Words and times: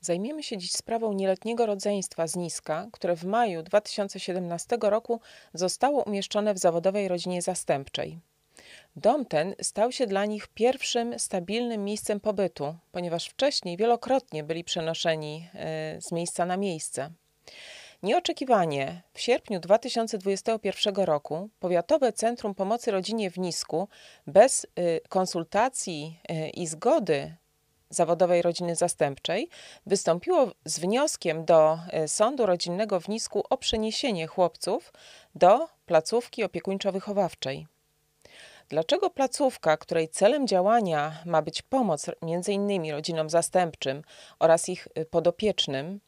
Zajmiemy 0.00 0.42
się 0.42 0.58
dziś 0.58 0.72
sprawą 0.72 1.12
nieletniego 1.12 1.66
rodzeństwa 1.66 2.26
z 2.26 2.36
Niska, 2.36 2.86
które 2.92 3.16
w 3.16 3.24
maju 3.24 3.62
2017 3.62 4.78
roku 4.80 5.20
zostało 5.54 6.02
umieszczone 6.04 6.54
w 6.54 6.58
zawodowej 6.58 7.08
rodzinie 7.08 7.42
zastępczej. 7.42 8.18
Dom 8.96 9.26
ten 9.26 9.54
stał 9.62 9.92
się 9.92 10.06
dla 10.06 10.24
nich 10.24 10.48
pierwszym 10.48 11.18
stabilnym 11.18 11.84
miejscem 11.84 12.20
pobytu, 12.20 12.74
ponieważ 12.92 13.26
wcześniej 13.26 13.76
wielokrotnie 13.76 14.44
byli 14.44 14.64
przenoszeni 14.64 15.48
e, 15.54 16.00
z 16.00 16.12
miejsca 16.12 16.46
na 16.46 16.56
miejsce. 16.56 17.10
Nieoczekiwanie 18.02 19.02
w 19.14 19.20
sierpniu 19.20 19.60
2021 19.60 20.94
roku 20.94 21.48
Powiatowe 21.60 22.12
Centrum 22.12 22.54
Pomocy 22.54 22.90
Rodzinie 22.90 23.30
w 23.30 23.38
Nisku 23.38 23.88
bez 24.26 24.64
e, 24.64 25.00
konsultacji 25.00 26.20
e, 26.28 26.48
i 26.48 26.66
zgody 26.66 27.34
zawodowej 27.90 28.42
rodziny 28.42 28.76
zastępczej 28.76 29.48
wystąpiło 29.86 30.50
z 30.64 30.78
wnioskiem 30.78 31.44
do 31.44 31.78
Sądu 32.06 32.46
Rodzinnego 32.46 33.00
w 33.00 33.08
Nisku 33.08 33.44
o 33.50 33.56
przeniesienie 33.56 34.26
chłopców 34.26 34.92
do 35.34 35.68
placówki 35.86 36.44
opiekuńczo-wychowawczej. 36.44 37.66
Dlaczego 38.68 39.10
placówka, 39.10 39.76
której 39.76 40.08
celem 40.08 40.46
działania 40.46 41.22
ma 41.26 41.42
być 41.42 41.62
pomoc 41.62 42.06
m.in. 42.08 42.90
rodzinom 42.90 43.30
zastępczym 43.30 44.02
oraz 44.38 44.68
ich 44.68 44.88
y, 44.98 45.04
podopiecznym, 45.04 46.00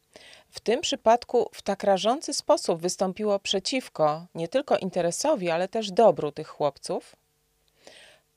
w 0.50 0.60
tym 0.60 0.80
przypadku 0.80 1.48
w 1.52 1.62
tak 1.62 1.84
rażący 1.84 2.34
sposób 2.34 2.82
wystąpiło 2.82 3.38
przeciwko 3.38 4.26
nie 4.34 4.48
tylko 4.48 4.78
interesowi, 4.78 5.50
ale 5.50 5.68
też 5.68 5.90
dobru 5.90 6.32
tych 6.32 6.48
chłopców? 6.48 7.16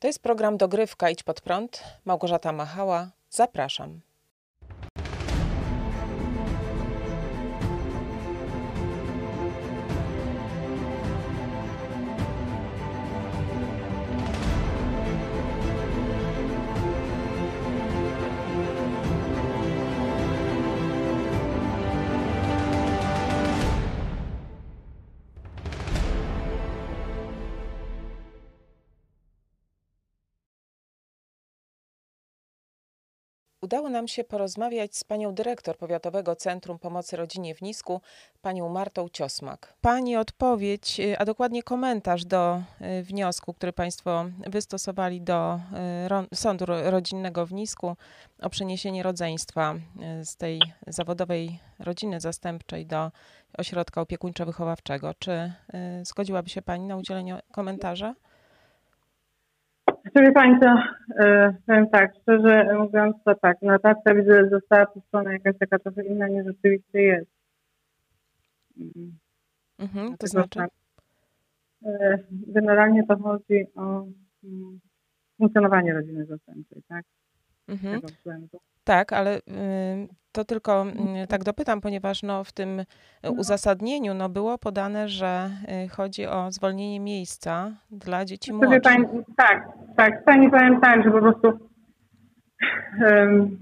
To 0.06 0.10
jest 0.10 0.24
program 0.24 0.58
Dogrywka 0.58 1.10
Idź 1.10 1.24
Pod 1.24 1.42
Prąd. 1.42 1.84
Małgorzata 2.06 2.52
Machała. 2.52 3.12
Zapraszam. 3.30 4.05
Udało 33.66 33.90
nam 33.90 34.08
się 34.08 34.24
porozmawiać 34.24 34.96
z 34.96 35.04
panią 35.04 35.34
dyrektor 35.34 35.78
Powiatowego 35.78 36.36
Centrum 36.36 36.80
Pomocy 36.80 37.18
Rodzinie 37.18 37.56
w 37.56 37.62
Nisku, 37.62 38.02
panią 38.42 38.70
Martą 38.70 39.10
Ciosmak. 39.10 39.74
Pani 39.82 40.18
odpowiedź, 40.18 41.00
y, 41.00 41.18
a 41.18 41.26
dokładnie 41.26 41.64
komentarz 41.64 42.26
do 42.26 42.62
y, 43.00 43.04
wniosku, 43.04 43.54
który 43.54 43.74
państwo 43.74 44.26
wystosowali 44.48 45.22
do 45.22 45.60
y, 46.32 46.36
Sądu 46.36 46.66
Rodzinnego 46.68 47.46
w 47.46 47.54
Nisku 47.54 47.96
o 48.42 48.50
przeniesienie 48.50 49.04
rodzeństwa 49.04 49.76
z 50.24 50.36
tej 50.38 50.62
zawodowej 50.88 51.60
rodziny 51.80 52.20
zastępczej 52.20 52.86
do 52.86 53.12
ośrodka 53.58 54.02
opiekuńczo-wychowawczego. 54.02 55.14
Czy 55.20 55.54
zgodziłaby 56.04 56.50
się 56.50 56.62
pani 56.62 56.86
na 56.86 56.98
udzielenie 56.98 57.40
komentarza? 57.52 58.16
Proszę 60.14 60.32
Państwa, 60.32 60.84
e, 61.20 61.54
powiem 61.66 61.90
tak, 61.90 62.14
szczerze 62.22 62.78
mówiąc 62.78 63.16
to 63.26 63.36
tak, 63.36 63.62
notacja 63.62 64.16
widzę, 64.16 64.44
że 64.44 64.50
została 64.50 64.86
puszczona 64.86 65.34
jakaś 65.34 65.58
taka 65.60 65.80
trochę 65.80 66.04
inna 66.04 66.28
niż 66.28 66.46
rzeczywiście 66.46 67.02
jest. 67.02 67.32
Mhm, 69.80 70.18
to 70.18 70.28
znaczy? 70.28 70.60
Tak, 70.60 70.70
e, 71.86 72.20
generalnie 72.32 73.04
to 73.08 73.18
chodzi 73.18 73.66
o 73.76 74.06
mm, 74.44 74.80
funkcjonowanie 75.38 75.94
rodziny 75.94 76.26
zastępczej, 76.26 76.82
tak? 76.88 77.06
Mhm. 77.68 78.02
Tak, 78.84 79.14
ale 79.14 79.38
y, 79.38 79.42
to 80.32 80.46
tylko 80.46 80.86
y, 81.24 81.28
tak 81.28 81.44
dopytam, 81.44 81.82
ponieważ 81.82 82.24
no, 82.24 82.44
w 82.44 82.52
tym 82.52 82.82
no. 83.24 83.32
uzasadnieniu 83.32 84.14
no, 84.14 84.30
było 84.30 84.58
podane, 84.58 85.08
że 85.08 85.50
y, 85.86 85.90
chodzi 85.90 86.26
o 86.26 86.52
zwolnienie 86.52 87.00
miejsca 87.00 87.72
dla 87.92 88.26
dzieci 88.26 88.54
młodszych. 88.54 88.82
Pani, 88.82 89.06
tak, 89.38 89.68
tak. 89.98 90.24
Pani 90.26 90.50
powiem 90.50 90.82
tak, 90.82 91.04
że 91.04 91.12
po 91.12 91.20
prostu 91.20 91.48
um, 93.10 93.58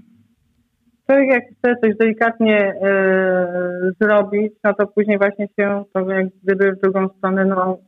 człowiek 1.06 1.30
jak 1.30 1.44
chce 1.44 1.76
coś 1.82 1.96
delikatnie 1.96 2.74
e, 2.82 3.90
zrobić, 4.00 4.52
no 4.64 4.74
to 4.74 4.86
później 4.86 5.18
właśnie 5.18 5.48
się 5.60 5.84
to 5.92 6.10
jak 6.10 6.26
gdyby 6.42 6.72
w 6.72 6.80
drugą 6.80 7.08
stronę 7.08 7.44
no, 7.44 7.78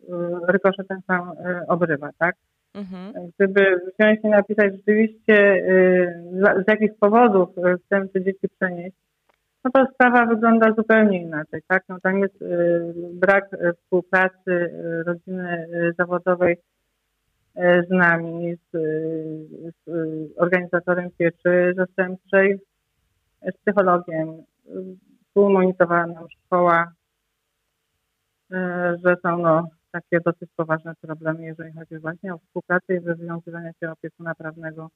rykoszetem 0.48 1.00
sam 1.06 1.32
e, 1.44 1.60
obrywa, 1.68 2.10
tak? 2.18 2.36
Mhm. 2.76 3.30
Gdyby 3.38 3.80
wziąć 3.98 4.20
i 4.24 4.28
napisać 4.28 4.76
rzeczywiście 4.76 5.54
y, 5.54 6.64
z 6.66 6.68
jakich 6.68 6.98
powodów 7.00 7.48
y, 7.58 7.78
chcemy 7.86 8.08
te 8.08 8.24
dzieci 8.24 8.48
przenieść, 8.60 8.96
no 9.64 9.70
to 9.70 9.86
sprawa 9.94 10.26
wygląda 10.26 10.72
zupełnie 10.72 11.22
inaczej. 11.22 11.60
Tak? 11.68 11.84
No 11.88 12.00
tam 12.00 12.18
jest 12.18 12.44
brak 13.12 13.44
współpracy 13.76 14.70
rodziny 15.06 15.66
zawodowej 15.98 16.56
z 17.56 17.90
nami, 17.90 18.54
z, 18.54 18.76
z 19.84 19.88
organizatorem 20.36 21.10
pieczy 21.18 21.72
zastępczej, 21.76 22.58
z 23.42 23.56
psychologiem. 23.56 24.42
Współmonitowała 25.28 26.06
nam 26.06 26.24
szkoła, 26.30 26.92
że 29.04 29.16
są 29.22 29.38
no, 29.38 29.68
takie 30.00 30.20
dosyć 30.24 30.50
poważne 30.56 30.94
problemy, 31.00 31.44
jeżeli 31.44 31.72
chodzi 31.72 31.98
właśnie 31.98 32.34
o 32.34 32.38
współpracę 32.38 32.94
i 32.94 33.00
wywiązywanie 33.00 33.72
się 33.80 33.90
opiekuna 33.90 34.34
prawnego 34.34 34.90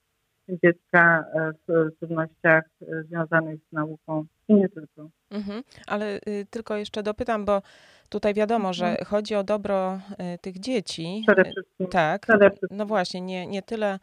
dziecka 0.49 1.25
e, 1.34 1.53
w 1.69 1.97
trudnościach 1.99 2.65
e, 2.83 3.03
związanych 3.03 3.61
z 3.69 3.72
nauką 3.72 4.25
i 4.49 4.55
nie 4.55 4.69
tylko. 4.69 5.09
Mhm, 5.31 5.62
ale 5.87 6.16
y, 6.16 6.47
tylko 6.50 6.77
jeszcze 6.77 7.03
dopytam, 7.03 7.44
bo 7.44 7.62
tutaj 8.09 8.34
wiadomo, 8.34 8.72
że 8.72 8.87
mhm. 8.87 9.05
chodzi 9.05 9.34
o 9.34 9.44
dobro 9.44 10.00
y, 10.34 10.38
tych 10.38 10.61
dzieci. 10.61 11.22
Przede 11.27 11.44
wszystkim. 11.44 11.87
Tak. 11.87 12.22
Przede 12.22 12.50
wszystkim. 12.50 12.78
No 12.78 12.87
właśnie, 12.87 13.21
nie, 13.21 13.47
nie 13.47 13.62
tyle 13.62 13.99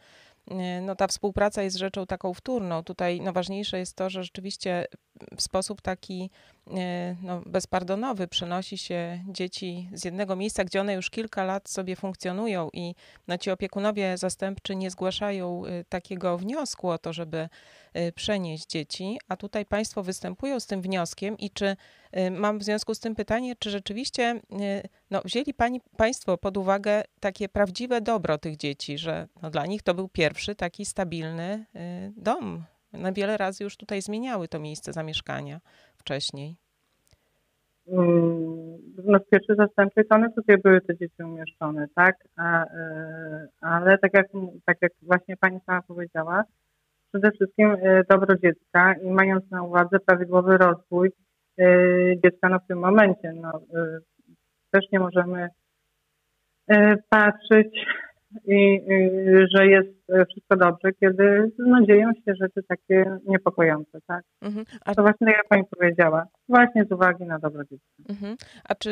no 0.82 0.94
ta 0.96 1.06
współpraca 1.06 1.62
jest 1.62 1.76
rzeczą 1.76 2.06
taką 2.06 2.34
wtórną. 2.34 2.84
Tutaj 2.84 3.20
no, 3.20 3.32
ważniejsze 3.32 3.78
jest 3.78 3.96
to, 3.96 4.10
że 4.10 4.22
rzeczywiście 4.22 4.84
w 5.36 5.42
sposób 5.42 5.82
taki 5.82 6.30
no, 7.22 7.42
bezpardonowy 7.46 8.28
przenosi 8.28 8.78
się 8.78 9.24
dzieci 9.28 9.90
z 9.92 10.04
jednego 10.04 10.36
miejsca, 10.36 10.64
gdzie 10.64 10.80
one 10.80 10.94
już 10.94 11.10
kilka 11.10 11.44
lat 11.44 11.68
sobie 11.68 11.96
funkcjonują 11.96 12.68
i 12.72 12.94
no, 13.28 13.38
ci 13.38 13.50
opiekunowie 13.50 14.18
zastępczy 14.18 14.76
nie 14.76 14.90
zgłaszają 14.90 15.62
e, 15.66 15.84
takiego 15.84 16.38
wniosku 16.38 16.90
o 16.90 16.98
to, 16.98 17.12
żeby 17.12 17.48
przenieść 18.14 18.66
dzieci, 18.66 19.18
a 19.28 19.36
tutaj 19.36 19.66
państwo 19.66 20.02
występują 20.02 20.60
z 20.60 20.66
tym 20.66 20.82
wnioskiem 20.82 21.38
i 21.38 21.50
czy 21.50 21.76
mam 22.30 22.58
w 22.58 22.62
związku 22.62 22.94
z 22.94 23.00
tym 23.00 23.14
pytanie, 23.14 23.56
czy 23.58 23.70
rzeczywiście 23.70 24.40
no, 25.10 25.22
wzięli 25.24 25.54
pani, 25.54 25.80
Państwo 25.96 26.38
pod 26.38 26.56
uwagę 26.56 27.02
takie 27.20 27.48
prawdziwe 27.48 28.00
dobro 28.00 28.38
tych 28.38 28.56
dzieci, 28.56 28.98
że 28.98 29.28
no, 29.42 29.50
dla 29.50 29.66
nich 29.66 29.82
to 29.82 29.94
był 29.94 30.08
pierwszy 30.08 30.54
taki 30.54 30.84
stabilny 30.84 31.66
dom. 32.16 32.64
Na 32.92 33.12
wiele 33.12 33.36
razy 33.36 33.64
już 33.64 33.76
tutaj 33.76 34.02
zmieniały 34.02 34.48
to 34.48 34.58
miejsce 34.58 34.92
zamieszkania 34.92 35.60
wcześniej. 35.98 36.56
Mm, 37.88 38.78
no 39.04 39.18
w 39.18 39.28
pierwszej 39.30 39.56
zastępczej 39.56 40.04
to 40.06 40.14
one 40.14 40.32
tutaj 40.32 40.58
były 40.58 40.80
te 40.80 40.96
dzieci 40.96 41.22
umieszczone, 41.22 41.86
tak? 41.94 42.16
A, 42.36 42.64
ale 43.60 43.98
tak 43.98 44.14
jak, 44.14 44.26
tak 44.64 44.76
jak 44.82 44.92
właśnie 45.02 45.36
pani 45.36 45.60
sama 45.66 45.82
powiedziała, 45.82 46.44
przede 47.08 47.30
wszystkim 47.30 47.76
dobro 48.10 48.36
dziecka 48.36 48.94
i 49.02 49.10
mając 49.10 49.50
na 49.50 49.62
uwadze 49.62 50.00
prawidłowy 50.00 50.56
rozwój 50.56 51.10
Y, 51.60 52.20
dziecka 52.24 52.48
no 52.48 52.58
w 52.58 52.66
tym 52.66 52.78
momencie. 52.78 53.32
No, 53.34 53.60
też 54.70 54.84
nie 54.92 54.98
możemy 54.98 55.48
patrzeć 57.08 57.86
i 58.46 58.80
że 59.56 59.66
jest 59.66 59.88
wszystko 60.30 60.56
dobrze, 60.56 60.92
kiedy 61.00 61.52
no, 61.58 61.86
dzieją 61.86 62.12
się 62.12 62.34
rzeczy 62.40 62.62
takie 62.68 63.18
niepokojące, 63.26 63.98
tak? 64.06 64.24
Mhm. 64.42 64.64
A 64.84 64.94
to 64.94 65.02
właśnie 65.02 65.32
jak 65.32 65.48
Pani 65.48 65.62
powiedziała, 65.78 66.26
właśnie 66.48 66.84
z 66.84 66.92
uwagi 66.92 67.24
na 67.24 67.38
dobro 67.38 67.64
dziecka. 67.64 67.86
Mhm. 68.08 68.36
A 68.68 68.74
czy 68.74 68.90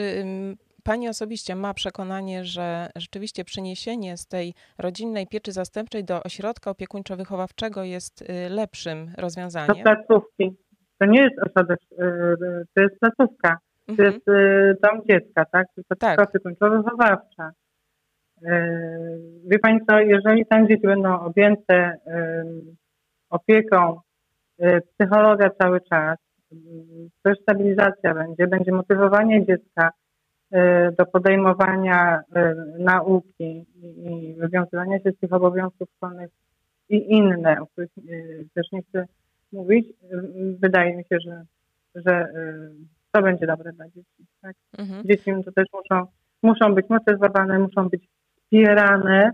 Pani 0.84 1.08
osobiście 1.08 1.56
ma 1.56 1.74
przekonanie, 1.74 2.44
że 2.44 2.88
rzeczywiście 2.96 3.44
przeniesienie 3.44 4.16
z 4.16 4.26
tej 4.26 4.54
rodzinnej 4.78 5.26
pieczy 5.26 5.52
zastępczej 5.52 6.04
do 6.04 6.22
ośrodka 6.22 6.70
opiekuńczo-wychowawczego 6.70 7.84
jest 7.84 8.24
lepszym 8.50 9.10
rozwiązaniem? 9.18 9.76
Do 9.76 9.82
placówki. 9.82 10.56
To 10.98 11.06
nie 11.06 11.22
jest 11.22 11.34
ośrodek, 11.46 11.78
y, 11.92 12.04
y, 12.04 12.64
to 12.74 12.82
jest 12.82 13.00
placówka, 13.00 13.58
to 13.86 13.92
mhm. 13.92 14.12
jest 14.12 14.28
y, 14.28 14.76
dom 14.82 15.02
dziecka, 15.10 15.44
tak? 15.44 15.66
To 15.66 15.80
jest 15.80 16.00
tak. 16.00 16.20
opiekuńczo-wychowawcza. 16.20 17.50
Wie 19.46 19.58
Pani 19.62 19.78
co, 19.90 20.00
jeżeli 20.00 20.46
tam 20.46 20.68
dzieci 20.68 20.86
będą 20.86 21.20
objęte 21.20 21.96
opieką 23.30 24.00
psychologa 24.92 25.50
cały 25.50 25.80
czas, 25.80 26.18
też 27.22 27.38
stabilizacja 27.42 28.14
będzie, 28.14 28.46
będzie 28.46 28.72
motywowanie 28.72 29.46
dziecka 29.46 29.90
do 30.98 31.06
podejmowania 31.06 32.20
nauki 32.78 33.64
i 33.82 34.34
wywiązywania 34.38 34.98
się 34.98 35.12
z 35.12 35.18
tych 35.18 35.32
obowiązków 35.32 35.88
szkolnych 35.96 36.30
i 36.88 37.12
inne, 37.12 37.60
o 37.60 37.66
których 37.66 37.90
też 38.54 38.72
nie 38.72 38.82
chcę 38.82 39.06
mówić. 39.52 39.86
Wydaje 40.60 40.96
mi 40.96 41.04
się, 41.04 41.16
że, 41.20 41.44
że 41.94 42.28
to 43.12 43.22
będzie 43.22 43.46
dobre 43.46 43.72
dla 43.72 43.88
dzieci. 43.88 44.26
Tak? 44.42 44.56
Mhm. 44.78 45.02
Dzieci 45.04 45.32
to 45.44 45.52
też 45.52 45.66
muszą, 45.72 46.06
muszą 46.42 46.74
być 46.74 46.88
motywowane, 46.88 47.58
muszą 47.58 47.88
być 47.88 48.08
wspierane 48.46 49.30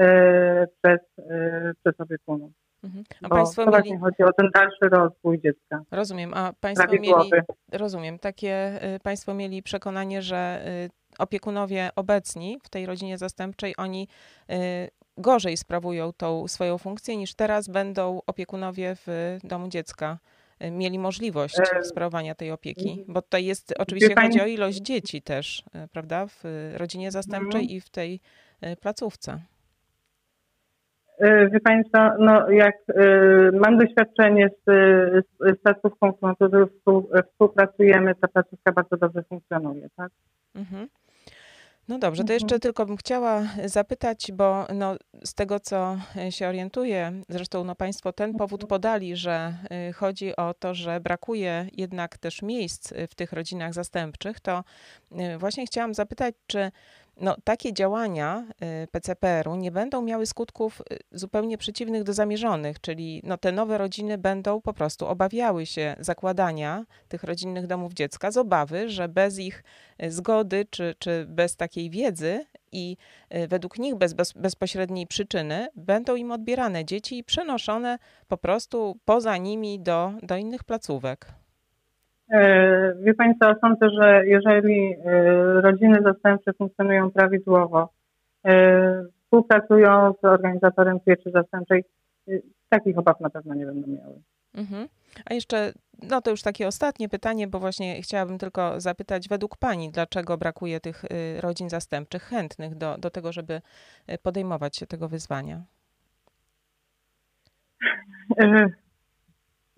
e, 0.00 0.66
przez, 0.82 1.00
e, 1.30 1.72
przez 1.84 2.00
opiekunów. 2.00 2.52
Mhm. 2.84 3.04
A 3.22 3.28
Bo 3.28 3.34
państwo 3.34 3.64
to 3.64 3.70
mieli... 3.70 3.98
chodzi 3.98 4.22
o 4.22 4.32
ten 4.32 4.50
dalszy 4.54 4.88
rozwój 4.90 5.40
dziecka. 5.40 5.82
Rozumiem, 5.90 6.34
a 6.34 6.52
państwo 6.60 6.92
mieli, 6.92 7.30
rozumiem, 7.72 8.18
takie 8.18 8.80
y, 8.96 9.00
państwo 9.00 9.34
mieli 9.34 9.62
przekonanie, 9.62 10.22
że 10.22 10.64
opiekunowie 11.18 11.90
obecni 11.96 12.58
w 12.64 12.68
tej 12.68 12.86
rodzinie 12.86 13.18
zastępczej, 13.18 13.74
oni 13.76 14.08
gorzej 15.18 15.56
sprawują 15.56 16.12
tą 16.12 16.48
swoją 16.48 16.78
funkcję 16.78 17.16
niż 17.16 17.34
teraz 17.34 17.68
będą 17.68 18.20
opiekunowie 18.26 18.96
w 19.06 19.38
domu 19.44 19.68
dziecka 19.68 20.18
mieli 20.60 20.98
możliwość 20.98 21.60
e, 21.60 21.84
sprawowania 21.84 22.34
tej 22.34 22.50
opieki, 22.50 23.04
bo 23.08 23.22
tutaj 23.22 23.44
jest, 23.44 23.74
oczywiście 23.78 24.14
pani... 24.14 24.28
chodzi 24.28 24.40
o 24.40 24.46
ilość 24.46 24.78
dzieci 24.78 25.22
też, 25.22 25.64
prawda, 25.92 26.26
w 26.26 26.44
rodzinie 26.76 27.10
zastępczej 27.10 27.60
mhm. 27.60 27.76
i 27.76 27.80
w 27.80 27.90
tej 27.90 28.20
placówce. 28.80 29.40
E, 31.18 31.50
wie 31.50 31.60
co, 31.92 32.10
no 32.18 32.50
jak 32.50 32.76
mam 33.52 33.78
doświadczenie 33.78 34.48
z, 34.48 34.64
z, 35.24 35.58
z 35.58 35.62
placówką, 35.62 36.12
z 36.12 36.16
którą 36.82 37.02
współpracujemy, 37.30 38.14
ta 38.14 38.28
placówka 38.28 38.72
bardzo 38.72 38.96
dobrze 38.96 39.22
funkcjonuje, 39.22 39.88
tak? 39.96 40.10
Mhm. 40.54 40.88
No 41.88 41.98
dobrze, 41.98 42.24
to 42.24 42.32
jeszcze 42.32 42.44
mhm. 42.44 42.60
tylko 42.60 42.86
bym 42.86 42.96
chciała 42.96 43.42
zapytać, 43.64 44.32
bo 44.32 44.66
no, 44.74 44.96
z 45.24 45.34
tego 45.34 45.60
co 45.60 45.98
się 46.30 46.48
orientuję, 46.48 47.22
zresztą 47.28 47.64
no, 47.64 47.74
Państwo 47.74 48.12
ten 48.12 48.34
powód 48.34 48.62
mhm. 48.62 48.68
podali, 48.68 49.16
że 49.16 49.54
chodzi 49.94 50.36
o 50.36 50.54
to, 50.54 50.74
że 50.74 51.00
brakuje 51.00 51.68
jednak 51.72 52.18
też 52.18 52.42
miejsc 52.42 52.92
w 53.10 53.14
tych 53.14 53.32
rodzinach 53.32 53.74
zastępczych, 53.74 54.40
to 54.40 54.64
właśnie 55.38 55.66
chciałam 55.66 55.94
zapytać, 55.94 56.34
czy 56.46 56.70
no, 57.20 57.36
takie 57.44 57.72
działania 57.72 58.46
y, 58.84 58.86
PCPR-u 58.86 59.56
nie 59.56 59.70
będą 59.70 60.02
miały 60.02 60.26
skutków 60.26 60.80
y, 60.92 60.98
zupełnie 61.12 61.58
przeciwnych 61.58 62.02
do 62.02 62.12
zamierzonych, 62.12 62.80
czyli 62.80 63.22
no, 63.24 63.38
te 63.38 63.52
nowe 63.52 63.78
rodziny 63.78 64.18
będą 64.18 64.60
po 64.60 64.72
prostu 64.72 65.06
obawiały 65.06 65.66
się 65.66 65.96
zakładania 66.00 66.84
tych 67.08 67.24
rodzinnych 67.24 67.66
domów 67.66 67.92
dziecka 67.92 68.30
z 68.30 68.36
obawy, 68.36 68.88
że 68.88 69.08
bez 69.08 69.38
ich 69.38 69.64
y, 70.02 70.10
zgody 70.10 70.66
czy, 70.70 70.94
czy 70.98 71.26
bez 71.28 71.56
takiej 71.56 71.90
wiedzy 71.90 72.46
i 72.72 72.96
według 73.48 73.78
nich 73.78 73.94
bez, 73.94 74.12
bez 74.12 74.32
bezpośredniej 74.32 75.06
przyczyny 75.06 75.68
będą 75.74 76.16
im 76.16 76.30
odbierane 76.30 76.84
dzieci 76.84 77.18
i 77.18 77.24
przenoszone 77.24 77.98
po 78.28 78.36
prostu 78.36 78.98
poza 79.04 79.36
nimi 79.36 79.80
do, 79.80 80.12
do 80.22 80.36
innych 80.36 80.64
placówek. 80.64 81.34
E, 82.30 82.94
wie 82.94 83.14
Pani 83.14 83.34
co, 83.38 83.54
sądzę, 83.60 83.90
że 84.00 84.26
jeżeli 84.26 84.94
e, 84.94 85.60
rodziny 85.60 85.98
zastępcze 86.04 86.52
funkcjonują 86.52 87.10
prawidłowo, 87.10 87.92
e, 88.46 89.04
współpracują 89.24 90.14
z 90.22 90.24
organizatorem 90.24 91.00
pieczy 91.00 91.30
zastępczej, 91.30 91.84
takich 92.68 92.98
obaw 92.98 93.20
na 93.20 93.30
pewno 93.30 93.54
nie 93.54 93.66
będą 93.66 93.88
miały. 93.88 94.14
Mhm. 94.54 94.88
A 95.24 95.34
jeszcze, 95.34 95.72
no 96.10 96.20
to 96.20 96.30
już 96.30 96.42
takie 96.42 96.66
ostatnie 96.66 97.08
pytanie, 97.08 97.46
bo 97.46 97.58
właśnie 97.58 98.02
chciałabym 98.02 98.38
tylko 98.38 98.80
zapytać, 98.80 99.28
według 99.28 99.56
Pani, 99.56 99.90
dlaczego 99.90 100.38
brakuje 100.38 100.80
tych 100.80 101.04
rodzin 101.40 101.70
zastępczych 101.70 102.22
chętnych 102.22 102.74
do, 102.74 102.98
do 102.98 103.10
tego, 103.10 103.32
żeby 103.32 103.60
podejmować 104.22 104.76
się 104.76 104.86
tego 104.86 105.08
wyzwania? 105.08 105.62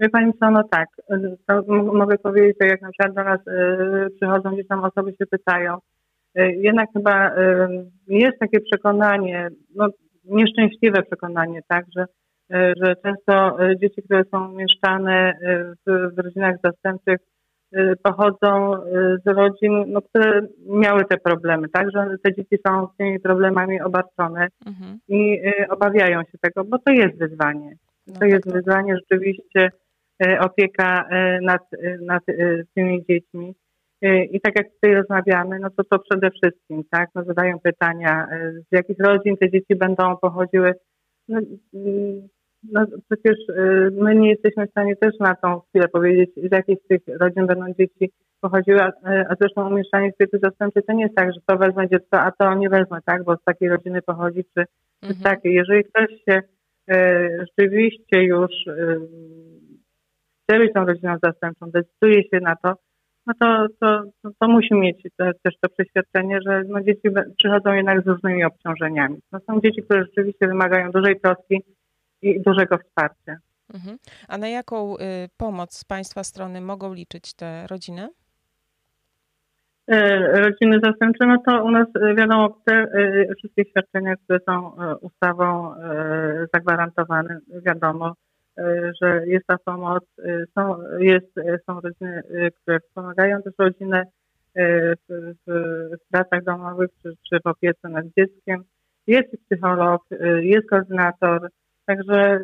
Wie 0.01 0.09
Pani 0.09 0.33
co, 0.41 0.51
no 0.51 0.63
tak, 0.71 0.89
mogę 1.93 2.19
powiedzieć, 2.19 2.57
że 2.61 2.69
jak 2.69 2.83
na 2.83 2.91
przykład 2.91 3.15
do 3.15 3.25
nas 3.25 3.41
y, 3.47 4.11
przychodzą 4.17 4.53
gdzieś 4.53 4.67
tam 4.67 4.85
osoby 4.85 5.11
się 5.11 5.27
pytają, 5.27 5.79
y, 6.39 6.53
jednak 6.53 6.89
chyba 6.93 7.31
y, 7.31 7.35
jest 8.09 8.39
takie 8.39 8.61
przekonanie, 8.61 9.49
no 9.75 9.89
nieszczęśliwe 10.25 11.03
przekonanie, 11.03 11.61
tak, 11.69 11.85
że, 11.97 12.05
że 12.51 12.97
często 13.05 13.57
dzieci, 13.81 14.03
które 14.03 14.25
są 14.31 14.53
umieszczane 14.53 15.33
w, 15.87 16.15
w 16.15 16.19
rodzinach 16.19 16.57
zastępczych 16.65 17.19
pochodzą 18.03 18.73
z 19.25 19.27
rodzin, 19.27 19.85
no, 19.87 20.03
które 20.03 20.41
miały 20.67 21.05
te 21.05 21.17
problemy, 21.17 21.69
tak, 21.69 21.91
że 21.91 22.07
te 22.25 22.35
dzieci 22.35 22.57
są 22.67 22.87
z 22.87 22.97
tymi 22.97 23.21
problemami 23.21 23.81
obarczone 23.81 24.49
mhm. 24.67 24.99
i 25.09 25.41
obawiają 25.69 26.23
się 26.23 26.39
tego, 26.41 26.65
bo 26.65 26.79
to 26.79 26.93
jest 26.93 27.19
wyzwanie. 27.19 27.73
No 28.07 28.15
to 28.15 28.21
no 28.21 28.27
jest 28.27 28.45
tak. 28.45 28.55
wyzwanie 28.55 28.97
rzeczywiście 28.97 29.71
opieka 30.41 31.09
e, 31.11 31.41
nad, 31.41 31.63
e, 31.73 31.99
nad 32.01 32.23
tymi 32.75 33.05
dziećmi. 33.05 33.55
I 34.31 34.41
tak 34.41 34.59
jak 34.59 34.67
tutaj 34.75 34.95
rozmawiamy, 34.95 35.59
no 35.59 35.71
to 35.71 35.85
to 35.85 35.99
przede 35.99 36.31
wszystkim, 36.31 36.83
tak, 36.91 37.09
no 37.15 37.25
zadają 37.25 37.59
pytania, 37.59 38.29
z 38.71 38.73
jakich 38.73 38.99
rodzin 38.99 39.37
te 39.37 39.51
dzieci 39.51 39.77
będą 39.77 40.17
pochodziły. 40.17 40.73
No, 41.29 41.41
mm, 41.75 42.29
no 42.73 42.87
przecież 43.11 43.37
my 43.93 44.15
nie 44.15 44.31
jesteśmy 44.31 44.67
w 44.67 44.71
stanie 44.71 44.97
też 44.97 45.19
na 45.21 45.35
tą 45.35 45.61
chwilę 45.61 45.89
powiedzieć, 45.89 46.31
z 46.37 46.53
jakich 46.53 46.79
z 46.85 46.87
tych 46.87 47.01
rodzin 47.21 47.47
będą 47.47 47.67
dzieci 47.79 48.13
pochodziły, 48.41 48.81
a, 48.83 48.93
a 49.29 49.35
zresztą 49.41 49.71
umieszczanie 49.71 50.13
w 50.13 50.17
pieczy 50.17 50.39
zastępczej 50.43 50.83
to 50.83 50.93
nie 50.93 51.03
jest 51.03 51.17
tak, 51.17 51.33
że 51.35 51.41
to 51.47 51.57
wezmę 51.57 51.89
dziecko, 51.89 52.21
a 52.21 52.31
to 52.31 52.55
nie 52.55 52.69
wezmę, 52.69 52.99
tak, 53.05 53.25
bo 53.25 53.37
z 53.37 53.45
takiej 53.45 53.69
rodziny 53.69 54.03
pochodzi, 54.03 54.45
czy, 54.45 54.65
mhm. 55.03 55.15
czy 55.15 55.23
takie. 55.23 55.51
Jeżeli 55.51 55.85
ktoś 55.85 56.09
się 56.29 56.43
e, 56.91 57.29
rzeczywiście 57.41 58.23
już 58.23 58.51
e, 60.49 60.59
być 60.59 60.73
tą 60.73 60.87
rodziną 60.87 61.17
zastępczą, 61.23 61.71
decyduje 61.71 62.23
się 62.23 62.41
na 62.41 62.57
to, 62.57 62.75
no 63.27 63.35
to, 63.41 63.67
to, 63.81 64.03
to, 64.23 64.31
to 64.41 64.49
musi 64.49 64.75
mieć 64.75 65.03
te, 65.17 65.33
też 65.43 65.55
to 65.61 65.69
przeświadczenie, 65.69 66.39
że 66.47 66.63
no 66.69 66.81
dzieci 66.81 67.09
przychodzą 67.39 67.73
jednak 67.73 68.05
z 68.05 68.07
różnymi 68.07 68.45
obciążeniami. 68.45 69.17
No 69.33 69.41
są 69.47 69.61
dzieci, 69.61 69.83
które 69.83 70.05
rzeczywiście 70.05 70.47
wymagają 70.47 70.91
dużej 70.91 71.21
troski 71.21 71.63
i 72.23 72.41
dużego 72.41 72.79
wsparcia. 72.79 73.37
Mhm. 73.75 73.99
A 74.29 74.39
na 74.39 74.49
jaką 74.49 74.97
y, 74.97 74.99
pomoc 75.37 75.75
z 75.75 75.85
Państwa 75.85 76.25
strony 76.25 76.61
mogą 76.61 76.95
liczyć 76.95 77.35
te 77.35 77.67
rodziny? 77.67 78.09
E, 79.89 80.19
rodziny 80.41 80.81
zastępcze, 80.85 81.27
no 81.27 81.39
to 81.47 81.65
u 81.65 81.71
nas 81.71 81.87
e, 82.01 82.15
wiadomo, 82.15 82.61
te 82.65 82.75
e, 82.75 83.35
wszystkie 83.39 83.65
świadczenia, 83.65 84.17
które 84.17 84.39
są 84.49 84.73
ustawą 85.01 85.75
zagwarantowane, 86.55 87.39
wiadomo, 87.67 88.15
że 89.03 89.27
jest 89.27 89.47
ta 89.47 89.59
pomoc. 89.65 90.05
E, 90.19 90.45
są, 90.55 90.77
jest, 90.99 91.39
e, 91.39 91.59
są 91.67 91.81
rodziny, 91.81 92.23
które 92.63 92.81
wspomagają 92.81 93.43
też 93.43 93.55
rodzinę 93.59 94.05
w, 94.55 95.35
w 95.93 96.11
pracach 96.11 96.45
domowych 96.45 96.91
czy, 97.03 97.13
czy 97.29 97.41
w 97.45 97.47
opiece 97.47 97.89
nad 97.89 98.05
dzieckiem. 98.19 98.65
Jest 99.07 99.29
psycholog, 99.47 100.03
jest 100.41 100.69
koordynator, 100.69 101.49
także 101.87 102.39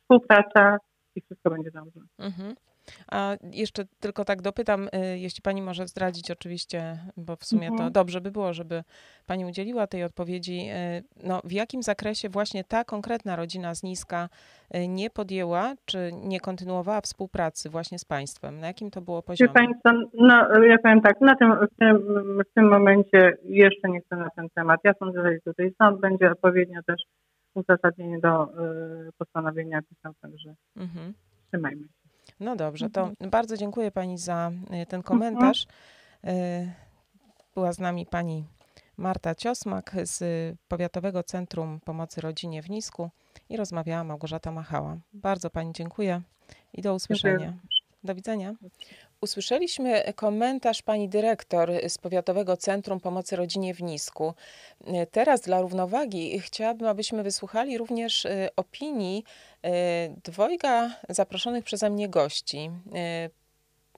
współpraca 0.00 0.78
i 1.16 1.20
wszystko 1.20 1.50
będzie 1.50 1.70
dobrze. 1.70 2.00
Mhm. 2.18 2.54
A 3.12 3.36
jeszcze 3.52 3.84
tylko 4.00 4.24
tak 4.24 4.42
dopytam, 4.42 4.88
y, 4.88 5.18
jeśli 5.18 5.42
pani 5.42 5.62
może 5.62 5.86
zdradzić 5.86 6.30
oczywiście, 6.30 6.98
bo 7.16 7.36
w 7.36 7.44
sumie 7.44 7.68
mhm. 7.68 7.88
to 7.88 7.90
dobrze 7.90 8.20
by 8.20 8.30
było, 8.30 8.52
żeby 8.52 8.84
pani 9.26 9.44
udzieliła 9.44 9.86
tej 9.86 10.04
odpowiedzi. 10.04 10.60
Y, 10.98 11.04
no, 11.28 11.40
w 11.44 11.52
jakim 11.52 11.82
zakresie 11.82 12.28
właśnie 12.28 12.64
ta 12.64 12.84
konkretna 12.84 13.36
rodzina 13.36 13.74
z 13.74 13.82
Niska 13.82 14.28
y, 14.74 14.88
nie 14.88 15.10
podjęła, 15.10 15.74
czy 15.84 16.10
nie 16.12 16.40
kontynuowała 16.40 17.00
współpracy 17.00 17.70
właśnie 17.70 17.98
z 17.98 18.04
państwem? 18.04 18.60
Na 18.60 18.66
jakim 18.66 18.90
to 18.90 19.00
było 19.00 19.22
poziomie? 19.22 19.48
Wie 19.48 19.54
państwo, 19.54 19.90
no 20.14 20.64
ja 20.64 20.78
powiem 20.78 21.00
tak, 21.00 21.20
na 21.20 21.34
tym, 21.36 21.52
w, 21.52 21.78
tym, 21.78 21.98
w 22.50 22.54
tym 22.54 22.68
momencie 22.68 23.36
jeszcze 23.44 23.88
nie 23.88 24.00
chcę 24.00 24.16
na 24.16 24.28
ten 24.36 24.48
temat. 24.54 24.80
Ja 24.84 24.92
sądzę, 24.98 25.22
że 25.22 25.38
tutaj 25.44 25.72
sąd 25.78 26.00
będzie 26.00 26.30
odpowiednio 26.30 26.80
też 26.86 27.02
uzasadnienie 27.54 28.18
do 28.20 28.44
y, 28.44 29.12
postanowienia 29.18 29.80
pisał, 29.82 30.12
także 30.22 30.54
mhm. 30.76 31.14
trzymajmy 31.48 31.82
się. 31.82 32.03
No 32.40 32.56
dobrze, 32.56 32.90
to 32.90 33.00
mhm. 33.00 33.30
bardzo 33.30 33.56
dziękuję 33.56 33.90
Pani 33.90 34.18
za 34.18 34.50
y, 34.82 34.86
ten 34.86 35.02
komentarz. 35.02 35.66
Mhm. 36.22 36.72
Była 37.54 37.72
z 37.72 37.78
nami 37.78 38.06
Pani 38.06 38.44
Marta 38.96 39.34
Ciosmak 39.34 39.92
z 40.02 40.24
Powiatowego 40.68 41.22
Centrum 41.22 41.80
Pomocy 41.80 42.20
Rodzinie 42.20 42.62
w 42.62 42.70
Nisku 42.70 43.10
i 43.48 43.56
rozmawiała 43.56 44.04
Małgorzata 44.04 44.50
Machała. 44.50 44.96
Bardzo 45.12 45.50
Pani 45.50 45.72
dziękuję 45.72 46.22
i 46.72 46.82
do 46.82 46.94
usłyszenia. 46.94 47.54
Do 48.04 48.14
widzenia. 48.14 48.54
Usłyszeliśmy 49.24 50.12
komentarz 50.16 50.82
pani 50.82 51.08
dyrektor 51.08 51.70
z 51.88 51.98
Powiatowego 51.98 52.56
Centrum 52.56 53.00
Pomocy 53.00 53.36
Rodzinie 53.36 53.74
w 53.74 53.82
Nisku. 53.82 54.34
Teraz 55.10 55.40
dla 55.40 55.60
równowagi 55.60 56.40
chciałabym, 56.40 56.88
abyśmy 56.88 57.22
wysłuchali 57.22 57.78
również 57.78 58.24
y, 58.24 58.48
opinii 58.56 59.24
y, 59.64 59.68
dwojga 60.24 60.90
zaproszonych 61.08 61.64
przeze 61.64 61.90
mnie 61.90 62.08
gości. 62.08 62.70
Y, 63.26 63.30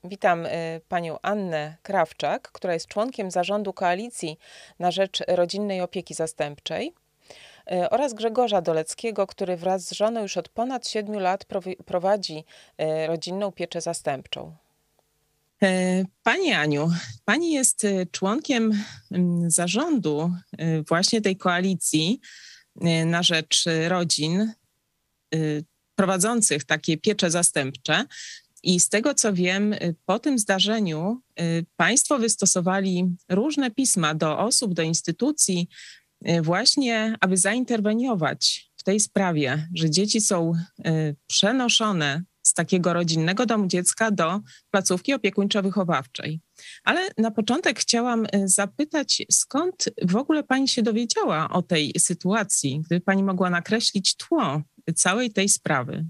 witam 0.04 0.46
panią 0.88 1.18
Annę 1.22 1.76
Krawczak, 1.82 2.52
która 2.52 2.74
jest 2.74 2.86
członkiem 2.86 3.30
zarządu 3.30 3.72
Koalicji 3.72 4.38
na 4.78 4.90
rzecz 4.90 5.22
Rodzinnej 5.28 5.80
Opieki 5.80 6.14
Zastępczej 6.14 6.94
oraz 7.90 8.14
Grzegorza 8.14 8.60
Doleckiego, 8.60 9.26
który 9.26 9.56
wraz 9.56 9.82
z 9.82 9.92
żoną 9.92 10.22
już 10.22 10.36
od 10.36 10.48
ponad 10.48 10.88
siedmiu 10.88 11.20
lat 11.20 11.44
prowadzi 11.86 12.44
rodzinną 13.06 13.52
pieczę 13.52 13.80
zastępczą. 13.80 14.56
E, 15.62 16.04
pani 16.22 16.52
Aniu, 16.52 16.90
Pani 17.24 17.52
jest 17.52 17.84
e, 17.84 18.06
członkiem 18.06 18.84
zarządu 19.46 20.32
e, 20.58 20.82
właśnie 20.82 21.20
tej 21.20 21.36
koalicji 21.36 22.20
na 23.06 23.22
rzecz 23.22 23.64
rodzin 23.88 24.52
prowadzących 25.94 26.64
takie 26.64 26.96
piecze 26.96 27.30
zastępcze. 27.30 28.04
I 28.62 28.80
z 28.80 28.88
tego 28.88 29.14
co 29.14 29.32
wiem, 29.32 29.74
po 30.06 30.18
tym 30.18 30.38
zdarzeniu 30.38 31.20
Państwo 31.76 32.18
wystosowali 32.18 33.16
różne 33.28 33.70
pisma 33.70 34.14
do 34.14 34.38
osób, 34.38 34.74
do 34.74 34.82
instytucji, 34.82 35.68
właśnie 36.42 37.16
aby 37.20 37.36
zainterweniować 37.36 38.70
w 38.76 38.82
tej 38.82 39.00
sprawie, 39.00 39.68
że 39.74 39.90
dzieci 39.90 40.20
są 40.20 40.52
przenoszone 41.26 42.22
z 42.46 42.52
takiego 42.52 42.92
rodzinnego 42.92 43.46
domu 43.46 43.66
dziecka 43.66 44.10
do 44.10 44.40
placówki 44.70 45.14
opiekuńczo-wychowawczej. 45.14 46.40
Ale 46.84 47.08
na 47.18 47.30
początek 47.30 47.78
chciałam 47.78 48.24
y, 48.24 48.28
zapytać, 48.44 49.22
skąd 49.32 49.88
w 50.02 50.16
ogóle 50.16 50.42
Pani 50.42 50.68
się 50.68 50.82
dowiedziała 50.82 51.48
o 51.50 51.62
tej 51.62 51.92
sytuacji, 51.98 52.82
gdyby 52.86 53.00
Pani 53.00 53.22
mogła 53.22 53.50
nakreślić 53.50 54.16
tło 54.16 54.62
całej 54.94 55.32
tej 55.32 55.48
sprawy? 55.48 56.06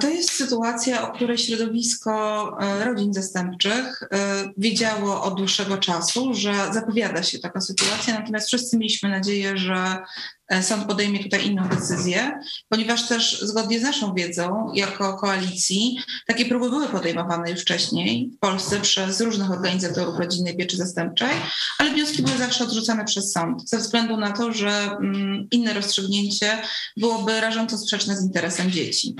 To 0.00 0.08
jest 0.08 0.30
sytuacja, 0.30 1.08
o 1.08 1.12
której 1.12 1.38
środowisko 1.38 2.12
e, 2.60 2.84
rodzin 2.84 3.14
zastępczych 3.14 4.02
e, 4.02 4.08
wiedziało 4.56 5.22
od 5.22 5.34
dłuższego 5.34 5.78
czasu, 5.78 6.34
że 6.34 6.52
zapowiada 6.72 7.22
się 7.22 7.38
taka 7.38 7.60
sytuacja, 7.60 8.20
natomiast 8.20 8.46
wszyscy 8.46 8.78
mieliśmy 8.78 9.08
nadzieję, 9.08 9.56
że 9.56 9.98
E, 10.39 10.39
sąd 10.62 10.84
podejmie 10.84 11.22
tutaj 11.24 11.46
inną 11.46 11.68
decyzję, 11.68 12.40
ponieważ 12.68 13.08
też 13.08 13.40
zgodnie 13.40 13.80
z 13.80 13.82
naszą 13.82 14.14
wiedzą, 14.14 14.72
jako 14.74 15.16
koalicji, 15.18 15.98
takie 16.26 16.44
próby 16.44 16.70
były 16.70 16.88
podejmowane 16.88 17.50
już 17.50 17.60
wcześniej 17.60 18.30
w 18.36 18.38
Polsce 18.38 18.80
przez 18.80 19.20
różnych 19.20 19.50
organizatorów 19.50 20.18
rodzinnej 20.18 20.56
pieczy 20.56 20.76
zastępczej, 20.76 21.30
ale 21.78 21.90
wnioski 21.90 22.22
były 22.22 22.38
zawsze 22.38 22.64
odrzucane 22.64 23.04
przez 23.04 23.32
sąd, 23.32 23.68
ze 23.68 23.78
względu 23.78 24.16
na 24.16 24.32
to, 24.32 24.52
że 24.52 24.70
mm, 24.70 25.48
inne 25.50 25.72
rozstrzygnięcie 25.72 26.62
byłoby 26.96 27.40
rażąco 27.40 27.78
sprzeczne 27.78 28.16
z 28.16 28.24
interesem 28.24 28.70
dzieci. 28.70 29.14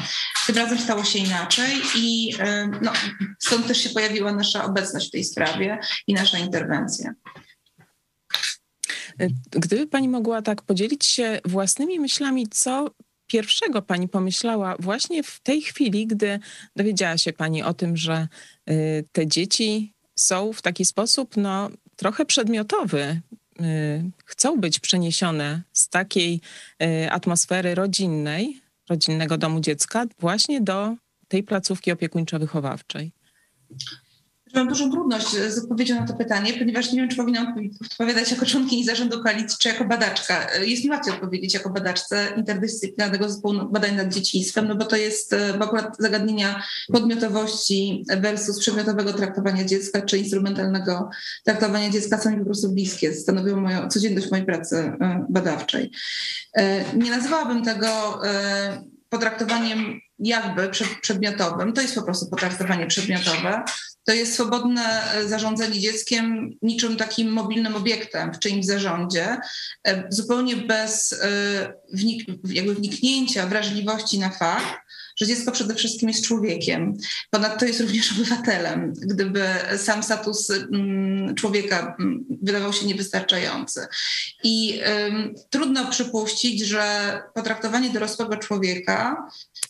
Tym 0.47 0.57
razem 0.57 0.79
stało 0.79 1.05
się 1.05 1.19
inaczej 1.19 1.81
i 1.97 2.35
e, 2.39 2.71
no, 2.83 2.93
stąd 3.39 3.67
też 3.67 3.79
się 3.79 3.91
pojawiła 3.91 4.33
nasza 4.33 4.65
obecność 4.65 5.09
w 5.09 5.11
tej 5.11 5.25
sprawie 5.25 5.79
i 6.07 6.15
nasza 6.15 6.39
interwencja. 6.39 7.15
Gdyby 9.51 9.87
Pani 9.87 10.09
mogła 10.09 10.43
tak 10.43 10.63
podzielić 10.63 11.07
się 11.07 11.41
własnymi 11.45 12.01
myślami, 12.01 12.47
co 12.49 12.91
pierwszego 13.27 13.83
Pani 13.83 14.09
pomyślała 14.09 14.77
właśnie 14.79 15.23
w 15.23 15.41
tej 15.41 15.63
chwili, 15.63 16.07
gdy 16.07 16.39
dowiedziała 16.77 17.19
się 17.19 17.33
Pani 17.33 17.63
o 17.63 17.75
tym, 17.75 17.97
że 17.97 18.29
y, 18.71 19.05
te 19.13 19.27
dzieci 19.27 19.93
są 20.17 20.53
w 20.53 20.63
taki 20.63 20.85
sposób 20.85 21.37
no, 21.37 21.71
trochę 21.97 22.27
przedmiotowy, 22.27 23.21
y, 23.61 24.11
chcą 24.25 24.61
być 24.61 24.79
przeniesione 24.79 25.63
z 25.73 25.89
takiej 25.89 26.41
y, 26.83 27.11
atmosfery 27.11 27.75
rodzinnej, 27.75 28.61
rodzinnego 28.89 29.39
domu 29.39 29.61
dziecka, 29.61 30.07
właśnie 30.19 30.61
do 30.61 30.97
tej 31.29 31.43
placówki 31.43 31.93
opiekuńczo-wychowawczej? 31.93 33.11
Mam 34.55 34.69
dużą 34.69 34.91
trudność 34.91 35.31
z 35.31 35.59
odpowiedzią 35.59 35.95
na 35.95 36.07
to 36.07 36.15
pytanie, 36.15 36.53
ponieważ 36.53 36.93
nie 36.93 37.01
wiem, 37.01 37.09
czy 37.09 37.17
powinnam 37.17 37.55
odpowiadać 37.91 38.31
jako 38.31 38.47
członkini 38.47 38.85
zarządu 38.85 39.23
koalicji, 39.23 39.57
czy 39.61 39.69
jako 39.69 39.85
badaczka. 39.85 40.47
Jest 40.61 40.85
mi 40.85 40.91
łatwiej 40.91 41.15
odpowiedzieć 41.15 41.55
jako 41.55 41.71
badaczce 41.71 42.27
interdyscyplinarnego 42.37 43.29
zespołu 43.29 43.55
badań 43.71 43.97
nad 43.97 44.15
dzieciństwem, 44.15 44.69
no 44.69 44.75
bo 44.75 44.85
to 44.85 44.97
jest 44.97 45.33
e, 45.33 45.55
bo 45.59 45.65
akurat 45.65 45.97
zagadnienia 45.99 46.63
podmiotowości 46.93 48.05
versus 48.17 48.61
przedmiotowego 48.61 49.13
traktowania 49.13 49.65
dziecka, 49.65 50.03
czy 50.03 50.19
instrumentalnego 50.19 51.11
traktowania 51.45 51.91
dziecka 51.91 52.19
są 52.19 52.31
mi 52.31 52.39
po 52.39 52.45
prostu 52.45 52.73
bliskie, 52.73 53.15
stanowią 53.15 53.61
moją 53.61 53.89
codzienność 53.89 54.31
mojej 54.31 54.47
pracy 54.47 54.77
e, 54.77 55.27
badawczej. 55.29 55.91
E, 56.55 56.95
nie 56.95 57.11
nazywałabym 57.11 57.65
tego 57.65 58.21
potraktowaniem 59.09 60.01
jakby 60.21 60.71
przedmiotowym, 61.01 61.73
to 61.73 61.83
jest 61.83 61.95
po 61.95 62.03
prostu 62.03 62.31
potraktowanie 62.31 62.87
przedmiotowe, 62.87 63.63
to 64.05 64.13
jest 64.15 64.35
swobodne 64.35 65.13
e, 65.15 65.29
zarządzanie 65.29 65.81
dzieckiem 65.81 66.51
niczym 66.63 66.97
takim 66.97 67.33
mobilnym 67.33 67.77
obiektem 67.77 68.35
w 68.35 68.39
czyimś 68.39 68.67
zarządzie, 68.67 69.37
e, 69.89 70.05
zupełnie 70.09 70.57
bez 70.57 71.13
e, 71.13 71.73
jakby 72.49 72.75
wniknięcia 72.75 73.47
wrażliwości 73.47 74.19
na 74.19 74.31
fakt, 74.31 74.81
że 75.21 75.27
dziecko 75.27 75.53
przede 75.53 75.75
wszystkim 75.75 76.09
jest 76.09 76.25
człowiekiem. 76.25 76.97
Ponadto 77.31 77.65
jest 77.65 77.81
również 77.81 78.13
obywatelem, 78.21 78.93
gdyby 78.93 79.45
sam 79.79 80.03
status 80.03 80.51
mm, 80.51 81.35
człowieka 81.35 81.97
mm, 82.01 82.25
wydawał 82.43 82.73
się 82.73 82.87
niewystarczający. 82.87 83.87
I 84.45 84.81
trudno 85.51 85.91
przypuścić, 85.91 86.61
że 86.61 86.83
potraktowanie 87.35 87.91
dorosłego 87.91 88.37
człowieka 88.37 89.17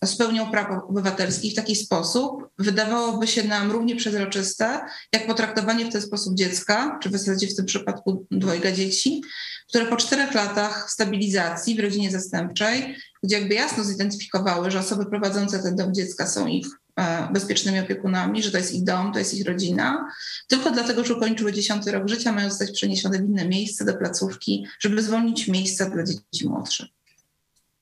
z 0.05 0.17
pełnią 0.17 0.51
praw 0.51 0.85
obywatelskich 0.89 1.53
w 1.53 1.57
taki 1.57 1.77
sposób 1.77 2.49
wydawałoby 2.59 3.27
się 3.27 3.45
nam 3.45 3.71
równie 3.71 3.97
przezroczyste, 3.97 4.81
jak 5.13 5.27
potraktowanie 5.27 5.85
w 5.85 5.93
ten 5.93 6.03
sposób 6.03 6.35
dziecka, 6.35 6.99
czy 7.03 7.09
w 7.09 7.13
zasadzie 7.13 7.47
w 7.47 7.57
tym 7.57 7.67
przypadku 7.67 8.27
dwojga 8.31 8.73
dzieci, 8.73 9.23
które 9.69 9.87
po 9.87 9.97
czterech 9.97 10.35
latach 10.35 10.91
stabilizacji 10.91 11.75
w 11.75 11.81
rodzinie 11.81 12.11
zastępczej, 12.11 12.97
gdzie 13.23 13.39
jakby 13.39 13.55
jasno 13.55 13.85
zidentyfikowały, 13.85 14.71
że 14.71 14.79
osoby 14.79 15.07
prowadzące 15.07 15.63
ten 15.63 15.77
dom 15.77 15.95
dziecka 15.95 16.27
są 16.27 16.47
ich 16.47 16.67
e, 16.97 17.29
bezpiecznymi 17.33 17.81
opiekunami, 17.81 18.43
że 18.43 18.51
to 18.51 18.59
jest 18.59 18.75
ich 18.75 18.85
dom, 18.85 19.13
to 19.13 19.19
jest 19.19 19.35
ich 19.35 19.47
rodzina, 19.47 20.09
tylko 20.49 20.71
dlatego, 20.71 21.05
że 21.05 21.15
ukończyły 21.15 21.53
dziesiąty 21.53 21.93
rok 21.93 22.09
życia, 22.09 22.33
mają 22.33 22.49
zostać 22.49 22.71
przeniesione 22.71 23.19
w 23.19 23.25
inne 23.25 23.49
miejsce 23.49 23.85
do 23.85 23.95
placówki, 23.95 24.67
żeby 24.81 25.03
zwolnić 25.03 25.49
miejsca 25.49 25.91
dla 25.91 26.05
dzieci 26.05 26.49
młodszych. 26.49 26.87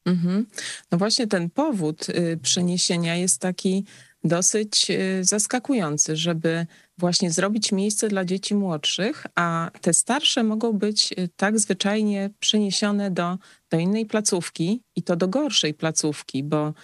Mhm. 0.05 0.47
No 0.91 0.99
właśnie 0.99 1.27
ten 1.27 1.51
powód 1.51 2.09
y, 2.09 2.39
przeniesienia 2.43 3.17
jest 3.17 3.41
taki 3.41 3.85
dosyć 4.25 4.91
y, 4.91 5.25
zaskakujący, 5.25 6.17
żeby 6.17 6.67
właśnie 6.99 7.31
zrobić 7.31 7.73
miejsce 7.73 8.09
dla 8.09 8.25
dzieci 8.25 8.55
młodszych, 8.55 9.27
a 9.35 9.71
te 9.81 9.93
starsze 9.93 10.45
mogą 10.45 10.73
być 10.73 11.13
y, 11.13 11.29
tak 11.37 11.59
zwyczajnie 11.59 12.31
przeniesione 12.41 13.11
do, 13.11 13.39
do 13.71 13.79
innej 13.79 14.07
placówki 14.07 14.83
i 14.97 15.03
to 15.03 15.17
do 15.17 15.29
gorszej 15.29 15.75
placówki, 15.75 16.45
bo 16.45 16.75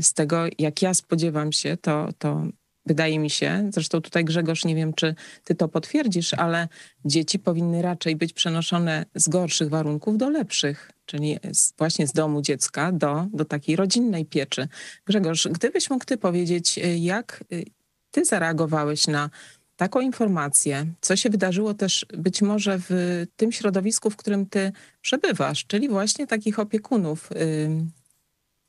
z 0.00 0.14
tego, 0.14 0.46
jak 0.58 0.82
ja 0.82 0.94
spodziewam 0.94 1.52
się, 1.52 1.76
to, 1.76 2.08
to 2.18 2.46
wydaje 2.88 3.18
mi 3.18 3.30
się, 3.30 3.70
zresztą 3.72 4.00
tutaj 4.00 4.24
Grzegorz, 4.24 4.64
nie 4.64 4.74
wiem, 4.74 4.94
czy 4.94 5.14
ty 5.44 5.54
to 5.54 5.68
potwierdzisz, 5.68 6.34
ale 6.34 6.68
dzieci 7.04 7.38
powinny 7.38 7.82
raczej 7.82 8.16
być 8.16 8.32
przenoszone 8.32 9.04
z 9.14 9.28
gorszych 9.28 9.68
warunków 9.68 10.18
do 10.18 10.30
lepszych, 10.30 10.92
czyli 11.06 11.38
z, 11.52 11.72
właśnie 11.78 12.06
z 12.06 12.12
domu 12.12 12.42
dziecka 12.42 12.92
do, 12.92 13.26
do 13.32 13.44
takiej 13.44 13.76
rodzinnej 13.76 14.24
pieczy. 14.24 14.68
Grzegorz, 15.06 15.48
gdybyś 15.50 15.90
mógł 15.90 16.04
ty 16.04 16.16
powiedzieć, 16.16 16.78
y, 16.78 16.98
jak 16.98 17.44
y, 17.52 17.64
ty 18.10 18.24
zareagowałeś 18.24 19.06
na 19.06 19.30
taką 19.76 20.00
informację, 20.00 20.86
co 21.00 21.16
się 21.16 21.30
wydarzyło 21.30 21.74
też 21.74 22.06
być 22.18 22.42
może 22.42 22.78
w 22.88 23.24
tym 23.36 23.52
środowisku, 23.52 24.10
w 24.10 24.16
którym 24.16 24.46
ty 24.46 24.72
przebywasz, 25.00 25.66
czyli 25.66 25.88
właśnie 25.88 26.26
takich 26.26 26.58
opiekunów 26.58 27.30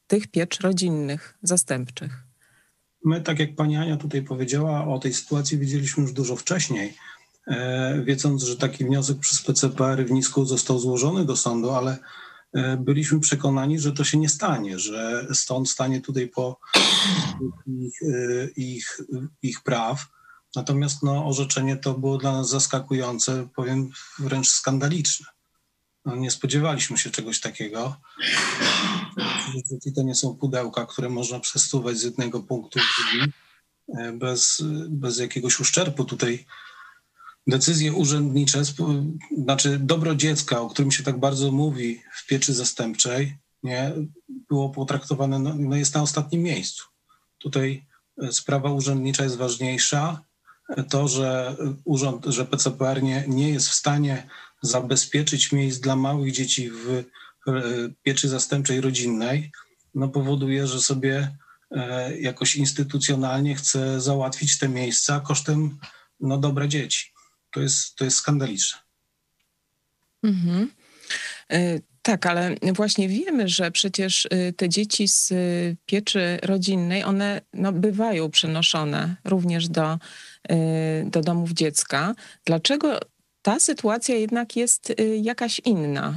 tych 0.07 0.27
piecz 0.27 0.59
rodzinnych, 0.59 1.37
zastępczych. 1.43 2.23
My, 3.05 3.21
tak 3.21 3.39
jak 3.39 3.55
pani 3.55 3.77
Ania 3.77 3.97
tutaj 3.97 4.21
powiedziała, 4.21 4.87
o 4.87 4.99
tej 4.99 5.13
sytuacji 5.13 5.57
wiedzieliśmy 5.57 6.03
już 6.03 6.13
dużo 6.13 6.35
wcześniej, 6.35 6.93
e, 7.47 8.01
wiedząc, 8.05 8.43
że 8.43 8.57
taki 8.57 8.85
wniosek 8.85 9.17
przez 9.17 9.41
PCPR 9.41 10.05
w 10.05 10.11
Nisku 10.11 10.45
został 10.45 10.79
złożony 10.79 11.25
do 11.25 11.35
sądu, 11.35 11.71
ale 11.71 11.97
byliśmy 12.77 13.19
przekonani, 13.19 13.79
że 13.79 13.91
to 13.91 14.03
się 14.03 14.17
nie 14.17 14.29
stanie, 14.29 14.79
że 14.79 15.27
stąd 15.33 15.69
stanie 15.69 16.01
tutaj 16.01 16.27
po 16.27 16.59
ich, 17.67 18.01
e, 18.01 18.49
ich, 18.55 19.01
ich 19.41 19.63
praw. 19.63 20.05
Natomiast 20.55 21.03
no, 21.03 21.25
orzeczenie 21.25 21.77
to 21.77 21.93
było 21.93 22.17
dla 22.17 22.31
nas 22.31 22.49
zaskakujące, 22.49 23.47
powiem 23.55 23.89
wręcz 24.19 24.49
skandaliczne. 24.49 25.25
No, 26.05 26.15
nie 26.15 26.31
spodziewaliśmy 26.31 26.97
się 26.97 27.09
czegoś 27.09 27.39
takiego. 27.39 27.95
Dzieci 29.71 29.93
to 29.95 30.03
nie 30.03 30.15
są 30.15 30.35
pudełka, 30.35 30.85
które 30.85 31.09
można 31.09 31.39
przesuwać 31.39 31.97
z 31.97 32.03
jednego 32.03 32.39
punktu 32.39 32.79
w 32.79 32.83
drugi. 32.83 33.33
bez, 34.19 34.63
bez 34.89 35.17
jakiegoś 35.17 35.59
uszczerbku 35.59 36.05
tutaj 36.05 36.45
decyzje 37.49 37.93
urzędnicze, 37.93 38.61
znaczy 39.37 39.79
dobro 39.79 40.15
dziecka, 40.15 40.61
o 40.61 40.69
którym 40.69 40.91
się 40.91 41.03
tak 41.03 41.19
bardzo 41.19 41.51
mówi 41.51 42.01
w 42.13 42.27
pieczy 42.27 42.53
zastępczej, 42.53 43.37
nie, 43.63 43.91
było 44.49 44.69
potraktowane, 44.69 45.39
no, 45.39 45.55
no 45.57 45.75
jest 45.75 45.95
na 45.95 46.01
ostatnim 46.01 46.41
miejscu. 46.41 46.83
Tutaj 47.37 47.85
e, 48.23 48.31
sprawa 48.31 48.71
urzędnicza 48.71 49.23
jest 49.23 49.37
ważniejsza. 49.37 50.23
To, 50.89 51.07
że 51.07 51.55
urząd, 51.85 52.25
że 52.25 52.45
PCPR 52.45 53.03
nie, 53.03 53.23
nie 53.27 53.49
jest 53.49 53.69
w 53.69 53.73
stanie 53.73 54.27
zabezpieczyć 54.61 55.51
miejsc 55.51 55.79
dla 55.79 55.95
małych 55.95 56.31
dzieci 56.31 56.69
w 56.69 57.03
pieczy 58.03 58.29
zastępczej 58.29 58.81
rodzinnej, 58.81 59.51
no 59.95 60.07
powoduje, 60.07 60.67
że 60.67 60.81
sobie 60.81 61.37
e, 61.71 62.17
jakoś 62.17 62.55
instytucjonalnie 62.55 63.55
chce 63.55 64.01
załatwić 64.01 64.59
te 64.59 64.69
miejsca 64.69 65.19
kosztem 65.19 65.77
no, 66.19 66.37
dobra 66.37 66.67
dzieci. 66.67 67.11
To 67.51 67.59
jest, 67.59 67.95
to 67.95 68.05
jest 68.05 68.17
skandaliczne. 68.17 68.79
Mhm. 70.23 70.71
E, 71.51 71.79
tak, 72.01 72.25
ale 72.25 72.55
właśnie 72.73 73.07
wiemy, 73.09 73.47
że 73.47 73.71
przecież 73.71 74.27
e, 74.29 74.53
te 74.53 74.69
dzieci 74.69 75.07
z 75.07 75.33
pieczy 75.85 76.39
rodzinnej, 76.43 77.03
one 77.03 77.41
no, 77.53 77.71
bywają 77.71 78.31
przenoszone 78.31 79.15
również 79.25 79.67
do, 79.67 79.99
do 81.05 81.21
domów 81.21 81.51
dziecka. 81.51 82.15
Dlaczego 82.45 82.99
ta 83.41 83.59
sytuacja 83.59 84.15
jednak 84.15 84.55
jest 84.55 84.93
jakaś 85.21 85.61
inna? 85.65 86.13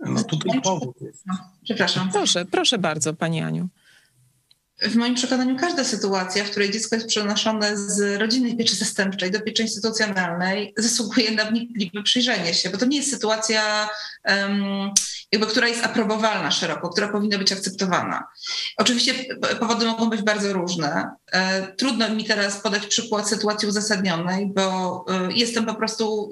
No 0.00 0.24
tutaj 0.24 0.60
powód 0.60 1.00
jest. 1.00 1.24
Przepraszam. 1.64 2.10
Proszę, 2.12 2.44
proszę 2.44 2.78
bardzo, 2.78 3.14
Pani 3.14 3.40
Aniu. 3.40 3.68
W 4.82 4.96
moim 4.96 5.14
przekonaniu 5.14 5.56
każda 5.56 5.84
sytuacja, 5.84 6.44
w 6.44 6.50
której 6.50 6.70
dziecko 6.70 6.96
jest 6.96 7.08
przenoszone 7.08 7.76
z 7.76 8.20
rodzinnej 8.20 8.56
pieczy 8.56 8.74
zastępczej 8.74 9.30
do 9.30 9.40
pieczy 9.40 9.62
instytucjonalnej, 9.62 10.74
zasługuje 10.76 11.30
na 11.30 11.44
wnikliwe 11.44 12.02
przyjrzenie 12.02 12.54
się, 12.54 12.70
bo 12.70 12.78
to 12.78 12.86
nie 12.86 12.96
jest 12.96 13.10
sytuacja 13.10 13.88
um, 14.24 14.90
jakby, 15.32 15.46
która 15.46 15.68
jest 15.68 15.84
aprobowalna 15.84 16.50
szeroko, 16.50 16.88
która 16.88 17.08
powinna 17.08 17.38
być 17.38 17.52
akceptowana. 17.52 18.26
Oczywiście 18.76 19.14
powody 19.60 19.86
mogą 19.86 20.10
być 20.10 20.22
bardzo 20.22 20.52
różne. 20.52 21.10
E, 21.32 21.66
trudno 21.72 22.08
mi 22.08 22.24
teraz 22.24 22.60
podać 22.60 22.86
przykład 22.86 23.28
sytuacji 23.28 23.68
uzasadnionej, 23.68 24.46
bo 24.54 25.04
e, 25.08 25.32
jestem 25.32 25.66
po 25.66 25.74
prostu 25.74 26.30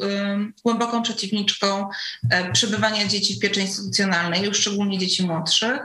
głęboką 0.64 1.02
przeciwniczką 1.02 1.88
e, 2.30 2.52
przebywania 2.52 3.06
dzieci 3.06 3.34
w 3.34 3.38
pieczy 3.38 3.60
instytucjonalnej, 3.60 4.42
już 4.42 4.58
szczególnie 4.58 4.98
dzieci 4.98 5.26
młodszych. 5.26 5.80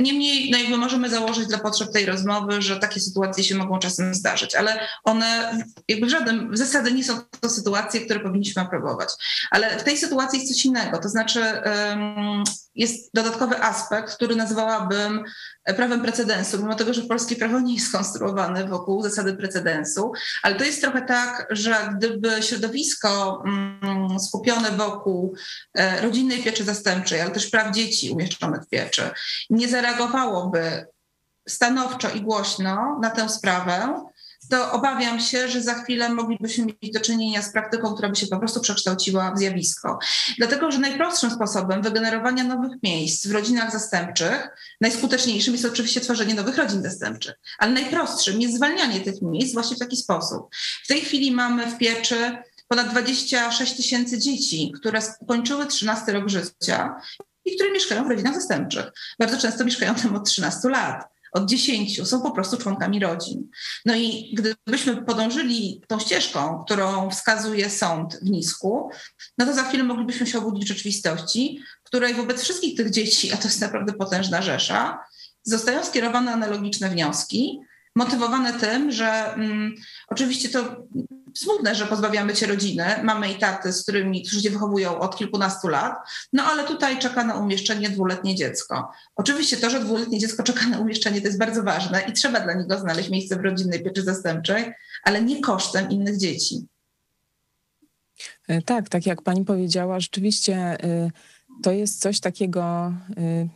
Niemniej 0.00 0.50
no 0.50 0.58
jakby 0.58 0.76
możemy 0.76 1.10
założyć 1.10 1.48
dla 1.54 1.62
potrzeb 1.62 1.92
tej 1.92 2.06
rozmowy, 2.06 2.62
że 2.62 2.78
takie 2.78 3.00
sytuacje 3.00 3.44
się 3.44 3.54
mogą 3.54 3.78
czasem 3.78 4.14
zdarzyć, 4.14 4.54
ale 4.54 4.80
one 5.04 5.58
jakby 5.88 6.06
w 6.06 6.10
żadnym, 6.10 6.52
w 6.52 6.58
zasadzie 6.58 6.92
nie 6.92 7.04
są 7.04 7.20
to 7.40 7.50
sytuacje, 7.50 8.00
które 8.00 8.20
powinniśmy 8.20 8.62
aprobować. 8.62 9.08
Ale 9.50 9.78
w 9.78 9.82
tej 9.82 9.98
sytuacji 9.98 10.38
jest 10.38 10.52
coś 10.52 10.64
innego, 10.64 10.98
to 10.98 11.08
znaczy 11.08 11.40
jest 12.74 13.10
dodatkowy 13.14 13.62
aspekt, 13.62 14.14
który 14.14 14.36
nazwałabym 14.36 15.24
prawem 15.76 16.02
precedensu, 16.02 16.58
mimo 16.58 16.74
tego, 16.74 16.94
że 16.94 17.02
polskie 17.02 17.36
prawo 17.36 17.60
nie 17.60 17.74
jest 17.74 17.86
skonstruowane 17.86 18.68
wokół 18.68 19.02
zasady 19.02 19.34
precedensu, 19.34 20.12
ale 20.42 20.54
to 20.54 20.64
jest 20.64 20.80
trochę 20.80 21.02
tak, 21.02 21.46
że 21.50 21.76
gdyby 21.96 22.42
środowisko 22.42 23.42
mm, 23.46 24.20
skupione 24.20 24.70
wokół 24.70 25.34
e, 25.74 26.00
rodzinnej 26.00 26.42
pieczy 26.42 26.64
zastępczej, 26.64 27.20
ale 27.20 27.30
też 27.30 27.50
praw 27.50 27.74
dzieci 27.74 28.10
umieszczonych 28.10 28.62
w 28.62 28.68
pieczy, 28.68 29.10
nie 29.50 29.68
zareagowałoby 29.68 30.86
stanowczo 31.48 32.10
i 32.10 32.20
głośno 32.20 32.98
na 33.02 33.10
tę 33.10 33.28
sprawę, 33.28 34.04
to 34.50 34.72
obawiam 34.72 35.20
się, 35.20 35.48
że 35.48 35.62
za 35.62 35.74
chwilę 35.74 36.08
moglibyśmy 36.08 36.66
mieć 36.66 36.92
do 36.92 37.00
czynienia 37.00 37.42
z 37.42 37.52
praktyką, 37.52 37.94
która 37.94 38.08
by 38.08 38.16
się 38.16 38.26
po 38.26 38.38
prostu 38.38 38.60
przekształciła 38.60 39.32
w 39.34 39.38
zjawisko. 39.38 39.98
Dlatego, 40.38 40.70
że 40.70 40.78
najprostszym 40.78 41.30
sposobem 41.30 41.82
wygenerowania 41.82 42.44
nowych 42.44 42.72
miejsc 42.82 43.26
w 43.26 43.32
rodzinach 43.32 43.72
zastępczych, 43.72 44.48
najskuteczniejszym 44.80 45.54
jest 45.54 45.64
oczywiście 45.64 46.00
tworzenie 46.00 46.34
nowych 46.34 46.56
rodzin 46.56 46.82
zastępczych, 46.82 47.34
ale 47.58 47.72
najprostszym 47.72 48.40
jest 48.40 48.54
zwalnianie 48.54 49.00
tych 49.00 49.22
miejsc 49.22 49.54
właśnie 49.54 49.76
w 49.76 49.80
taki 49.80 49.96
sposób. 49.96 50.48
W 50.84 50.88
tej 50.88 51.00
chwili 51.00 51.32
mamy 51.32 51.66
w 51.66 51.78
pieczy 51.78 52.38
ponad 52.68 52.88
26 52.88 53.76
tysięcy 53.76 54.18
dzieci, 54.18 54.72
które 54.80 55.02
skończyły 55.02 55.66
13 55.66 56.12
rok 56.12 56.28
życia 56.28 56.94
i 57.44 57.56
które 57.56 57.70
mieszkają 57.70 58.04
w 58.04 58.10
rodzinach 58.10 58.34
zastępczych. 58.34 58.92
Bardzo 59.18 59.38
często 59.38 59.64
mieszkają 59.64 59.94
tam 59.94 60.16
od 60.16 60.28
13 60.28 60.68
lat 60.68 61.13
od 61.34 61.48
10 61.48 62.08
są 62.08 62.20
po 62.20 62.30
prostu 62.30 62.56
członkami 62.56 63.00
rodzin. 63.00 63.48
No 63.84 63.94
i 63.94 64.34
gdybyśmy 64.34 65.02
podążyli 65.02 65.82
tą 65.88 65.98
ścieżką, 65.98 66.62
którą 66.64 67.10
wskazuje 67.10 67.70
sąd 67.70 68.18
w 68.22 68.30
Nisku, 68.30 68.90
no 69.38 69.46
to 69.46 69.54
za 69.54 69.64
chwilę 69.64 69.84
moglibyśmy 69.84 70.26
się 70.26 70.38
obudzić 70.38 70.64
w 70.64 70.68
rzeczywistości, 70.68 71.60
której 71.82 72.14
wobec 72.14 72.42
wszystkich 72.42 72.76
tych 72.76 72.90
dzieci, 72.90 73.32
a 73.32 73.36
to 73.36 73.48
jest 73.48 73.60
naprawdę 73.60 73.92
potężna 73.92 74.42
rzesza, 74.42 74.98
zostają 75.42 75.84
skierowane 75.84 76.32
analogiczne 76.32 76.90
wnioski, 76.90 77.60
motywowane 77.94 78.52
tym, 78.52 78.92
że 78.92 79.34
mm, 79.34 79.74
oczywiście 80.08 80.48
to 80.48 80.86
smutne, 81.34 81.74
że 81.74 81.86
pozbawiamy 81.86 82.34
cię 82.34 82.46
rodziny, 82.46 82.84
mamy 83.02 83.32
i 83.32 83.38
taty, 83.38 83.72
z 83.72 83.82
którymi, 83.82 84.22
którzy 84.22 84.42
się 84.42 84.50
wychowują 84.50 84.98
od 84.98 85.16
kilkunastu 85.16 85.68
lat, 85.68 85.94
no 86.32 86.42
ale 86.42 86.64
tutaj 86.64 86.98
czeka 86.98 87.24
na 87.24 87.34
umieszczenie 87.34 87.90
dwuletnie 87.90 88.34
dziecko. 88.34 88.90
Oczywiście 89.16 89.56
to, 89.56 89.70
że 89.70 89.80
dwuletnie 89.80 90.18
dziecko 90.18 90.42
czeka 90.42 90.66
na 90.66 90.78
umieszczenie, 90.78 91.20
to 91.20 91.26
jest 91.26 91.38
bardzo 91.38 91.62
ważne 91.62 92.00
i 92.00 92.12
trzeba 92.12 92.40
dla 92.40 92.54
niego 92.54 92.78
znaleźć 92.78 93.10
miejsce 93.10 93.36
w 93.36 93.40
rodzinnej 93.40 93.82
pieczy 93.82 94.02
zastępczej, 94.02 94.72
ale 95.02 95.22
nie 95.22 95.40
kosztem 95.40 95.90
innych 95.90 96.18
dzieci. 96.18 96.66
E, 98.48 98.62
tak, 98.62 98.88
tak 98.88 99.06
jak 99.06 99.22
pani 99.22 99.44
powiedziała, 99.44 100.00
rzeczywiście 100.00 100.84
y, 100.84 101.10
to 101.62 101.72
jest 101.72 102.00
coś 102.00 102.20
takiego 102.20 102.92
y, 103.18 103.48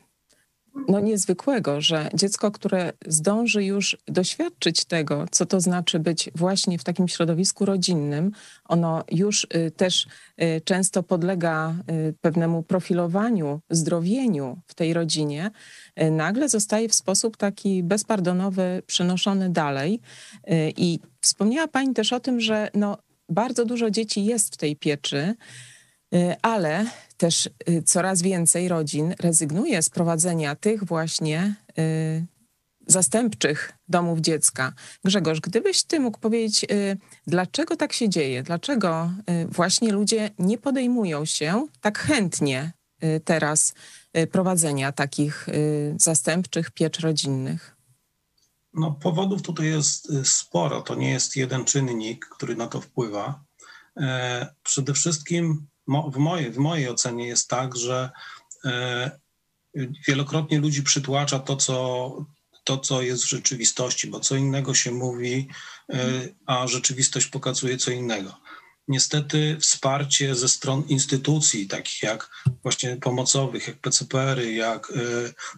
no, 0.88 1.01
niezwykłego, 1.01 1.81
że 1.81 2.11
dziecko, 2.14 2.51
które 2.51 2.93
zdąży 3.07 3.64
już 3.64 3.97
doświadczyć 4.07 4.85
tego, 4.85 5.25
co 5.31 5.47
to 5.47 5.61
znaczy 5.61 5.99
być 5.99 6.31
właśnie 6.35 6.79
w 6.79 6.85
takim 6.85 7.09
środowisku 7.09 7.64
rodzinnym, 7.64 8.33
ono 8.64 9.05
już 9.11 9.45
y, 9.45 9.71
też 9.71 10.07
y, 10.43 10.61
często 10.64 11.03
podlega 11.03 11.75
y, 11.91 12.14
pewnemu 12.21 12.62
profilowaniu, 12.62 13.61
zdrowieniu 13.71 14.59
w 14.67 14.75
tej 14.75 14.95
rodzinie, 14.95 15.51
nagle 16.11 16.49
zostaje 16.49 16.88
w 16.88 16.95
sposób 16.95 17.37
taki 17.37 17.83
bezpardonowy 17.83 18.83
przenoszony 18.87 19.51
dalej. 19.51 20.01
I 20.77 21.01
wspomniała 21.21 21.69
Pani 21.69 21.95
też 21.95 22.12
o 22.12 22.21
tym, 22.21 22.41
że 22.41 22.71
no, 22.75 22.99
bardzo 23.29 23.64
dużo 23.64 23.91
dzieci 23.91 24.25
jest 24.25 24.55
w 24.55 24.57
tej 24.57 24.77
pieczy. 24.77 25.35
Y, 26.14 26.37
ale 26.42 26.87
też 27.16 27.49
y, 27.68 27.83
coraz 27.83 28.23
więcej 28.23 28.68
rodzin 28.68 29.14
rezygnuje 29.21 29.83
z 29.83 29.90
prowadzenia 29.90 30.57
tych 30.57 30.85
właśnie 30.85 31.55
y, 31.79 32.27
zastępczych 32.87 33.73
domów 33.88 34.21
dziecka. 34.21 34.73
Grzegorz, 35.05 35.40
gdybyś 35.40 35.85
ty 35.85 36.01
mógł 36.01 36.18
powiedzieć, 36.18 36.66
dlaczego 37.27 37.77
tak 37.77 37.92
się 37.92 38.09
dzieje? 38.09 38.42
Dlaczego 38.42 39.11
właśnie 39.49 39.92
ludzie 39.92 40.31
nie 40.38 40.59
podejmują 40.59 41.25
się 41.25 41.66
tak 41.81 41.99
chętnie 41.99 42.73
teraz 43.25 43.75
prowadzenia 44.33 44.92
takich 44.92 45.47
zastępczych 45.97 46.71
piecz 46.71 47.01
rodzinnych? 47.01 47.77
No, 48.75 48.92
powodów 48.92 49.42
tutaj 49.42 49.66
jest 49.66 50.12
sporo. 50.25 50.83
To 50.83 50.94
nie 50.94 51.11
jest 51.11 51.37
jeden 51.37 51.64
czynnik, 51.64 52.27
który 52.27 52.57
na 52.57 52.66
to 52.66 52.81
wpływa. 52.81 53.44
E, 54.01 54.47
przede 54.62 54.94
wszystkim 54.94 55.66
w 55.88 56.16
mojej, 56.16 56.51
w 56.51 56.59
mojej 56.59 56.88
ocenie 56.88 57.27
jest 57.27 57.48
tak, 57.48 57.77
że 57.77 58.11
e, 58.64 59.11
wielokrotnie 60.09 60.59
ludzi 60.59 60.83
przytłacza 60.83 61.38
to, 61.38 61.57
co, 61.57 62.27
to, 62.64 62.79
co 62.79 63.03
jest 63.03 63.24
w 63.24 63.29
rzeczywistości, 63.29 64.09
bo 64.09 64.20
co 64.20 64.37
innego 64.37 64.74
się 64.74 64.90
mówi, 64.90 65.48
e, 65.92 66.29
a 66.46 66.66
rzeczywistość 66.66 67.27
pokazuje 67.27 67.77
co 67.77 67.90
innego. 67.90 68.40
Niestety 68.88 69.57
wsparcie 69.61 70.35
ze 70.35 70.48
stron 70.48 70.85
instytucji, 70.88 71.66
takich 71.66 72.03
jak 72.03 72.31
właśnie 72.62 72.96
pomocowych, 72.96 73.68
jak 73.68 73.79
PCPR-y, 73.81 74.53
jak 74.53 74.90
e, 74.90 74.94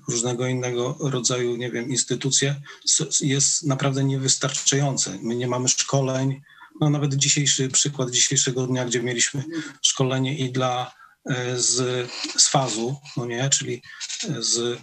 różnego 0.09 0.47
innego 0.47 0.97
rodzaju, 1.01 1.57
nie 1.57 1.71
wiem, 1.71 1.91
instytucje, 1.91 2.61
jest 3.21 3.63
naprawdę 3.63 4.05
niewystarczające. 4.05 5.19
My 5.23 5.37
nie 5.37 5.49
mamy 5.49 5.69
szkoleń, 5.69 6.43
no 6.81 6.91
nawet 6.91 7.15
dzisiejszy 7.15 7.69
przykład 7.69 8.11
dzisiejszego 8.11 8.67
dnia, 8.67 8.85
gdzie 8.85 9.03
mieliśmy 9.03 9.45
szkolenie 9.83 10.39
i 10.39 10.53
dla 10.53 10.95
e, 11.25 11.59
z, 11.59 12.11
z 12.37 12.49
fazu, 12.49 12.97
no 13.17 13.27
nie, 13.27 13.51
czyli 13.51 13.83
z 14.39 14.81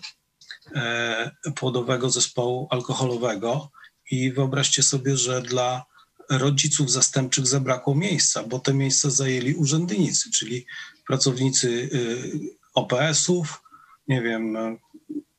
e, 0.76 1.32
płodowego 1.56 2.10
zespołu 2.10 2.68
alkoholowego 2.72 3.72
i 4.12 4.32
wyobraźcie 4.32 4.84
sobie, 4.84 5.18
że 5.18 5.42
dla 5.42 5.86
rodziców 6.30 6.92
zastępczych 6.92 7.48
zabrakło 7.48 7.96
miejsca, 7.96 8.44
bo 8.44 8.60
te 8.60 8.74
miejsca 8.74 9.10
zajęli 9.10 9.54
urzędnicy, 9.54 10.32
czyli 10.32 10.66
pracownicy 11.08 11.70
y, 11.70 12.32
OPS-ów, 12.74 13.64
nie 14.08 14.22
wiem, 14.22 14.58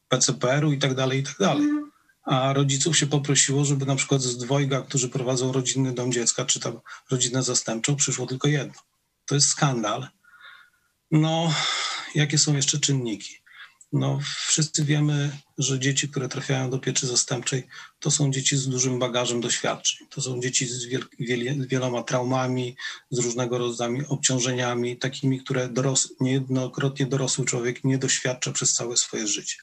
PCPR-u 0.09 0.73
i 0.73 0.79
tak 0.79 0.95
dalej, 0.95 1.21
i 1.21 1.23
tak 1.23 1.37
dalej. 1.39 1.69
A 2.29 2.53
rodziców 2.53 2.99
się 2.99 3.07
poprosiło, 3.07 3.65
żeby 3.65 3.87
na 3.87 3.97
przykład 3.97 4.23
z 4.23 4.37
dwojga, 4.37 4.83
którzy 4.83 5.09
prowadzą 5.09 5.53
rodzinny 5.53 5.95
dom 5.95 6.13
dziecka, 6.13 6.45
czy 6.45 6.61
tam 6.61 6.81
rodzinę 7.11 7.43
zastępczą, 7.43 7.97
przyszło 7.97 8.27
tylko 8.27 8.49
jedno. 8.49 8.81
To 9.27 9.35
jest 9.35 9.49
skandal. 9.49 10.09
No, 11.11 11.55
jakie 12.15 12.39
są 12.39 12.57
jeszcze 12.57 12.81
czynniki? 12.81 13.35
No, 13.93 14.21
wszyscy 14.47 14.85
wiemy, 14.85 15.39
że 15.59 15.79
dzieci, 15.79 16.09
które 16.09 16.29
trafiają 16.29 16.71
do 16.71 16.79
pieczy 16.79 17.07
zastępczej, 17.07 17.67
to 17.99 18.11
są 18.11 18.31
dzieci 18.31 18.57
z 18.57 18.69
dużym 18.69 18.99
bagażem 18.99 19.41
doświadczeń. 19.41 20.07
To 20.11 20.21
są 20.21 20.41
dzieci 20.41 20.67
z 20.67 20.85
wiel 20.85 21.67
wieloma 21.69 22.03
traumami, 22.03 22.77
z 23.11 23.19
różnego 23.19 23.59
rodzaju 23.59 24.05
obciążeniami, 24.09 24.97
takimi, 24.97 25.41
które 25.41 25.69
doros 25.69 26.13
niejednokrotnie 26.21 27.07
dorosły 27.07 27.45
człowiek 27.45 27.85
nie 27.85 27.99
doświadcza 27.99 28.53
przez 28.53 28.73
całe 28.73 28.97
swoje 28.97 29.27
życie. 29.27 29.57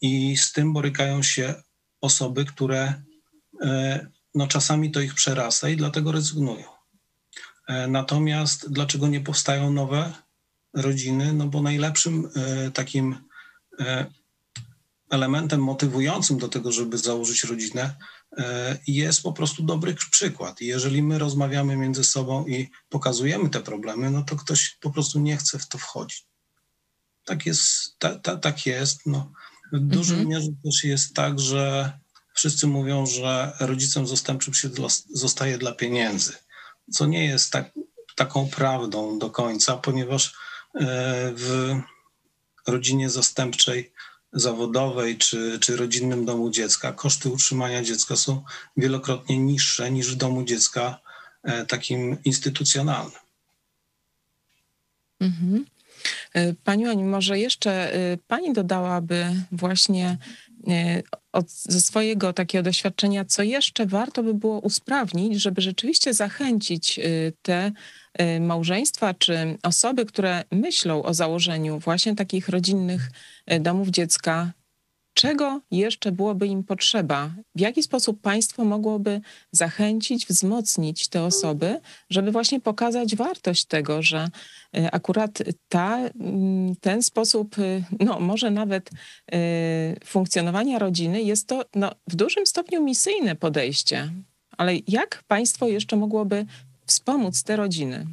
I 0.00 0.36
z 0.36 0.52
tym 0.52 0.72
borykają 0.72 1.22
się 1.22 1.54
osoby, 2.02 2.44
które 2.44 3.02
e, 3.62 4.06
no, 4.34 4.46
czasami 4.46 4.90
to 4.90 5.00
ich 5.00 5.14
przerasta 5.14 5.68
i 5.68 5.76
dlatego 5.76 6.12
rezygnują. 6.12 6.64
E, 7.68 7.86
natomiast 7.86 8.72
dlaczego 8.72 9.08
nie 9.08 9.20
powstają 9.20 9.72
nowe 9.72 10.12
rodziny? 10.74 11.32
No 11.32 11.46
bo 11.46 11.62
najlepszym 11.62 12.30
e, 12.36 12.70
takim 12.70 13.16
elementem 15.10 15.60
motywującym 15.62 16.38
do 16.38 16.48
tego, 16.48 16.72
żeby 16.72 16.98
założyć 16.98 17.44
rodzinę, 17.44 17.96
jest 18.86 19.22
po 19.22 19.32
prostu 19.32 19.62
dobry 19.62 19.94
przykład. 20.10 20.60
Jeżeli 20.60 21.02
my 21.02 21.18
rozmawiamy 21.18 21.76
między 21.76 22.04
sobą 22.04 22.46
i 22.46 22.70
pokazujemy 22.88 23.50
te 23.50 23.60
problemy, 23.60 24.10
no 24.10 24.22
to 24.22 24.36
ktoś 24.36 24.78
po 24.80 24.90
prostu 24.90 25.20
nie 25.20 25.36
chce 25.36 25.58
w 25.58 25.68
to 25.68 25.78
wchodzić. 25.78 26.26
Tak 27.24 27.46
jest, 27.46 27.98
ta, 27.98 28.18
ta, 28.18 28.36
tak 28.36 28.66
jest. 28.66 29.06
No. 29.06 29.32
W 29.72 29.80
dużym 29.80 30.20
mhm. 30.20 30.28
mierze 30.28 30.52
też 30.64 30.84
jest 30.84 31.14
tak, 31.14 31.40
że 31.40 31.92
wszyscy 32.34 32.66
mówią, 32.66 33.06
że 33.06 33.52
rodzicem 33.60 34.06
zastępczym 34.06 34.54
się 34.54 34.68
zostaje 35.14 35.58
dla 35.58 35.72
pieniędzy, 35.72 36.32
co 36.90 37.06
nie 37.06 37.24
jest 37.24 37.52
tak, 37.52 37.72
taką 38.16 38.48
prawdą 38.48 39.18
do 39.18 39.30
końca, 39.30 39.76
ponieważ 39.76 40.34
e, 40.74 41.32
w 41.36 41.74
rodzinie 42.66 43.10
zastępczej 43.10 43.92
zawodowej 44.32 45.18
czy, 45.18 45.58
czy 45.60 45.76
rodzinnym 45.76 46.24
domu 46.24 46.50
dziecka 46.50 46.92
koszty 46.92 47.28
utrzymania 47.28 47.82
dziecka 47.82 48.16
są 48.16 48.44
wielokrotnie 48.76 49.38
niższe 49.38 49.90
niż 49.90 50.12
w 50.12 50.16
domu 50.16 50.44
dziecka 50.44 51.00
e, 51.42 51.66
takim 51.66 52.22
instytucjonalnym. 52.24 53.20
Mhm. 55.20 55.64
E, 56.34 56.54
pani 56.54 56.86
Ani, 56.86 57.04
może 57.04 57.38
jeszcze 57.38 57.94
e, 57.94 58.16
Pani 58.26 58.52
dodałaby 58.52 59.26
właśnie 59.52 60.18
e, 60.68 61.02
od, 61.32 61.50
ze 61.50 61.80
swojego 61.80 62.32
takiego 62.32 62.62
doświadczenia, 62.62 63.24
co 63.24 63.42
jeszcze 63.42 63.86
warto 63.86 64.22
by 64.22 64.34
było 64.34 64.58
usprawnić, 64.58 65.42
żeby 65.42 65.60
rzeczywiście 65.60 66.14
zachęcić 66.14 67.00
te 67.42 67.72
małżeństwa 68.40 69.14
czy 69.14 69.58
osoby, 69.62 70.06
które 70.06 70.44
myślą 70.50 71.02
o 71.02 71.14
założeniu 71.14 71.78
właśnie 71.78 72.14
takich 72.16 72.48
rodzinnych 72.48 73.10
domów 73.60 73.88
dziecka 73.88 74.52
czego 75.14 75.60
jeszcze 75.70 76.12
byłoby 76.12 76.46
im 76.46 76.64
potrzeba? 76.64 77.30
W 77.54 77.60
jaki 77.60 77.82
sposób 77.82 78.20
państwo 78.20 78.64
mogłoby 78.64 79.20
zachęcić, 79.52 80.26
wzmocnić 80.26 81.08
te 81.08 81.22
osoby, 81.22 81.80
żeby 82.10 82.32
właśnie 82.32 82.60
pokazać 82.60 83.16
wartość 83.16 83.64
tego, 83.64 84.02
że 84.02 84.28
e, 84.76 84.94
akurat 84.94 85.38
ta, 85.68 85.98
mm, 85.98 86.76
ten 86.76 87.02
sposób, 87.02 87.58
e, 87.58 87.82
no 88.04 88.20
może 88.20 88.50
nawet 88.50 88.90
e, 89.32 89.38
funkcjonowania 90.04 90.78
rodziny 90.78 91.22
jest 91.22 91.48
to 91.48 91.64
no, 91.74 91.94
w 92.08 92.16
dużym 92.16 92.46
stopniu 92.46 92.84
misyjne 92.84 93.36
podejście. 93.36 94.12
Ale 94.58 94.72
jak 94.88 95.22
państwo 95.28 95.68
jeszcze 95.68 95.96
mogłoby 95.96 96.46
wspomóc 96.86 97.42
te 97.42 97.56
rodziny? 97.56 98.06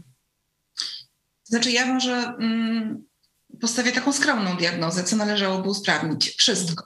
Znaczy, 1.44 1.72
ja 1.72 1.86
może 1.86 2.14
mm, 2.14 3.09
postawię 3.62 3.92
taką 3.92 4.14
skromną 4.14 4.58
diagnozę, 4.58 5.04
co 5.04 5.16
należałoby 5.16 5.70
usprawnić. 5.70 6.36
Wszystko. 6.38 6.86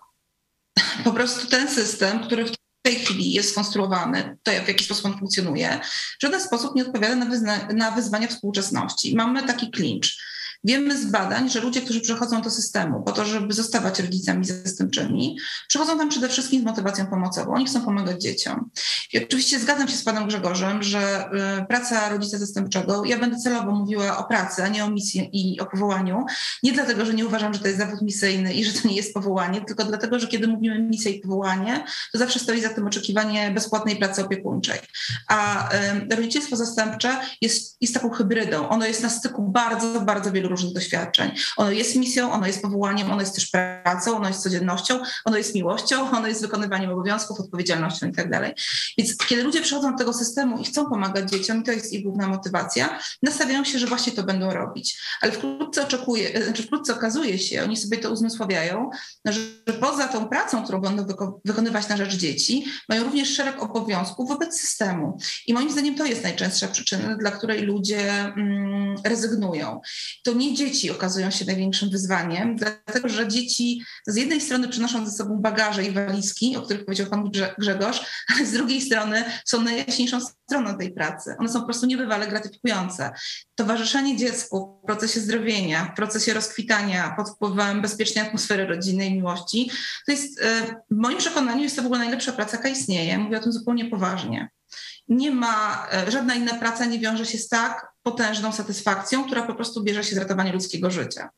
Po 1.04 1.12
prostu 1.12 1.48
ten 1.48 1.70
system, 1.70 2.24
który 2.24 2.46
w 2.46 2.56
tej 2.82 2.96
chwili 2.96 3.32
jest 3.32 3.50
skonstruowany, 3.50 4.38
to 4.44 4.52
w 4.52 4.68
jaki 4.68 4.86
sposób 4.86 5.06
on 5.06 5.20
funkcjonuje, 5.20 5.80
w 6.20 6.22
żaden 6.22 6.42
sposób 6.42 6.76
nie 6.76 6.86
odpowiada 6.86 7.16
na, 7.16 7.68
na 7.74 7.92
wyzwania 7.92 8.28
współczesności. 8.28 9.16
Mamy 9.16 9.44
taki 9.44 9.72
klincz 9.72 10.33
Wiemy 10.64 10.98
z 10.98 11.06
badań, 11.06 11.50
że 11.50 11.60
ludzie, 11.60 11.82
którzy 11.82 12.02
przychodzą 12.02 12.42
do 12.42 12.50
systemu 12.50 13.04
po 13.04 13.12
to, 13.12 13.26
żeby 13.26 13.54
zostawać 13.54 14.00
rodzicami 14.00 14.46
zastępczymi, 14.46 15.38
przychodzą 15.68 15.98
tam 15.98 16.10
przede 16.10 16.30
wszystkim 16.30 16.62
z 16.62 16.66
motywacją 16.66 17.08
pomocową. 17.08 17.54
Oni 17.54 17.66
chcą 17.66 17.82
pomagać 17.82 18.22
dzieciom. 18.22 18.70
I 19.14 19.24
oczywiście 19.24 19.60
zgadzam 19.60 19.88
się 19.88 19.98
z 19.98 20.04
panem 20.04 20.28
Grzegorzem, 20.28 20.84
że 20.84 21.30
y, 21.62 21.66
praca 21.66 22.10
rodzica 22.10 22.38
zastępczego, 22.38 23.06
ja 23.06 23.20
będę 23.20 23.38
celowo 23.38 23.72
mówiła 23.72 24.18
o 24.18 24.24
pracy, 24.24 24.64
a 24.64 24.68
nie 24.68 24.86
o 24.86 24.90
misji 24.90 25.30
i 25.34 25.60
o 25.60 25.66
powołaniu. 25.66 26.26
Nie 26.64 26.74
dlatego, 26.74 27.06
że 27.06 27.14
nie 27.14 27.26
uważam, 27.26 27.54
że 27.54 27.60
to 27.60 27.68
jest 27.68 27.80
zawód 27.80 28.02
misyjny 28.02 28.54
i 28.54 28.66
że 28.66 28.82
to 28.82 28.88
nie 28.88 28.96
jest 28.96 29.14
powołanie, 29.14 29.62
tylko 29.62 29.86
dlatego, 29.86 30.20
że 30.20 30.28
kiedy 30.28 30.48
mówimy 30.48 30.80
misja 30.80 31.12
i 31.12 31.20
powołanie, 31.20 31.86
to 32.12 32.18
zawsze 32.18 32.40
stoi 32.40 32.62
za 32.62 32.70
tym 32.70 32.88
oczekiwanie 32.88 33.52
bezpłatnej 33.52 33.96
pracy 33.96 34.26
opiekuńczej. 34.26 34.80
A 35.28 35.70
y, 35.74 36.16
rodzicielstwo 36.16 36.56
zastępcze 36.56 37.18
jest, 37.42 37.78
jest 37.82 37.94
taką 37.94 38.10
hybrydą. 38.10 38.70
Ono 38.70 38.86
jest 38.86 39.04
na 39.04 39.10
styku 39.10 39.44
bardzo, 39.44 40.02
bardzo 40.02 40.32
wielu 40.32 40.53
różnych 40.54 40.74
doświadczeń. 40.74 41.32
Ono 41.58 41.72
jest 41.72 41.96
misją, 41.96 42.32
ono 42.32 42.48
jest 42.48 42.62
powołaniem, 42.62 43.12
ono 43.12 43.22
jest 43.22 43.36
też 43.36 43.48
pracą, 43.48 44.18
ono 44.18 44.28
jest 44.28 44.44
codziennością, 44.44 45.00
ono 45.26 45.38
jest 45.38 45.56
miłością, 45.56 46.10
ono 46.18 46.28
jest 46.28 46.42
wykonywaniem 46.42 46.92
obowiązków, 46.92 47.40
odpowiedzialnością 47.40 48.08
i 48.08 48.12
tak 48.12 48.30
dalej. 48.30 48.54
Więc 48.98 49.18
kiedy 49.18 49.44
ludzie 49.44 49.62
przychodzą 49.62 49.92
do 49.92 49.98
tego 49.98 50.14
systemu 50.14 50.58
i 50.58 50.66
chcą 50.66 50.90
pomagać 50.90 51.30
dzieciom, 51.30 51.62
i 51.62 51.64
to 51.64 51.72
jest 51.72 51.94
ich 51.94 52.04
główna 52.04 52.28
motywacja, 52.28 53.00
nastawiają 53.24 53.64
się, 53.64 53.80
że 53.80 53.88
właśnie 53.88 54.14
to 54.14 54.24
będą 54.24 54.54
robić. 54.54 55.02
Ale 55.22 55.32
wkrótce 55.32 55.84
oczekuje, 55.84 56.44
znaczy 56.44 56.64
wkrótce 56.64 56.94
okazuje 56.94 57.40
się, 57.40 57.64
oni 57.64 57.78
sobie 57.78 57.98
to 57.98 58.12
uzmysławiają, 58.12 58.90
że 59.26 59.40
poza 59.80 60.08
tą 60.08 60.30
pracą, 60.30 60.64
którą 60.64 60.82
będą 60.82 61.06
wyko 61.06 61.42
wykonywać 61.46 61.90
na 61.90 61.98
rzecz 61.98 62.16
dzieci, 62.16 62.66
mają 62.90 63.04
również 63.04 63.36
szereg 63.36 63.64
obowiązków 63.64 64.30
wobec 64.30 64.60
systemu. 64.60 65.18
I 65.48 65.54
moim 65.54 65.72
zdaniem 65.72 65.96
to 65.96 66.06
jest 66.06 66.24
najczęstsza 66.24 66.68
przyczyna, 66.68 67.16
dla 67.16 67.32
której 67.32 67.62
ludzie 67.62 68.12
mm, 68.12 68.96
rezygnują. 69.04 69.82
To 70.24 70.34
nie 70.34 70.43
nie 70.44 70.54
dzieci 70.54 70.92
okazują 70.92 71.32
się 71.32 71.46
największym 71.46 71.90
wyzwaniem, 71.90 72.56
dlatego 72.56 73.10
że 73.10 73.28
dzieci 73.28 73.84
z 74.08 74.16
jednej 74.16 74.42
strony 74.42 74.68
przynoszą 74.68 75.06
ze 75.06 75.12
sobą 75.12 75.38
bagaże 75.42 75.84
i 75.84 75.92
walizki, 75.92 76.58
o 76.58 76.62
których 76.62 76.86
powiedział 76.86 77.08
pan 77.08 77.32
Grzegorz, 77.58 78.02
ale 78.36 78.46
z 78.46 78.52
drugiej 78.52 78.82
strony 78.82 79.24
są 79.46 79.62
najjaśniejszą 79.62 80.20
stroną 80.22 80.78
tej 80.78 80.94
pracy. 80.94 81.36
One 81.40 81.50
są 81.50 81.60
po 81.60 81.66
prostu 81.66 81.86
niebywale 81.86 82.28
gratyfikujące. 82.28 83.12
Towarzyszenie 83.56 84.18
dziecku 84.18 84.80
w 84.84 84.86
procesie 84.86 85.20
zdrowienia, 85.20 85.86
w 85.86 85.96
procesie 85.96 86.34
rozkwitania 86.34 87.14
pod 87.18 87.30
wpływem 87.30 87.82
bezpiecznej 87.82 88.28
atmosfery 88.28 88.66
rodzinnej 88.66 89.10
i 89.10 89.14
miłości, 89.14 89.72
to 90.06 90.12
jest 90.12 90.42
e, 90.42 90.76
w 90.92 90.96
moim 90.96 91.18
przekonaniu 91.18 91.64
jest 91.64 91.76
to 91.76 91.82
w 91.82 91.86
ogóle 91.86 92.00
najlepsza 92.00 92.32
praca, 92.32 92.58
jaka 92.58 92.70
istnieje. 92.70 93.18
Mówię 93.18 93.38
o 93.38 93.44
tym 93.44 93.52
zupełnie 93.52 93.86
poważnie. 93.86 94.50
Nie 95.08 95.32
ma, 95.32 95.88
e, 95.94 96.12
żadna 96.12 96.36
inna 96.36 96.54
praca 96.54 96.86
nie 96.86 97.00
wiąże 97.00 97.26
się 97.26 97.38
z 97.38 97.48
tak 97.48 97.93
potężną 98.04 98.52
satysfakcją, 98.52 99.26
która 99.26 99.44
po 99.44 99.56
prostu 99.56 99.84
bierze 99.84 100.04
się 100.04 100.16
z 100.16 100.18
ratowania 100.18 100.54
ludzkiego 100.54 100.92
życia, 100.92 101.30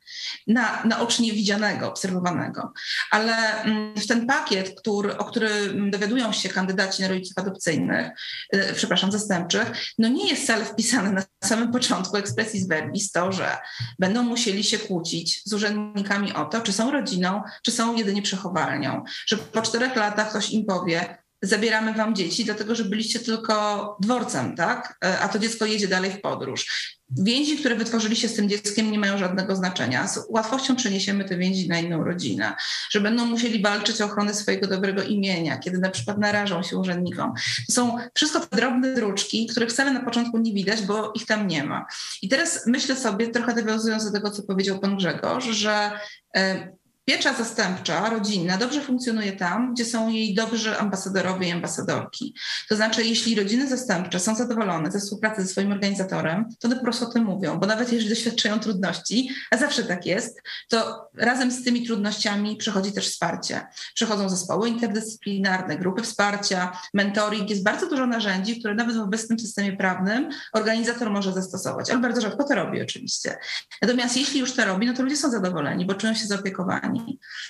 na, 0.48 0.84
naocznie 0.86 1.34
widzianego, 1.34 1.88
obserwowanego. 1.88 2.74
Ale 3.12 3.64
mm, 3.64 3.96
w 3.96 4.08
ten 4.08 4.28
pakiet, 4.28 4.80
który, 4.80 5.18
o 5.18 5.26
którym 5.26 5.92
dowiadują 5.92 6.32
się 6.32 6.50
kandydaci 6.50 7.02
na 7.02 7.08
rodziców 7.08 7.38
adopcyjnych, 7.38 8.12
yy, 8.54 8.74
przepraszam, 8.76 9.12
zastępczych, 9.12 9.72
no 9.98 10.08
nie 10.08 10.30
jest 10.30 10.44
wcale 10.44 10.66
wpisane 10.66 11.12
na 11.12 11.24
samym 11.44 11.72
początku 11.72 12.18
expressis 12.18 12.68
verbis 12.68 13.12
to, 13.12 13.32
że 13.32 13.58
będą 14.00 14.24
musieli 14.24 14.64
się 14.64 14.80
kłócić 14.80 15.42
z 15.46 15.54
urzędnikami 15.54 16.34
o 16.34 16.46
to, 16.46 16.62
czy 16.62 16.74
są 16.74 16.92
rodziną, 16.92 17.42
czy 17.64 17.72
są 17.72 17.96
jedynie 17.96 18.22
przechowalnią. 18.22 19.04
Że 19.28 19.38
po 19.38 19.62
czterech 19.62 19.96
latach 19.96 20.30
ktoś 20.30 20.50
im 20.50 20.66
powie, 20.66 21.25
zabieramy 21.48 21.94
wam 21.94 22.16
dzieci, 22.16 22.46
dlatego 22.46 22.76
że 22.76 22.86
byliście 22.86 23.20
tylko 23.20 23.98
dworcem, 24.00 24.56
tak? 24.56 24.98
E, 25.06 25.20
a 25.20 25.30
to 25.30 25.40
dziecko 25.40 25.66
jedzie 25.66 25.88
dalej 25.88 26.12
w 26.12 26.22
podróż. 26.22 26.66
Więzi, 27.10 27.58
które 27.58 27.76
wytworzyliście 27.76 28.30
z 28.30 28.34
tym 28.34 28.50
dzieckiem, 28.50 28.92
nie 28.92 29.00
mają 29.00 29.18
żadnego 29.18 29.56
znaczenia. 29.56 30.08
Z 30.08 30.26
łatwością 30.30 30.76
przeniesiemy 30.76 31.26
te 31.26 31.38
więzi 31.38 31.70
na 31.70 31.80
inną 31.80 32.04
rodzinę, 32.04 32.54
że 32.90 33.02
będą 33.02 33.26
musieli 33.26 33.62
walczyć 33.62 34.02
o 34.02 34.06
ochronę 34.06 34.34
swojego 34.34 34.68
dobrego 34.68 35.04
imienia, 35.04 35.58
kiedy 35.58 35.78
na 35.78 35.90
przykład 35.90 36.18
narażą 36.18 36.64
się 36.64 36.78
urzędnikom. 36.78 37.34
To 37.68 37.74
są 37.74 37.98
wszystko 38.14 38.40
te 38.40 38.58
drobne 38.58 38.94
druczki, 38.94 39.48
których 39.48 39.70
wcale 39.70 39.94
na 39.94 40.04
początku 40.04 40.38
nie 40.38 40.54
widać, 40.54 40.82
bo 40.82 41.12
ich 41.16 41.26
tam 41.26 41.48
nie 41.48 41.64
ma. 41.64 41.86
I 42.22 42.30
teraz 42.30 42.68
myślę 42.68 42.96
sobie, 42.96 43.28
trochę 43.28 43.54
nawiązując 43.54 44.06
do 44.06 44.12
tego, 44.12 44.32
co 44.32 44.44
powiedział 44.44 44.80
pan 44.80 44.98
Grzegorz, 44.98 45.46
że 45.46 45.92
e, 46.36 46.76
piecza 47.06 47.34
zastępcza, 47.34 48.10
rodzinna, 48.10 48.58
dobrze 48.58 48.82
funkcjonuje 48.82 49.34
tam, 49.34 49.74
gdzie 49.74 49.86
są 49.86 50.10
jej 50.10 50.34
dobrzy 50.34 50.78
ambasadorowie 50.78 51.48
i 51.48 51.52
ambasadorki. 51.52 52.36
To 52.70 52.76
znaczy, 52.76 53.04
jeśli 53.04 53.36
rodziny 53.36 53.68
zastępcze 53.68 54.20
są 54.20 54.36
zadowolone 54.36 54.92
ze 54.92 55.00
współpracy 55.00 55.42
ze 55.42 55.48
swoim 55.48 55.72
organizatorem, 55.72 56.46
to 56.60 56.68
one 56.68 56.76
po 56.76 56.84
prostu 56.84 57.06
o 57.06 57.10
tym 57.12 57.24
mówią, 57.24 57.60
bo 57.60 57.66
nawet 57.66 57.92
jeżeli 57.92 58.10
doświadczają 58.10 58.60
trudności, 58.60 59.30
a 59.52 59.58
zawsze 59.58 59.84
tak 59.84 60.06
jest, 60.06 60.42
to 60.70 61.10
razem 61.14 61.52
z 61.52 61.64
tymi 61.64 61.86
trudnościami 61.86 62.58
przychodzi 62.58 62.92
też 62.92 63.10
wsparcie. 63.10 63.68
Przychodzą 63.94 64.30
zespoły 64.30 64.70
interdyscyplinarne, 64.70 65.78
grupy 65.78 66.02
wsparcia, 66.02 66.78
mentoring. 66.94 67.50
Jest 67.50 67.64
bardzo 67.64 67.90
dużo 67.90 68.08
narzędzi, 68.08 68.60
które 68.60 68.76
nawet 68.76 68.98
w 68.98 69.00
obecnym 69.00 69.40
systemie 69.40 69.78
prawnym 69.78 70.30
organizator 70.54 71.10
może 71.10 71.34
zastosować, 71.34 71.90
ale 71.90 72.00
bardzo 72.00 72.22
rzadko 72.22 72.44
to 72.44 72.56
robi 72.56 72.82
oczywiście. 72.82 73.38
Natomiast 73.82 74.18
jeśli 74.18 74.40
już 74.40 74.54
to 74.54 74.66
robi, 74.66 74.88
no 74.88 74.94
to 74.94 75.04
ludzie 75.04 75.18
są 75.18 75.32
zadowoleni, 75.32 75.86
bo 75.86 75.94
czują 75.94 76.14
się 76.14 76.26
zaopiekowani. 76.26 76.95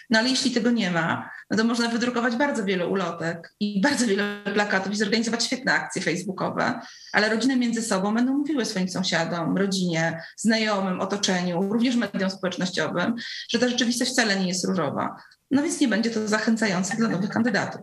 No 0.10 0.20
ale 0.20 0.30
jeśli 0.30 0.52
tego 0.52 0.72
nie 0.72 0.92
ma, 0.92 1.30
no 1.52 1.58
to 1.58 1.64
można 1.64 1.88
wydrukować 1.88 2.36
bardzo 2.36 2.66
wiele 2.66 2.88
ulotek 2.88 3.54
i 3.60 3.82
bardzo 3.82 4.08
wiele 4.08 4.42
plakatów 4.54 4.94
i 4.94 4.96
zorganizować 4.96 5.44
świetne 5.44 5.74
akcje 5.74 6.02
facebookowe, 6.02 6.80
ale 7.14 7.30
rodziny 7.30 7.56
między 7.56 7.82
sobą 7.82 8.14
będą 8.14 8.38
mówiły 8.38 8.66
swoim 8.66 8.90
sąsiadom, 8.90 9.58
rodzinie, 9.58 10.24
znajomym, 10.38 11.02
otoczeniu, 11.02 11.74
również 11.74 11.96
mediom 11.96 12.30
społecznościowym, 12.30 13.16
że 13.50 13.60
ta 13.60 13.70
rzeczywistość 13.70 14.12
wcale 14.12 14.40
nie 14.40 14.48
jest 14.48 14.66
różowa. 14.66 15.16
No 15.52 15.64
więc 15.64 15.80
nie 15.80 15.88
będzie 15.88 16.10
to 16.10 16.28
zachęcające 16.28 16.98
dla 16.98 17.10
nowych 17.10 17.30
kandydatów. 17.30 17.82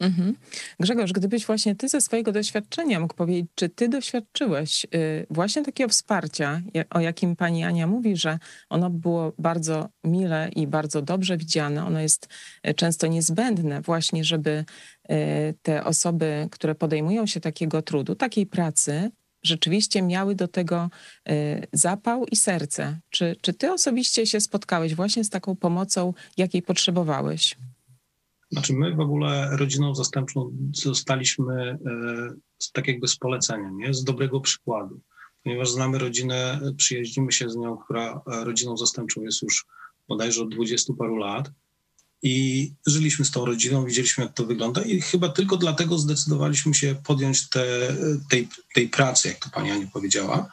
Mhm. 0.00 0.36
Grzegorz, 0.80 1.12
gdybyś 1.12 1.46
właśnie 1.46 1.74
ty 1.74 1.88
ze 1.88 2.00
swojego 2.00 2.32
doświadczenia 2.32 3.00
mógł 3.00 3.14
powiedzieć, 3.14 3.50
czy 3.54 3.68
ty 3.68 3.88
doświadczyłeś 3.88 4.86
y, 4.94 5.26
właśnie 5.30 5.64
takiego 5.64 5.88
wsparcia, 5.88 6.60
o 6.90 7.00
jakim 7.00 7.36
pani 7.36 7.64
Ania 7.64 7.86
mówi, 7.86 8.16
że 8.16 8.38
ono 8.68 8.90
było 8.90 9.32
bardzo 9.38 9.88
mile 10.04 10.50
i 10.56 10.66
bardzo 10.66 11.02
dobrze 11.02 11.36
widziane, 11.36 11.86
ono 11.86 12.00
jest 12.00 12.28
y, 12.68 12.74
często 12.74 13.06
niezbędne 13.06 13.80
właśnie, 13.80 14.24
żeby 14.24 14.64
y, 15.10 15.54
te 15.62 15.84
osoby, 15.84 16.48
które 16.50 16.74
podejmują 16.74 17.26
się 17.26 17.40
takiego 17.40 17.82
trudu, 17.82 18.14
takiej 18.14 18.46
pracy, 18.46 19.10
rzeczywiście 19.42 20.02
miały 20.02 20.34
do 20.34 20.48
tego 20.48 20.90
zapał 21.72 22.24
i 22.24 22.36
serce. 22.36 23.00
Czy, 23.10 23.36
czy 23.40 23.52
ty 23.52 23.72
osobiście 23.72 24.26
się 24.26 24.40
spotkałeś 24.40 24.94
właśnie 24.94 25.24
z 25.24 25.30
taką 25.30 25.56
pomocą, 25.56 26.14
jakiej 26.36 26.62
potrzebowałeś? 26.62 27.56
Znaczy 28.52 28.72
my 28.72 28.94
w 28.94 29.00
ogóle 29.00 29.56
rodziną 29.56 29.94
zastępczą 29.94 30.52
zostaliśmy 30.72 31.54
e, 31.54 31.78
tak 32.72 32.88
jakby 32.88 33.08
z 33.08 33.16
polecenia, 33.16 33.70
nie? 33.70 33.94
z 33.94 34.04
dobrego 34.04 34.40
przykładu. 34.40 35.00
Ponieważ 35.44 35.70
znamy 35.70 35.98
rodzinę, 35.98 36.60
przyjaźnimy 36.76 37.32
się 37.32 37.50
z 37.50 37.56
nią, 37.56 37.76
która 37.76 38.20
e, 38.32 38.44
rodziną 38.44 38.76
zastępczą 38.76 39.22
jest 39.22 39.42
już 39.42 39.66
bodajże 40.08 40.42
od 40.42 40.48
dwudziestu 40.48 40.94
paru 40.94 41.16
lat. 41.16 41.50
I 42.22 42.72
żyliśmy 42.86 43.24
z 43.24 43.30
tą 43.30 43.44
rodziną, 43.44 43.84
widzieliśmy, 43.84 44.24
jak 44.24 44.34
to 44.34 44.46
wygląda, 44.46 44.82
i 44.82 45.00
chyba 45.00 45.28
tylko 45.28 45.56
dlatego 45.56 45.98
zdecydowaliśmy 45.98 46.74
się 46.74 46.96
podjąć 47.06 47.48
te, 47.48 47.96
tej, 48.30 48.48
tej 48.74 48.88
pracy, 48.88 49.28
jak 49.28 49.38
to 49.38 49.50
pani 49.50 49.70
Ani 49.70 49.86
powiedziała. 49.86 50.50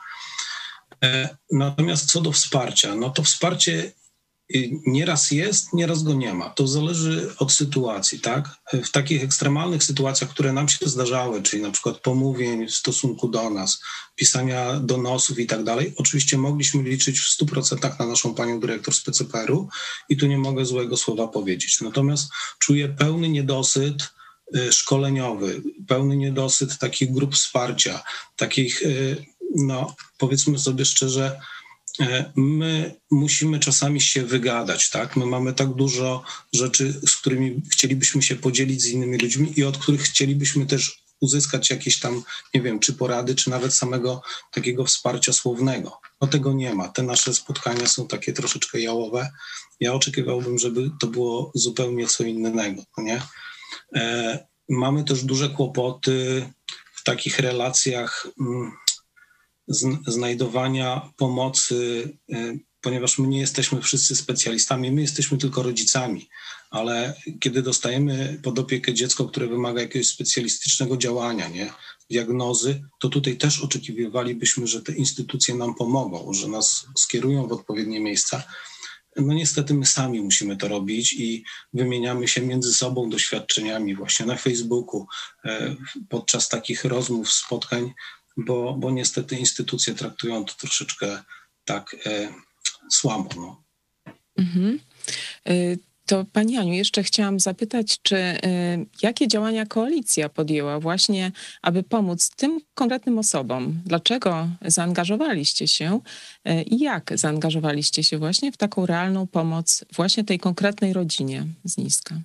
E, 1.03 1.37
natomiast 1.51 2.11
co 2.11 2.21
do 2.21 2.31
wsparcia, 2.31 2.95
no 2.95 3.09
to 3.09 3.23
wsparcie 3.23 3.91
Nieraz 4.85 5.31
jest, 5.31 5.73
nieraz 5.73 6.03
go 6.03 6.13
nie 6.13 6.33
ma. 6.33 6.49
To 6.49 6.67
zależy 6.67 7.33
od 7.37 7.51
sytuacji, 7.51 8.19
tak? 8.19 8.49
W 8.73 8.91
takich 8.91 9.23
ekstremalnych 9.23 9.83
sytuacjach, 9.83 10.29
które 10.29 10.53
nam 10.53 10.69
się 10.69 10.87
zdarzały, 10.87 11.41
czyli 11.41 11.61
na 11.61 11.71
przykład 11.71 11.97
pomówień 11.97 12.67
w 12.67 12.75
stosunku 12.75 13.27
do 13.27 13.49
nas, 13.49 13.81
pisania 14.15 14.79
donosów 14.79 15.39
i 15.39 15.47
tak 15.47 15.63
dalej, 15.63 15.93
oczywiście 15.97 16.37
mogliśmy 16.37 16.83
liczyć 16.83 17.19
w 17.19 17.41
100% 17.41 17.99
na 17.99 18.05
naszą 18.05 18.35
panią 18.35 18.59
dyrektor 18.59 18.93
z 18.93 19.01
PCPR-u 19.01 19.69
i 20.09 20.17
tu 20.17 20.27
nie 20.27 20.37
mogę 20.37 20.65
złego 20.65 20.97
słowa 20.97 21.27
powiedzieć. 21.27 21.81
Natomiast 21.81 22.31
czuję 22.59 22.89
pełny 22.89 23.29
niedosyt 23.29 24.13
y, 24.55 24.71
szkoleniowy, 24.71 25.61
pełny 25.87 26.17
niedosyt 26.17 26.77
takich 26.77 27.11
grup 27.11 27.35
wsparcia, 27.35 28.03
takich, 28.35 28.81
y, 28.81 29.25
no 29.55 29.95
powiedzmy 30.17 30.59
sobie 30.59 30.85
szczerze, 30.85 31.39
my 32.35 32.95
musimy 33.11 33.59
czasami 33.59 34.01
się 34.01 34.23
wygadać, 34.23 34.89
tak? 34.89 35.15
My 35.15 35.25
mamy 35.25 35.53
tak 35.53 35.73
dużo 35.73 36.23
rzeczy, 36.53 36.93
z 37.07 37.15
którymi 37.15 37.61
chcielibyśmy 37.71 38.21
się 38.21 38.35
podzielić 38.35 38.81
z 38.81 38.87
innymi 38.89 39.17
ludźmi 39.17 39.53
i 39.59 39.63
od 39.63 39.77
których 39.77 40.01
chcielibyśmy 40.01 40.65
też 40.65 41.05
uzyskać 41.21 41.69
jakieś 41.69 41.99
tam, 41.99 42.23
nie 42.53 42.61
wiem, 42.61 42.79
czy 42.79 42.93
porady, 42.93 43.35
czy 43.35 43.49
nawet 43.49 43.73
samego 43.73 44.21
takiego 44.51 44.85
wsparcia 44.85 45.33
słownego. 45.33 45.99
No 46.21 46.27
tego 46.27 46.53
nie 46.53 46.75
ma. 46.75 46.87
Te 46.87 47.03
nasze 47.03 47.33
spotkania 47.33 47.87
są 47.87 48.07
takie 48.07 48.33
troszeczkę 48.33 48.79
jałowe. 48.79 49.31
Ja 49.79 49.93
oczekiwałbym, 49.93 50.59
żeby 50.59 50.91
to 50.99 51.07
było 51.07 51.51
zupełnie 51.55 52.07
co 52.07 52.23
innego, 52.23 52.83
nie? 52.97 53.21
E, 53.95 54.47
mamy 54.69 55.03
też 55.03 55.23
duże 55.23 55.49
kłopoty 55.49 56.49
w 56.93 57.03
takich 57.03 57.39
relacjach. 57.39 58.27
Mm, 58.39 58.71
znajdowania 60.07 61.13
pomocy, 61.17 62.09
y, 62.33 62.59
ponieważ 62.81 63.17
my 63.17 63.27
nie 63.27 63.39
jesteśmy 63.39 63.81
wszyscy 63.81 64.15
specjalistami, 64.15 64.91
my 64.91 65.01
jesteśmy 65.01 65.37
tylko 65.37 65.63
rodzicami, 65.63 66.29
ale 66.69 67.13
kiedy 67.39 67.61
dostajemy 67.61 68.39
pod 68.43 68.59
opiekę 68.59 68.93
dziecko, 68.93 69.25
które 69.25 69.47
wymaga 69.47 69.81
jakiegoś 69.81 70.07
specjalistycznego 70.07 70.97
działania, 70.97 71.47
nie, 71.47 71.73
diagnozy, 72.09 72.81
to 72.99 73.09
tutaj 73.09 73.37
też 73.37 73.61
oczekiwalibyśmy, 73.61 74.67
że 74.67 74.81
te 74.81 74.93
instytucje 74.93 75.55
nam 75.55 75.75
pomogą, 75.75 76.33
że 76.33 76.47
nas 76.47 76.87
skierują 76.97 77.47
w 77.47 77.51
odpowiednie 77.51 77.99
miejsca. 77.99 78.43
No 79.15 79.33
niestety 79.33 79.73
my 79.73 79.85
sami 79.85 80.21
musimy 80.21 80.57
to 80.57 80.67
robić 80.67 81.13
i 81.13 81.43
wymieniamy 81.73 82.27
się 82.27 82.41
między 82.41 82.73
sobą 82.73 83.09
doświadczeniami 83.09 83.95
właśnie 83.95 84.25
na 84.25 84.35
Facebooku, 84.35 85.07
e, 85.45 85.75
podczas 86.09 86.49
takich 86.49 86.85
rozmów, 86.85 87.31
spotkań 87.31 87.93
bo, 88.37 88.73
bo 88.73 88.91
niestety 88.91 89.35
instytucje 89.35 89.93
traktują 89.93 90.45
to 90.45 90.53
troszeczkę 90.53 91.23
tak 91.65 91.95
e, 92.05 92.33
słabo. 92.89 93.29
No. 93.35 93.63
Mhm. 94.37 94.79
E, 95.47 95.53
to 96.05 96.25
Pani 96.33 96.57
Aniu, 96.57 96.73
jeszcze 96.73 97.03
chciałam 97.03 97.39
zapytać, 97.39 97.99
czy 98.01 98.15
y, 98.15 98.37
jakie 99.01 99.27
działania 99.27 99.65
koalicja 99.65 100.29
podjęła 100.29 100.79
właśnie, 100.79 101.31
aby 101.61 101.83
pomóc 101.83 102.29
tym 102.29 102.59
konkretnym 102.73 103.19
osobom? 103.19 103.81
Dlaczego 103.85 104.47
zaangażowaliście 104.61 105.67
się 105.67 105.99
y, 106.49 106.61
i 106.61 106.79
jak 106.79 107.11
zaangażowaliście 107.15 108.03
się 108.03 108.17
właśnie 108.17 108.51
w 108.51 108.57
taką 108.57 108.85
realną 108.85 109.27
pomoc 109.27 109.85
właśnie 109.95 110.23
tej 110.23 110.39
konkretnej 110.39 110.93
rodzinie 110.93 111.47
z 111.63 111.77
Niska? 111.77 112.15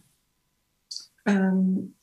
Um 1.27 2.00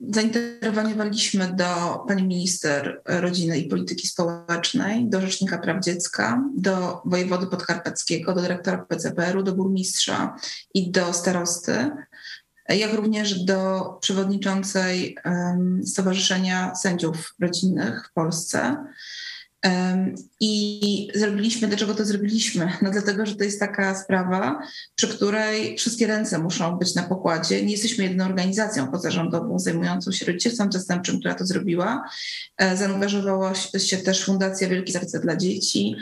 Zainterweniowaliśmy 0.00 1.52
do 1.56 1.98
pani 2.08 2.22
minister 2.22 3.02
rodziny 3.04 3.58
i 3.58 3.68
polityki 3.68 4.08
społecznej, 4.08 5.08
do 5.08 5.20
Rzecznika 5.20 5.58
Praw 5.58 5.84
Dziecka, 5.84 6.42
do 6.56 7.02
wojewody 7.04 7.46
podkarpackiego, 7.46 8.34
do 8.34 8.40
dyrektora 8.40 8.78
PCPR-u, 8.78 9.42
do 9.42 9.52
burmistrza 9.52 10.36
i 10.74 10.90
do 10.90 11.12
starosty, 11.12 11.90
jak 12.68 12.94
również 12.94 13.44
do 13.44 13.84
przewodniczącej 14.00 15.16
Stowarzyszenia 15.86 16.74
Sędziów 16.74 17.34
Rodzinnych 17.40 18.08
w 18.10 18.12
Polsce 18.12 18.76
i 20.40 21.08
zrobiliśmy, 21.14 21.68
dlaczego 21.68 21.94
to 21.94 22.04
zrobiliśmy? 22.04 22.72
No 22.82 22.90
dlatego, 22.90 23.26
że 23.26 23.36
to 23.36 23.44
jest 23.44 23.60
taka 23.60 23.94
sprawa, 23.94 24.62
przy 24.94 25.08
której 25.08 25.78
wszystkie 25.78 26.06
ręce 26.06 26.38
muszą 26.38 26.76
być 26.76 26.94
na 26.94 27.02
pokładzie. 27.02 27.64
Nie 27.64 27.72
jesteśmy 27.72 28.04
jedyną 28.04 28.24
organizacją 28.24 28.90
pozarządową 28.90 29.58
zajmującą 29.58 30.12
się 30.12 30.26
rodzicielstwem 30.26 30.72
zastępczym, 30.72 31.18
która 31.18 31.34
to 31.34 31.46
zrobiła. 31.46 32.04
E, 32.56 32.76
zaangażowała 32.76 33.54
się 33.54 33.96
też 33.96 34.24
Fundacja 34.24 34.68
Wielkie 34.68 34.92
Serce 34.92 35.20
dla 35.20 35.36
Dzieci, 35.36 35.96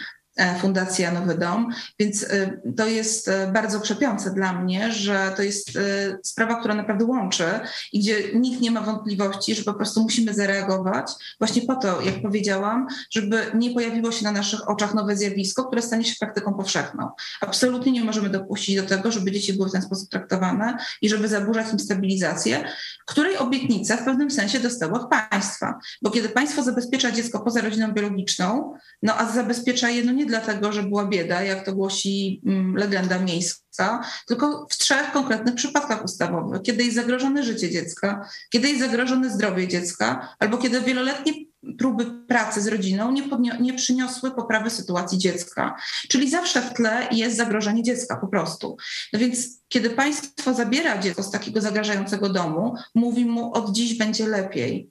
Fundacja 0.61 1.13
Nowy 1.13 1.39
Dom, 1.39 1.73
więc 1.99 2.25
e, 2.25 2.61
to 2.77 2.87
jest 2.87 3.29
e, 3.29 3.53
bardzo 3.53 3.81
krzepiące 3.81 4.31
dla 4.31 4.53
mnie, 4.53 4.93
że 4.93 5.33
to 5.37 5.43
jest 5.43 5.79
sprawa, 6.23 6.61
która 6.61 6.75
naprawdę 6.75 7.05
łączy 7.05 7.45
i 7.93 8.01
gdzie 8.01 8.17
nikt 8.35 8.61
nie 8.61 8.71
ma 8.71 8.81
wątpliwości, 8.81 9.55
że 9.55 9.65
po 9.65 9.75
prostu 9.75 10.03
musimy 10.03 10.35
zareagować 10.35 11.13
właśnie 11.39 11.63
po 11.63 11.77
to, 11.77 12.01
jak 12.01 12.23
powiedziałam, 12.23 12.87
żeby 13.11 13.43
nie 13.55 13.71
pojawiło 13.71 14.13
się 14.13 14.25
na 14.25 14.33
naszych 14.33 14.69
oczach 14.69 14.95
nowe 14.95 15.17
zjawisko, 15.17 15.65
które 15.65 15.83
stanie 15.83 16.05
się 16.05 16.15
praktyką 16.21 16.55
powszechną. 16.55 17.11
Absolutnie 17.41 17.93
nie 17.93 18.05
możemy 18.05 18.31
dopuścić 18.31 18.77
do 18.77 18.83
tego, 18.83 19.13
żeby 19.13 19.33
dzieci 19.33 19.53
były 19.53 19.69
w 19.69 19.73
ten 19.73 19.83
sposób 19.83 20.11
traktowane 20.11 20.77
i 21.03 21.09
żeby 21.09 21.29
zaburzać 21.29 21.73
im 21.73 21.79
stabilizację, 21.79 22.65
której 23.07 23.37
obietnica 23.37 23.97
w 23.97 24.05
pewnym 24.05 24.31
sensie 24.31 24.61
dostała 24.61 25.01
od 25.01 25.11
państwa. 25.11 25.79
Bo 26.03 26.11
kiedy 26.11 26.29
państwo 26.29 26.63
zabezpiecza 26.63 27.11
dziecko 27.11 27.41
poza 27.41 27.61
rodziną 27.61 27.93
biologiczną, 27.93 28.75
no 29.03 29.17
a 29.17 29.33
zabezpiecza 29.33 29.91
je 29.91 30.05
no 30.05 30.13
nie 30.13 30.26
dlatego, 30.27 30.73
że 30.73 30.83
była 30.83 31.07
bieda, 31.07 31.43
jak 31.43 31.65
to 31.65 31.73
głosi 31.73 32.41
mm, 32.47 32.77
legenda 32.77 33.19
miejska, 33.19 34.05
tylko 34.27 34.67
w 34.71 34.77
trzech 34.77 35.13
konkretnych 35.13 35.55
przypadkach 35.55 36.05
ustawowych. 36.05 36.63
Kiedy 36.63 36.85
jest 36.85 36.97
zagrożone 36.97 37.43
życie 37.43 37.71
dziecka, 37.71 38.29
kiedy 38.51 38.69
jest 38.69 38.81
zagrożone 38.81 39.31
zdrowie 39.31 39.69
dziecka, 39.69 40.35
albo 40.39 40.59
kiedy 40.59 40.81
wieloletnie 40.81 41.33
próby 41.79 42.07
pracy 42.29 42.61
z 42.61 42.67
rodziną 42.67 43.13
nie, 43.13 43.59
nie 43.61 43.75
przyniosły 43.75 44.31
poprawy 44.31 44.71
sytuacji 44.71 45.19
dziecka. 45.19 45.77
Czyli 46.09 46.31
zawsze 46.31 46.63
w 46.63 46.75
tle 46.75 47.09
jest 47.13 47.37
zagrożenie 47.37 47.83
dziecka 47.83 48.17
po 48.17 48.27
prostu. 48.27 48.77
No 49.13 49.19
więc 49.19 49.49
kiedy 49.69 49.91
państwo 49.91 50.55
zabiera 50.55 50.99
dziecko 50.99 51.23
z 51.23 51.31
takiego 51.31 51.61
zagrażającego 51.61 52.29
domu, 52.29 52.75
mówi 52.95 53.25
mu 53.25 53.53
od 53.53 53.73
dziś 53.73 53.99
będzie 53.99 54.27
lepiej. 54.27 54.91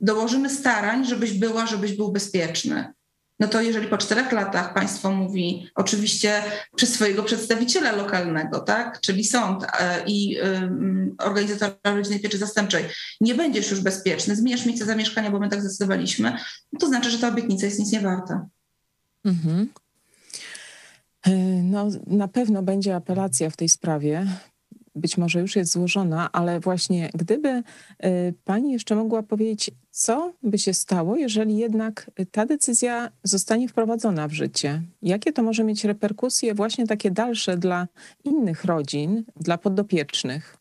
Dołożymy 0.00 0.50
starań, 0.50 1.04
żebyś 1.04 1.32
była, 1.32 1.66
żebyś 1.66 1.96
był 1.96 2.12
bezpieczny 2.12 2.95
no 3.40 3.48
to 3.48 3.60
jeżeli 3.60 3.88
po 3.88 3.98
czterech 3.98 4.32
latach 4.32 4.74
państwo 4.74 5.10
mówi, 5.10 5.70
oczywiście 5.74 6.42
przez 6.76 6.94
swojego 6.94 7.22
przedstawiciela 7.22 7.92
lokalnego, 7.92 8.60
tak, 8.60 9.00
czyli 9.00 9.24
sąd 9.24 9.64
e, 9.64 10.04
i 10.06 10.38
organizatora 11.18 11.96
rodzinnej 11.96 12.20
pieczy 12.20 12.38
zastępczej, 12.38 12.84
nie 13.20 13.34
będziesz 13.34 13.70
już 13.70 13.80
bezpieczny, 13.80 14.36
zmieniasz 14.36 14.66
miejsce 14.66 14.84
zamieszkania, 14.84 15.30
bo 15.30 15.38
my 15.38 15.48
tak 15.48 15.60
zdecydowaliśmy, 15.60 16.32
no 16.72 16.80
to 16.80 16.86
znaczy, 16.88 17.10
że 17.10 17.18
ta 17.18 17.28
obietnica 17.28 17.66
jest 17.66 17.78
nic 17.78 17.92
nie 17.92 18.00
warta. 18.00 18.46
Mhm. 19.24 19.68
E, 21.26 21.30
no, 21.62 21.88
na 22.06 22.28
pewno 22.28 22.62
będzie 22.62 22.96
apelacja 22.96 23.50
w 23.50 23.56
tej 23.56 23.68
sprawie 23.68 24.26
być 24.96 25.18
może 25.18 25.40
już 25.40 25.56
jest 25.56 25.72
złożona, 25.72 26.32
ale 26.32 26.60
właśnie 26.60 27.10
gdyby 27.14 27.48
y, 27.48 27.62
pani 28.44 28.72
jeszcze 28.72 28.96
mogła 28.96 29.22
powiedzieć, 29.22 29.70
co 29.90 30.32
by 30.42 30.58
się 30.58 30.74
stało, 30.74 31.16
jeżeli 31.16 31.56
jednak 31.56 32.10
ta 32.30 32.46
decyzja 32.46 33.10
zostanie 33.22 33.68
wprowadzona 33.68 34.28
w 34.28 34.32
życie? 34.32 34.82
Jakie 35.02 35.32
to 35.32 35.42
może 35.42 35.64
mieć 35.64 35.84
reperkusje 35.84 36.54
właśnie 36.54 36.86
takie 36.86 37.10
dalsze 37.10 37.56
dla 37.56 37.88
innych 38.24 38.64
rodzin, 38.64 39.24
dla 39.36 39.58
podopiecznych? 39.58 40.56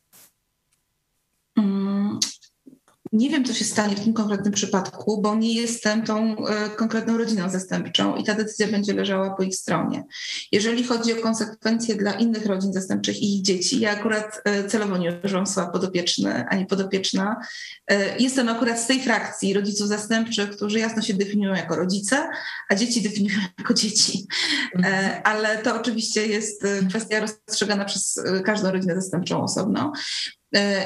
Nie 3.13 3.30
wiem, 3.30 3.46
co 3.46 3.54
się 3.54 3.65
stanie 3.65 3.96
w 3.96 4.04
tym 4.04 4.13
konkretnym 4.13 4.54
przypadku, 4.54 5.22
bo 5.22 5.36
nie 5.36 5.54
jestem 5.54 6.04
tą 6.04 6.38
e, 6.38 6.70
konkretną 6.70 7.18
rodziną 7.18 7.50
zastępczą 7.50 8.15
i 8.15 8.24
ta 8.24 8.34
decyzja 8.34 8.68
będzie 8.68 8.94
leżała 8.94 9.30
po 9.30 9.44
ich 9.44 9.56
stronie. 9.56 10.04
Jeżeli 10.52 10.84
chodzi 10.84 11.13
o 11.13 11.22
konsekwencje 11.22 11.96
dla 11.96 12.13
innych 12.13 12.46
rodzin 12.46 12.74
zastępczych 12.74 13.22
i 13.22 13.36
ich 13.36 13.41
dzieci, 13.41 13.80
ja 13.80 13.91
akurat 13.91 14.41
e, 14.46 14.63
celowo 14.68 14.98
nie 14.98 15.20
używam 15.24 15.48
słowa 15.48 15.72
podopieczny 15.72 16.46
ani 16.50 16.65
podopieczna. 16.65 17.36
E, 17.88 18.18
jestem 18.18 18.50
akurat 18.50 18.80
z 18.80 18.88
tej 18.88 19.04
frakcji 19.04 19.54
rodziców 19.54 19.88
zastępczych, 19.88 20.50
którzy 20.50 20.80
jasno 20.80 21.02
się 21.02 21.13
definiują 21.13 21.56
jako 21.56 21.76
rodzice, 21.76 22.30
a 22.70 22.76
dzieci 22.76 23.02
definiują 23.02 23.39
jako 23.60 23.74
dzieci. 23.74 24.28
Ale 25.24 25.58
to 25.58 25.76
oczywiście 25.76 26.28
jest 26.28 26.63
kwestia 26.89 27.20
rozstrzygana 27.20 27.86
przez 27.86 28.20
każdą 28.46 28.72
rodzinę 28.72 28.96
zastępczą 28.96 29.44
osobno. 29.44 29.91
E, 30.56 30.86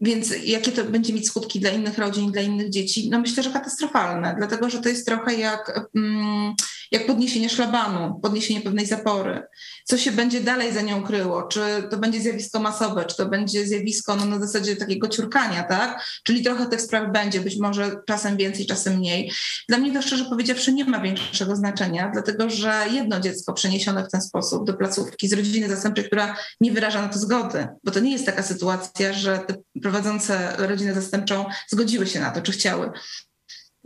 więc 0.00 0.34
jakie 0.44 0.72
to 0.72 0.84
będzie 0.84 1.12
mieć 1.12 1.26
skutki 1.26 1.60
dla 1.60 1.70
innych 1.70 1.98
rodzin, 1.98 2.32
dla 2.32 2.42
innych 2.42 2.70
dzieci? 2.70 3.10
No 3.10 3.20
myślę, 3.20 3.42
że 3.42 3.50
katastrofalne, 3.50 4.34
dlatego 4.38 4.70
że 4.70 4.80
to 4.80 4.88
jest 4.88 5.06
trochę 5.06 5.34
jak, 5.34 5.88
mm, 5.96 6.54
jak 6.92 7.06
podniesienie 7.06 7.50
szlabanu, 7.50 8.20
podniesienie 8.22 8.60
pewnej 8.60 8.86
zapory. 8.86 9.42
Co 9.84 9.98
się 9.98 10.12
będzie 10.12 10.40
dalej 10.40 10.72
za 10.72 10.80
nią 10.80 11.02
kryło? 11.02 11.42
Czy 11.42 11.60
to 11.90 11.96
będzie 11.96 12.20
zjawisko 12.20 12.60
masowe, 12.60 13.04
czy 13.04 13.16
to 13.16 13.26
będzie 13.26 13.66
zjawisko 13.66 14.16
no, 14.16 14.24
na 14.24 14.38
zasadzie 14.38 14.76
takiego 14.76 15.08
ciurkania, 15.08 15.62
tak? 15.62 16.04
Czyli 16.24 16.42
trochę 16.42 16.66
tych 16.66 16.80
spraw 16.80 17.12
będzie, 17.12 17.40
być 17.40 17.58
może 17.58 17.96
czasem 18.06 18.36
więcej, 18.36 18.66
czasem 18.66 18.96
mniej. 18.96 19.32
Dla 19.68 19.78
mnie 19.78 19.92
to 19.92 20.02
szczerze 20.02 20.24
powiedziawszy 20.24 20.72
nie 20.72 20.84
ma 20.84 21.00
większego 21.00 21.56
znaczenia, 21.56 22.10
dlatego 22.12 22.50
że 22.50 22.84
jedno 22.92 23.20
dziecko 23.20 23.52
przeniesione 23.52 24.04
w 24.04 24.10
ten 24.10 24.22
sposób 24.22 24.66
do 24.66 24.74
placówki 24.74 25.28
z 25.28 25.32
rodziny 25.32 25.68
zastępczej, 25.68 26.04
która 26.04 26.36
nie 26.60 26.72
wyraża 26.72 27.02
na 27.02 27.08
to 27.08 27.18
zgody, 27.18 27.68
bo 27.84 27.90
to 27.90 28.00
nie 28.00 28.12
jest 28.12 28.26
taka 28.26 28.42
sytuacja, 28.42 29.12
że 29.12 29.38
te 29.38 29.54
prowadzące 29.82 30.54
rodzinę 30.58 30.94
zastępczą 30.94 31.44
zgodziły 31.68 32.06
się 32.06 32.20
na 32.20 32.30
to, 32.30 32.42
czy 32.42 32.52
chciały. 32.52 32.90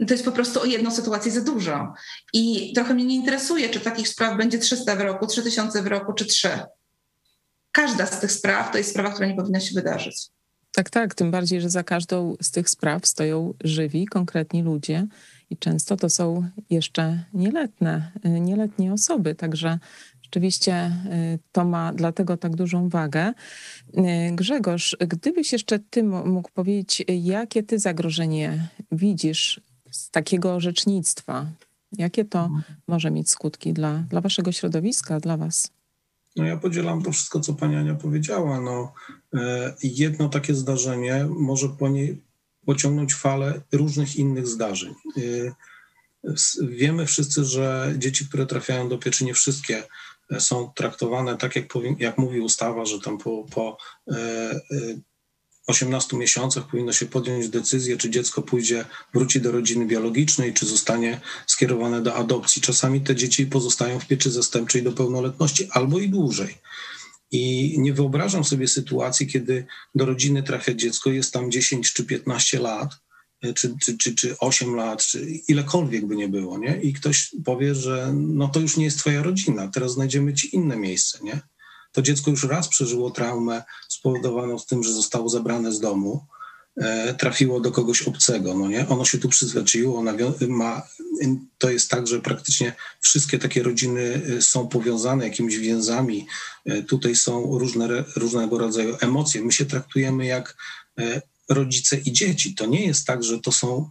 To 0.07 0.15
jest 0.15 0.25
po 0.25 0.33
prostu 0.33 0.61
o 0.61 0.65
jedną 0.65 0.91
sytuację 0.91 1.33
za 1.33 1.41
dużo. 1.41 1.93
I 2.33 2.73
trochę 2.75 2.95
mnie 2.95 3.05
nie 3.05 3.15
interesuje, 3.15 3.69
czy 3.69 3.81
takich 3.81 4.09
spraw 4.09 4.37
będzie 4.37 4.59
300 4.59 4.97
w 4.97 5.01
roku, 5.01 5.27
3000 5.27 5.83
w 5.83 5.87
roku, 5.87 6.13
czy 6.13 6.25
3. 6.25 6.49
Każda 7.73 8.07
z 8.07 8.21
tych 8.21 8.33
spraw 8.33 8.73
to 8.73 8.79
jest 8.79 8.91
sprawa, 8.91 9.11
która 9.11 9.29
nie 9.29 9.35
powinna 9.35 9.61
się 9.61 9.75
wydarzyć. 9.75 10.29
Tak, 10.73 10.91
tak. 10.91 11.15
Tym 11.15 11.31
bardziej, 11.31 11.61
że 11.61 11.71
za 11.71 11.83
każdą 11.83 12.37
z 12.43 12.51
tych 12.51 12.71
spraw 12.71 13.07
stoją 13.07 13.55
żywi, 13.65 14.07
konkretni 14.07 14.63
ludzie 14.63 15.07
i 15.51 15.57
często 15.57 15.97
to 15.97 16.11
są 16.11 16.49
jeszcze 16.71 17.25
nieletne, 17.35 18.13
nieletnie 18.25 18.93
osoby. 18.93 19.35
Także 19.35 19.79
Rzeczywiście 20.29 20.93
y, 21.35 21.39
to 21.53 21.65
ma 21.65 21.93
dlatego 21.93 22.37
tak 22.37 22.57
dużą 22.57 22.89
wagę. 22.89 23.33
Y, 23.99 24.03
Grzegorz, 24.33 24.97
gdybyś 25.01 25.53
jeszcze 25.53 25.79
ty 25.79 26.03
mógł 26.03 26.51
powiedzieć, 26.55 27.05
jakie 27.09 27.63
ty 27.63 27.79
zagrożenie 27.79 28.69
widzisz 28.93 29.61
z 29.99 30.11
takiego 30.11 30.55
orzecznictwa? 30.55 31.47
Jakie 31.93 32.25
to 32.25 32.45
mhm. 32.45 32.63
może 32.89 33.11
mieć 33.11 33.31
skutki 33.31 33.73
dla, 33.73 33.99
dla 33.99 34.21
waszego 34.21 34.53
środowiska, 34.53 35.21
dla 35.21 35.37
was? 35.37 35.71
No 36.37 36.45
ja 36.45 36.57
podzielam 36.57 37.03
to 37.03 37.13
wszystko, 37.13 37.41
co 37.41 37.55
pani 37.55 37.77
Ania 37.77 37.95
powiedziała. 37.95 38.61
No, 38.61 38.93
e, 39.35 39.75
jedno 39.83 40.29
takie 40.29 40.55
zdarzenie 40.55 41.27
może 41.31 41.69
po 41.69 41.89
niej 41.89 42.23
pociągnąć 42.67 43.15
falę 43.15 43.61
różnych 43.73 44.17
innych 44.17 44.47
zdarzeń. 44.47 44.95
E, 45.17 45.53
wiemy 46.63 47.07
wszyscy, 47.07 47.45
że 47.45 47.95
dzieci, 47.99 48.29
które 48.29 48.47
trafiają 48.47 48.89
do 48.89 48.99
pieczy, 48.99 49.25
nie 49.25 49.35
wszystkie 49.35 49.83
są 50.39 50.73
traktowane 50.75 51.37
tak, 51.37 51.57
jak, 51.57 51.65
jak 51.99 52.19
mówi 52.19 52.41
ustawa, 52.41 52.85
że 52.85 53.01
tam 53.01 53.19
po, 53.19 53.47
po 53.55 53.79
18 55.69 56.13
e, 56.13 56.17
e, 56.17 56.21
miesiącach 56.21 56.67
powinno 56.67 56.93
się 56.93 57.07
podjąć 57.07 57.49
decyzję, 57.49 57.97
czy 57.97 58.11
dziecko 58.11 58.43
pójdzie, 58.43 58.85
wróci 59.15 59.41
do 59.41 59.53
rodziny 59.53 59.87
biologicznej, 59.87 60.55
czy 60.55 60.67
zostanie 60.67 61.21
skierowane 61.47 62.03
do 62.03 62.15
adopcji. 62.15 62.63
Czasami 62.63 63.01
te 63.01 63.17
dzieci 63.17 63.47
pozostają 63.47 64.01
w 64.01 64.07
pieczy 64.07 64.31
zastępczej 64.31 64.83
do 64.83 64.93
pełnoletności 64.93 65.69
albo 65.71 65.99
i 65.99 66.09
dłużej. 66.09 66.59
I 67.31 67.75
nie 67.79 67.93
wyobrażam 67.93 68.45
sobie 68.45 68.69
sytuacji, 68.69 69.27
kiedy 69.27 69.67
do 69.95 70.07
rodziny 70.07 70.43
trafia 70.43 70.75
dziecko, 70.75 71.11
jest 71.11 71.33
tam 71.33 71.51
10 71.51 71.93
czy 71.93 72.05
15 72.05 72.59
lat, 72.59 72.91
E, 73.43 73.53
czy, 73.53 73.75
czy, 73.83 73.99
czy, 73.99 74.15
czy 74.15 74.39
8 74.39 74.75
lat, 74.75 75.07
czy 75.07 75.27
ilekolwiek 75.49 76.07
by 76.07 76.17
nie 76.17 76.29
było, 76.29 76.59
nie? 76.59 76.81
I 76.83 76.93
ktoś 76.93 77.35
powie, 77.45 77.75
że 77.75 78.13
no 78.15 78.49
to 78.49 78.61
już 78.61 78.77
nie 78.77 78.85
jest 78.85 78.99
twoja 78.99 79.23
rodzina, 79.23 79.69
teraz 79.69 79.93
znajdziemy 79.93 80.35
ci 80.35 80.57
inne 80.57 80.77
miejsce, 80.77 81.19
nie? 81.23 81.41
To 81.93 82.03
dziecko 82.03 82.31
już 82.31 82.45
raz 82.45 82.69
przeżyło 82.69 83.11
traumę 83.11 83.63
spowodowaną 83.89 84.59
tym, 84.67 84.83
że 84.83 84.93
zostało 84.93 85.29
zabrane 85.29 85.73
z 85.73 85.81
domu, 85.81 86.27
e, 86.77 87.15
trafiło 87.15 87.61
do 87.61 87.73
kogoś 87.73 88.03
obcego, 88.03 88.55
no 88.55 88.69
nie? 88.69 88.89
Ono 88.89 89.05
się 89.05 89.19
tu 89.19 89.29
przyzwyczaiło, 89.29 90.03
ma, 90.49 90.83
to 91.59 91.71
jest 91.71 91.91
tak, 91.91 92.07
że 92.07 92.21
praktycznie 92.21 92.73
wszystkie 93.01 93.39
takie 93.39 93.63
rodziny 93.63 94.23
e, 94.39 94.43
są 94.43 94.69
powiązane 94.69 95.25
jakimiś 95.25 95.59
więzami, 95.59 96.27
e, 96.65 96.83
tutaj 96.83 97.17
są 97.17 97.59
różne, 97.59 98.05
różnego 98.17 98.59
rodzaju 98.59 98.97
emocje, 99.01 99.43
my 99.43 99.53
się 99.53 99.67
traktujemy 99.67 100.27
jak 100.27 100.57
rodzice 101.49 101.97
i 101.97 102.13
dzieci. 102.13 102.55
To 102.55 102.67
nie 102.67 102.87
jest 102.87 103.07
tak, 103.07 103.25
że 103.25 103.39
to 103.39 103.53
są, 103.53 103.91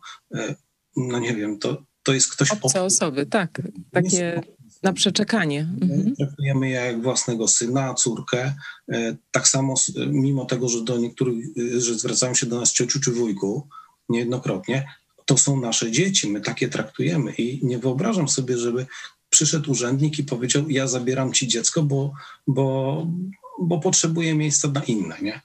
no 0.96 1.20
nie 1.20 1.36
wiem, 1.36 1.60
to, 1.60 1.84
to 2.04 2.14
jest 2.14 2.32
ktoś... 2.32 2.52
Obce 2.52 2.84
osoby, 2.84 3.26
tak. 3.26 3.62
Takie 3.92 4.42
na 4.84 4.94
przeczekanie. 4.94 5.70
Mhm. 5.82 6.16
Traktujemy 6.16 6.70
je 6.70 6.76
jak 6.76 7.02
własnego 7.02 7.48
syna, 7.48 7.94
córkę. 7.94 8.54
E, 8.92 9.18
tak 9.32 9.48
samo, 9.48 9.76
mimo 10.08 10.46
tego, 10.46 10.70
że 10.70 10.84
do 10.84 10.98
niektórych, 10.98 11.46
e, 11.76 11.82
że 11.82 12.00
zwracają 12.00 12.34
się 12.34 12.46
do 12.46 12.60
nas 12.60 12.74
ciociu 12.74 13.00
czy 13.00 13.12
wujku 13.12 13.68
niejednokrotnie, 14.10 14.90
to 15.26 15.38
są 15.38 15.60
nasze 15.60 15.92
dzieci, 15.92 16.30
my 16.30 16.42
takie 16.42 16.68
traktujemy 16.68 17.34
i 17.34 17.66
nie 17.66 17.80
wyobrażam 17.80 18.30
sobie, 18.30 18.58
żeby 18.58 18.86
przyszedł 19.30 19.72
urzędnik 19.72 20.20
i 20.20 20.24
powiedział, 20.24 20.70
ja 20.70 20.88
zabieram 20.88 21.34
ci 21.34 21.48
dziecko, 21.48 21.84
bo, 21.84 22.14
bo, 22.48 23.08
bo 23.62 23.80
potrzebuję 23.80 24.36
miejsca 24.36 24.68
na 24.68 24.84
inne, 24.84 25.18
nie? 25.22 25.42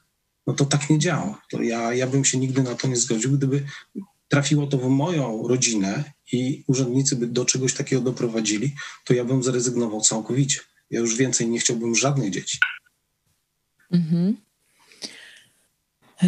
no 0.47 0.53
to 0.53 0.65
tak 0.65 0.91
nie 0.91 0.99
działa. 0.99 1.43
To 1.51 1.63
ja, 1.63 1.95
ja 1.95 2.07
bym 2.07 2.25
się 2.25 2.39
nigdy 2.39 2.63
na 2.63 2.75
to 2.75 2.89
nie 2.89 2.97
zgodził, 2.97 3.33
gdyby 3.33 3.65
trafiło 4.33 4.67
to 4.67 4.79
w 4.79 4.89
moją 4.89 5.49
rodzinę 5.49 6.05
i 6.33 6.65
urzędnicy 6.67 7.17
by 7.17 7.27
do 7.27 7.45
czegoś 7.45 7.75
takiego 7.75 8.03
doprowadzili, 8.03 8.75
to 9.05 9.15
ja 9.15 9.25
bym 9.25 9.43
zrezygnował 9.43 10.01
całkowicie. 10.01 10.61
Ja 10.91 11.01
już 11.01 11.17
więcej 11.17 11.49
nie 11.49 11.59
chciałbym 11.59 11.95
żadnych 11.95 12.31
dzieci. 12.31 12.59
Mhm. 13.91 14.37
E, 16.23 16.27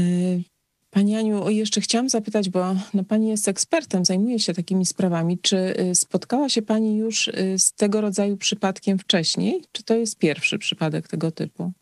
pani 0.91 1.17
Aniu, 1.17 1.51
jeszcze 1.51 1.81
chciałam 1.81 2.09
zapytać, 2.09 2.49
bo 2.49 2.77
no, 2.95 3.05
Pani 3.05 3.29
jest 3.29 3.49
ekspertem, 3.49 4.05
zajmuje 4.05 4.39
się 4.39 4.55
takimi 4.55 4.87
sprawami. 4.87 5.39
Czy 5.39 5.57
e, 5.57 5.95
spotkała 5.95 6.49
się 6.49 6.63
Pani 6.63 6.97
już 6.97 7.29
e, 7.29 7.59
z 7.59 7.73
tego 7.73 8.01
rodzaju 8.01 8.37
przypadkiem 8.37 8.99
wcześniej? 8.99 9.63
Czy 9.73 9.83
to 9.83 9.95
jest 9.95 10.19
pierwszy 10.19 10.59
przypadek 10.59 11.09
tego 11.09 11.31
typu? 11.31 11.73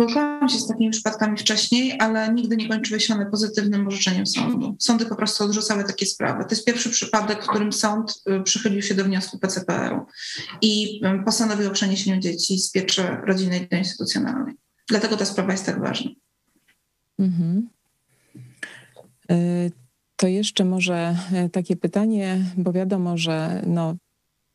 Spotkałam 0.00 0.48
się 0.48 0.58
z 0.58 0.68
takimi 0.68 0.90
przypadkami 0.90 1.38
wcześniej, 1.38 1.96
ale 1.98 2.32
nigdy 2.32 2.56
nie 2.56 2.68
kończyły 2.68 3.00
się 3.00 3.14
one 3.14 3.26
pozytywnym 3.26 3.88
orzeczeniem 3.88 4.26
sądu. 4.26 4.76
Sądy 4.78 5.06
po 5.06 5.16
prostu 5.16 5.44
odrzucały 5.44 5.84
takie 5.84 6.06
sprawy. 6.06 6.44
To 6.44 6.50
jest 6.50 6.64
pierwszy 6.64 6.90
przypadek, 6.90 7.44
w 7.44 7.46
którym 7.46 7.72
sąd 7.72 8.22
y, 8.40 8.42
przychylił 8.42 8.82
się 8.82 8.94
do 8.94 9.04
wniosku 9.04 9.38
PCPR 9.38 10.00
i 10.62 11.00
y, 11.20 11.24
postanowił 11.24 11.68
o 11.68 11.70
przeniesieniu 11.70 12.20
dzieci 12.20 12.58
z 12.58 12.70
pieczy 12.70 13.02
rodzinnej 13.26 13.68
do 13.68 13.76
instytucjonalnej. 13.76 14.54
Dlatego 14.88 15.16
ta 15.16 15.24
sprawa 15.24 15.52
jest 15.52 15.66
tak 15.66 15.80
ważna. 15.80 16.10
Mhm. 17.18 17.68
Y, 19.30 19.72
to 20.16 20.26
jeszcze 20.26 20.64
może 20.64 21.16
takie 21.52 21.76
pytanie, 21.76 22.44
bo 22.56 22.72
wiadomo, 22.72 23.18
że 23.18 23.62
no, 23.66 23.94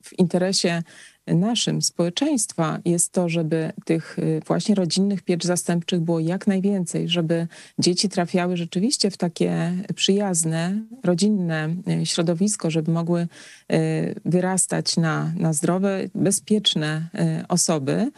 w 0.03 0.19
interesie 0.19 0.83
naszym 1.27 1.81
społeczeństwa 1.81 2.79
jest 2.85 3.11
to, 3.11 3.29
żeby 3.29 3.73
tych 3.85 4.19
y, 4.19 4.41
właśnie 4.47 4.75
rodzinnych 4.75 5.21
piecz 5.21 5.43
zastępczych 5.43 5.99
było 5.99 6.19
jak 6.19 6.47
najwięcej, 6.47 7.09
żeby 7.09 7.47
dzieci 7.79 8.09
trafiały 8.09 8.57
rzeczywiście 8.57 9.11
w 9.11 9.17
takie 9.17 9.71
przyjazne, 9.95 10.81
rodzinne 11.03 11.75
y, 12.01 12.05
środowisko, 12.05 12.71
żeby 12.71 12.91
mogły 12.91 13.21
y, 13.21 14.15
wyrastać 14.25 14.97
na, 14.97 15.33
na 15.37 15.53
zdrowe, 15.53 15.99
bezpieczne 16.15 17.09
osoby. 17.49 18.11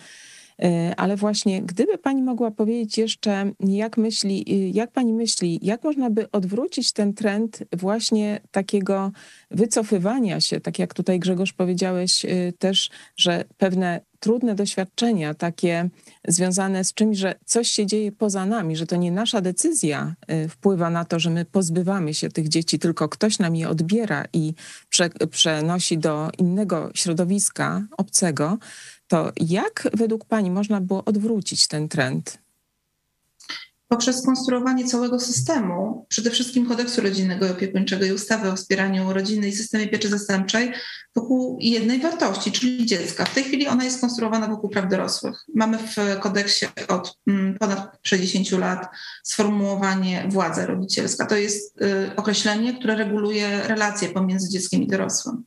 E, 0.64 0.94
ale 0.98 1.16
właśnie, 1.16 1.62
gdyby 1.62 1.98
pani 1.98 2.22
mogła 2.22 2.52
powiedzieć 2.52 2.98
jeszcze, 2.98 3.52
jak 3.60 3.98
myśli, 3.98 4.46
y, 4.54 4.70
jak 4.70 4.92
pani 4.92 5.14
myśli, 5.14 5.60
jak 5.62 5.84
można 5.84 6.10
by 6.10 6.32
odwrócić 6.32 6.94
ten 6.94 7.14
trend 7.14 7.64
właśnie 7.74 8.40
takiego 8.52 9.12
wycofywania 9.52 10.42
się, 10.42 10.60
tak 10.60 10.80
jak 10.80 10.94
tutaj 10.94 11.20
Grzegorz 11.20 11.54
powiedziałeś 11.54 12.26
y, 12.26 12.54
też, 12.60 12.90
że 13.18 13.44
pewne 13.58 14.02
trudne 14.20 14.56
doświadczenia, 14.56 15.34
takie 15.34 15.90
związane 16.28 16.84
z 16.84 16.94
czymś, 16.94 17.18
że 17.18 17.36
coś 17.46 17.68
się 17.68 17.86
dzieje 17.86 18.12
poza 18.12 18.46
nami, 18.46 18.76
że 18.76 18.88
to 18.88 18.96
nie 18.96 19.12
nasza 19.12 19.42
decyzja 19.42 20.16
y, 20.32 20.50
wpływa 20.50 20.90
na 20.90 21.06
to, 21.06 21.20
że 21.20 21.30
my 21.30 21.46
pozbywamy 21.46 22.14
się 22.14 22.30
tych 22.30 22.48
dzieci, 22.48 22.80
tylko 22.80 23.10
ktoś 23.10 23.40
nam 23.40 23.56
je 23.56 23.70
odbiera 23.70 24.26
i 24.34 24.54
prze, 24.90 25.10
przenosi 25.32 25.98
do 25.98 26.30
innego 26.38 26.92
środowiska 26.96 27.84
obcego, 27.98 28.58
to 29.08 29.32
jak 29.40 29.88
według 29.94 30.26
Pani 30.26 30.52
można 30.52 30.82
było 30.82 31.06
odwrócić 31.06 31.68
ten 31.68 31.90
trend? 31.90 32.38
Poprzez 33.88 34.26
konstruowanie 34.26 34.86
całego 34.86 35.20
systemu, 35.20 36.06
przede 36.10 36.32
wszystkim 36.32 36.68
kodeksu 36.68 37.02
rodzinnego 37.02 37.48
i 37.48 37.52
opiekuńczego 37.52 38.06
i 38.06 38.12
ustawy 38.12 38.50
o 38.52 38.56
wspieraniu 38.56 39.14
rodziny 39.14 39.48
i 39.48 39.52
systemie 39.52 39.88
pieczy 39.88 40.10
zastępczej 40.10 40.72
wokół 41.16 41.58
jednej 41.62 42.00
wartości, 42.00 42.52
czyli 42.52 42.86
dziecka. 42.86 43.26
W 43.26 43.34
tej 43.34 43.44
chwili 43.44 43.68
ona 43.68 43.84
jest 43.84 44.02
konstruowana 44.02 44.48
wokół 44.48 44.70
praw 44.70 44.90
dorosłych. 44.90 45.46
Mamy 45.56 45.78
w 45.78 46.20
kodeksie 46.20 46.66
od 46.88 47.18
mm, 47.28 47.58
ponad 47.60 47.98
60 48.04 48.52
lat 48.52 48.88
sformułowanie 49.24 50.28
władza 50.30 50.66
rodzicielska. 50.66 51.26
To 51.26 51.36
jest 51.36 51.82
y, 51.82 52.16
określenie, 52.16 52.80
które 52.80 52.96
reguluje 52.96 53.62
relacje 53.68 54.10
pomiędzy 54.10 54.50
dzieckiem 54.50 54.82
i 54.82 54.88
dorosłym 54.88 55.44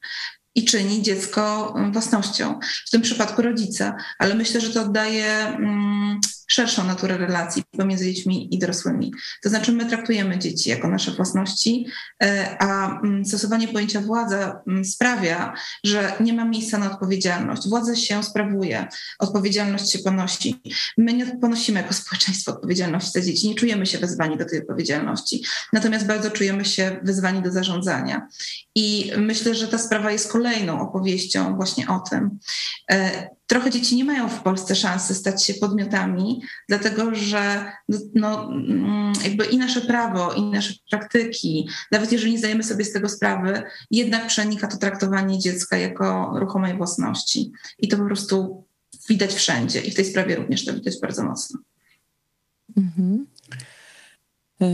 i 0.55 0.65
czyni 0.65 1.03
dziecko 1.03 1.75
własnością, 1.93 2.59
w 2.87 2.91
tym 2.91 3.03
przypadku 3.03 3.43
rodzica, 3.43 3.97
ale 4.19 4.35
myślę, 4.35 4.61
że 4.61 4.73
to 4.73 4.83
oddaje 4.83 5.27
mm, 5.27 6.21
szerszą 6.51 6.85
naturę 6.85 7.19
relacji 7.19 7.63
pomiędzy 7.79 8.05
dziećmi 8.05 8.55
i 8.55 8.59
dorosłymi. 8.59 9.13
To 9.43 9.49
znaczy, 9.49 9.73
my 9.73 9.87
traktujemy 9.87 10.39
dzieci 10.39 10.71
jako 10.71 10.89
nasze 10.89 11.11
własności, 11.11 11.87
e, 12.23 12.57
a 12.59 13.01
mm, 13.01 13.25
stosowanie 13.25 13.69
pojęcia 13.69 14.01
władza 14.01 14.63
mm, 14.67 14.85
sprawia, 14.85 15.55
że 15.85 16.13
nie 16.21 16.33
ma 16.33 16.45
miejsca 16.45 16.79
na 16.79 16.93
odpowiedzialność. 16.93 17.69
Władza 17.69 17.97
się 17.97 18.23
sprawuje, 18.23 18.87
odpowiedzialność 19.19 19.93
się 19.93 19.99
ponosi. 19.99 20.63
My 20.99 21.13
nie 21.13 21.27
ponosimy 21.27 21.81
jako 21.81 21.95
społeczeństwo 21.95 22.53
odpowiedzialności 22.53 23.11
za 23.13 23.21
dzieci, 23.21 23.49
nie 23.49 23.55
czujemy 23.55 23.87
się 23.87 23.99
wezwani 23.99 24.39
do 24.39 24.45
tej 24.45 24.61
odpowiedzialności, 24.61 25.45
natomiast 25.73 26.07
bardzo 26.07 26.31
czujemy 26.31 26.65
się 26.65 27.01
wezwani 27.03 27.43
do 27.43 27.53
zarządzania. 27.53 28.27
I 28.75 29.13
myślę, 29.17 29.55
że 29.55 29.69
ta 29.69 29.79
sprawa 29.79 30.13
jest 30.13 30.33
kolejną 30.33 30.81
opowieścią 30.81 31.57
właśnie 31.57 31.89
o 31.89 31.99
tym. 32.11 32.39
Trochę 33.51 33.71
dzieci 33.71 33.97
nie 33.97 34.05
mają 34.05 34.29
w 34.29 34.43
Polsce 34.43 34.75
szansy 34.75 35.15
stać 35.15 35.45
się 35.45 35.55
podmiotami, 35.55 36.43
dlatego 36.69 37.15
że 37.15 37.73
no, 37.89 37.99
no, 38.15 38.45
mm, 38.45 39.13
jakby 39.25 39.45
i 39.45 39.59
nasze 39.59 39.81
prawo, 39.81 40.33
i 40.33 40.43
nasze 40.43 40.75
praktyki, 40.91 41.69
nawet 41.93 42.13
jeżeli 42.13 42.33
nie 42.33 42.39
zdajemy 42.39 42.63
sobie 42.63 42.85
z 42.85 42.93
tego 42.93 43.09
sprawy, 43.09 43.63
jednak 43.91 44.27
przenika 44.27 44.67
to 44.67 44.77
traktowanie 44.77 45.39
dziecka 45.39 45.77
jako 45.77 46.33
ruchomej 46.35 46.77
własności. 46.77 47.53
I 47.79 47.89
to 47.89 47.97
po 47.97 48.05
prostu 48.05 48.65
widać 49.09 49.35
wszędzie 49.35 49.81
i 49.81 49.91
w 49.91 49.95
tej 49.95 50.05
sprawie 50.05 50.37
również 50.37 50.65
to 50.65 50.75
widać 50.75 51.01
bardzo 51.01 51.25
mocno. 51.25 51.61
Mhm. 52.77 53.27
E, 54.63 54.67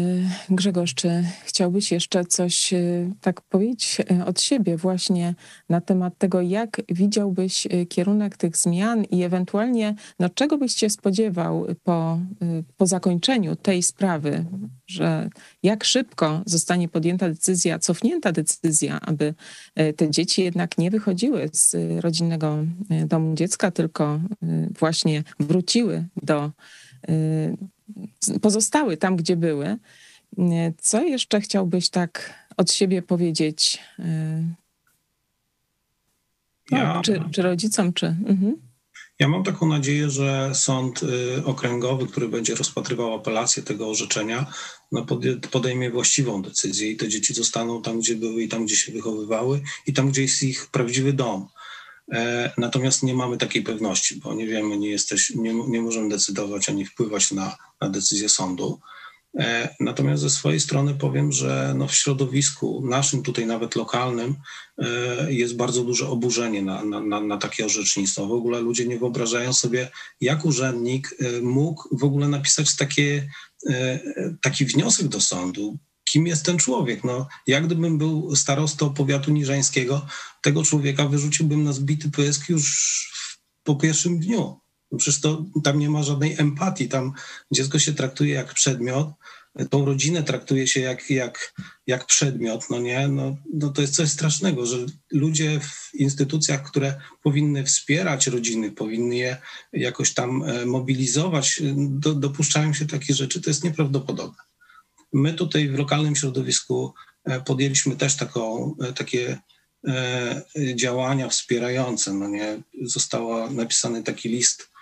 Grzegorz, 0.51 0.95
czy 0.95 1.25
chciałbyś 1.45 1.93
jeszcze 1.93 2.25
coś 2.25 2.73
e, 2.73 2.79
tak 3.21 3.41
powiedzieć 3.41 3.99
e, 4.11 4.27
od 4.27 4.41
siebie 4.41 4.77
właśnie 4.77 5.35
na 5.69 5.81
temat 5.81 6.19
tego, 6.19 6.41
jak 6.41 6.83
widziałbyś 6.89 7.69
kierunek 7.89 8.37
tych 8.37 8.57
zmian 8.57 9.05
i 9.05 9.23
ewentualnie 9.23 9.95
no, 10.19 10.29
czego 10.29 10.59
byś 10.59 10.75
się 10.77 10.91
spodziewał 10.91 11.67
po, 11.83 12.19
po 12.77 12.87
zakończeniu 12.87 13.57
tej 13.57 13.83
sprawy, 13.83 14.45
że 14.87 15.29
jak 15.63 15.85
szybko 15.85 16.43
zostanie 16.47 16.89
podjęta 16.89 17.29
decyzja, 17.29 17.79
cofnięta 17.79 18.33
decyzja, 18.33 19.01
aby 19.01 19.35
te 19.97 20.11
dzieci 20.11 20.43
jednak 20.43 20.79
nie 20.79 20.91
wychodziły 20.91 21.49
z 21.53 21.77
rodzinnego 22.01 22.59
domu 23.07 23.35
dziecka, 23.35 23.71
tylko 23.71 24.21
właśnie 24.79 25.23
wróciły 25.41 26.07
do 26.23 26.51
pozostały 28.43 28.97
tam, 28.97 29.17
gdzie 29.17 29.37
były. 29.37 29.77
Co 30.79 31.03
jeszcze 31.03 31.41
chciałbyś 31.41 31.91
tak 31.91 32.35
od 32.57 32.73
siebie 32.73 33.03
powiedzieć? 33.03 33.79
No, 36.71 36.79
ja, 36.79 37.01
czy, 37.05 37.23
czy, 37.33 37.43
rodzicom, 37.43 37.93
czy. 37.93 38.07
Mhm. 38.07 38.57
Ja 39.19 39.29
mam 39.29 39.45
taką 39.45 39.69
nadzieję, 39.69 40.11
że 40.11 40.51
sąd 40.55 41.03
y, 41.03 41.45
okręgowy, 41.45 42.07
który 42.07 42.29
będzie 42.29 42.55
rozpatrywał 42.55 43.15
apelację 43.15 43.63
tego 43.63 43.91
orzeczenia, 43.91 44.47
no 44.93 45.07
podejmie 45.51 45.91
właściwą 45.91 46.43
decyzję 46.43 46.91
i 46.91 46.97
te 46.97 47.09
dzieci 47.09 47.35
zostaną 47.35 47.83
tam, 47.83 48.01
gdzie 48.01 48.17
były 48.17 48.43
i 48.43 48.49
tam, 48.49 48.67
gdzie 48.67 48.77
się 48.77 48.93
wychowywały 48.93 49.61
i 49.87 49.93
tam, 49.93 50.11
gdzie 50.11 50.23
jest 50.23 50.43
ich 50.43 50.67
prawdziwy 50.67 51.13
dom. 51.13 51.49
E, 52.13 52.53
natomiast 52.59 53.03
nie 53.03 53.15
mamy 53.15 53.39
takiej 53.39 53.63
pewności, 53.63 54.17
bo 54.17 54.35
nie 54.35 54.47
wiemy, 54.47 54.79
nie, 54.79 54.91
jesteś, 54.91 55.31
nie, 55.31 55.55
nie 55.55 55.83
możemy 55.83 56.09
decydować 56.09 56.69
ani 56.69 56.87
wpływać 56.87 57.33
na, 57.33 57.57
na 57.81 57.89
decyzję 57.89 58.29
sądu. 58.29 58.81
E, 59.39 59.75
natomiast 59.81 60.23
ze 60.23 60.31
swojej 60.31 60.61
strony 60.61 60.95
powiem, 60.95 61.33
że 61.33 61.75
no 61.77 61.89
w 61.89 61.95
środowisku 61.95 62.83
naszym, 62.85 63.23
tutaj 63.23 63.47
nawet 63.47 63.77
lokalnym, 63.77 64.37
e, 64.79 65.33
jest 65.33 65.57
bardzo 65.57 65.85
duże 65.85 66.09
oburzenie 66.09 66.63
na, 66.63 66.85
na, 66.85 67.21
na, 67.21 67.37
takie 67.37 67.67
orzecznictwo. 67.67 68.27
W 68.27 68.33
ogóle 68.33 68.61
ludzie 68.61 68.87
nie 68.87 68.99
wyobrażają 68.99 69.53
sobie, 69.53 69.91
jak 70.21 70.45
urzędnik 70.45 71.17
mógł 71.43 71.97
w 71.97 72.05
ogóle 72.05 72.29
napisać 72.29 72.77
takie, 72.77 73.29
taki 74.41 74.65
wniosek 74.65 75.09
do 75.09 75.21
sądu, 75.21 75.79
kim 76.05 76.27
jest 76.27 76.45
ten 76.45 76.59
człowiek. 76.59 77.05
No, 77.05 77.29
jak 77.47 77.67
gdybym 77.67 77.99
był 77.99 78.37
starostą 78.37 78.95
powiatu 78.95 79.31
niżańskiego, 79.31 80.07
tego 80.43 80.63
człowieka 80.63 81.09
wyrzuciłbym 81.09 81.65
na 81.65 81.73
zbity 81.73 82.11
pysk 82.11 82.49
już 82.49 82.67
po 83.65 83.77
pierwszym 83.77 84.19
dniu. 84.19 84.61
No 84.93 84.99
przecież 84.99 85.21
to, 85.21 85.45
tam 85.65 85.79
nie 85.79 85.91
ma 85.91 86.03
żadnej 86.03 86.35
empatii, 86.39 86.89
tam 86.89 87.13
dziecko 87.53 87.79
się 87.79 87.93
traktuje 87.93 88.35
jak 88.35 88.55
przedmiot, 88.55 89.09
tą 89.71 89.85
rodzinę 89.85 90.23
traktuje 90.23 90.67
się 90.67 90.81
jak, 90.81 91.11
jak, 91.11 91.55
jak 91.87 92.07
przedmiot, 92.07 92.71
no 92.71 92.79
nie? 92.79 93.09
No, 93.09 93.37
no 93.55 93.69
to 93.69 93.81
jest 93.81 93.95
coś 93.95 94.11
strasznego, 94.11 94.67
że 94.67 94.77
ludzie 95.13 95.61
w 95.61 95.95
instytucjach, 95.95 96.63
które 96.63 97.01
powinny 97.23 97.65
wspierać 97.65 98.27
rodziny, 98.27 98.73
powinny 98.73 99.17
je 99.17 99.37
jakoś 99.73 100.15
tam 100.15 100.43
e, 100.43 100.67
mobilizować, 100.67 101.63
do, 101.77 102.15
dopuszczają 102.15 102.75
się 102.75 102.87
takie 102.87 103.15
rzeczy, 103.15 103.41
to 103.41 103.51
jest 103.51 103.65
nieprawdopodobne. 103.65 104.43
My 105.13 105.35
tutaj 105.35 105.69
w 105.69 105.79
lokalnym 105.79 106.17
środowisku 106.17 106.95
e, 107.25 107.41
podjęliśmy 107.41 107.97
też 107.97 108.17
taką, 108.17 108.75
e, 108.83 108.93
takie 108.93 109.39
e, 109.89 110.45
działania 110.75 111.29
wspierające. 111.29 112.13
No 112.13 112.29
nie? 112.29 112.63
Został 112.83 113.51
napisany 113.51 114.03
taki 114.03 114.29
list 114.29 114.76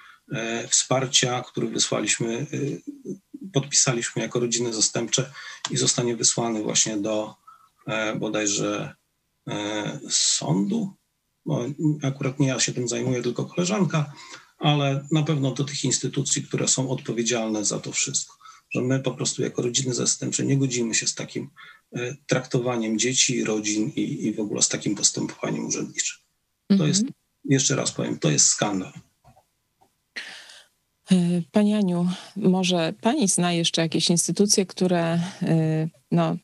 wsparcia, 0.68 1.42
który 1.42 1.68
wysłaliśmy, 1.68 2.46
podpisaliśmy 3.52 4.22
jako 4.22 4.40
rodziny 4.40 4.74
zastępcze 4.74 5.32
i 5.70 5.76
zostanie 5.76 6.16
wysłany 6.16 6.62
właśnie 6.62 6.96
do 6.96 7.34
bodajże 8.16 8.94
sądu. 10.10 10.94
Bo 11.46 11.64
akurat 12.02 12.40
nie 12.40 12.48
ja 12.48 12.60
się 12.60 12.72
tym 12.72 12.88
zajmuję, 12.88 13.22
tylko 13.22 13.44
koleżanka, 13.44 14.12
ale 14.58 15.06
na 15.12 15.22
pewno 15.22 15.50
do 15.50 15.64
tych 15.64 15.84
instytucji, 15.84 16.42
które 16.42 16.68
są 16.68 16.90
odpowiedzialne 16.90 17.64
za 17.64 17.78
to 17.78 17.92
wszystko 17.92 18.34
że 18.74 18.80
my 18.80 19.00
po 19.00 19.10
prostu 19.10 19.42
jako 19.42 19.62
rodziny 19.62 19.94
zastępcze 19.94 20.46
nie 20.46 20.58
godzimy 20.58 20.94
się 20.94 21.06
z 21.06 21.14
takim 21.14 21.50
e, 21.92 22.16
traktowaniem 22.26 22.98
dzieci, 22.98 23.44
rodzin 23.44 23.92
i, 23.96 24.26
i 24.26 24.34
w 24.34 24.40
ogóle 24.40 24.62
z 24.62 24.68
takim 24.68 24.94
postępowaniem 24.94 25.66
urzędniczym. 25.66 26.16
To 26.68 26.74
mhm. 26.74 26.88
jest, 26.88 27.04
jeszcze 27.44 27.76
raz 27.76 27.92
powiem, 27.92 28.18
to 28.18 28.30
jest 28.30 28.46
skandal. 28.46 28.92
E, 31.12 31.16
pani 31.52 31.74
Aniu, 31.74 32.08
może 32.36 32.92
Pani 33.00 33.28
zna 33.28 33.52
jeszcze 33.52 33.82
jakieś 33.82 34.10
instytucje, 34.10 34.66
które 34.66 35.02
e, 35.42 35.88
no, 36.10 36.36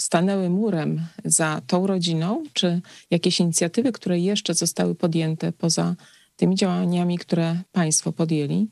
stanęły 0.00 0.50
murem 0.50 1.00
za 1.24 1.60
tą 1.66 1.86
rodziną, 1.86 2.44
czy 2.52 2.80
jakieś 3.10 3.40
inicjatywy, 3.40 3.92
które 3.92 4.18
jeszcze 4.18 4.54
zostały 4.54 4.94
podjęte 4.94 5.52
poza 5.52 5.94
tymi 6.36 6.56
działaniami, 6.56 7.18
które 7.18 7.56
Państwo 7.72 8.12
podjęli? 8.12 8.68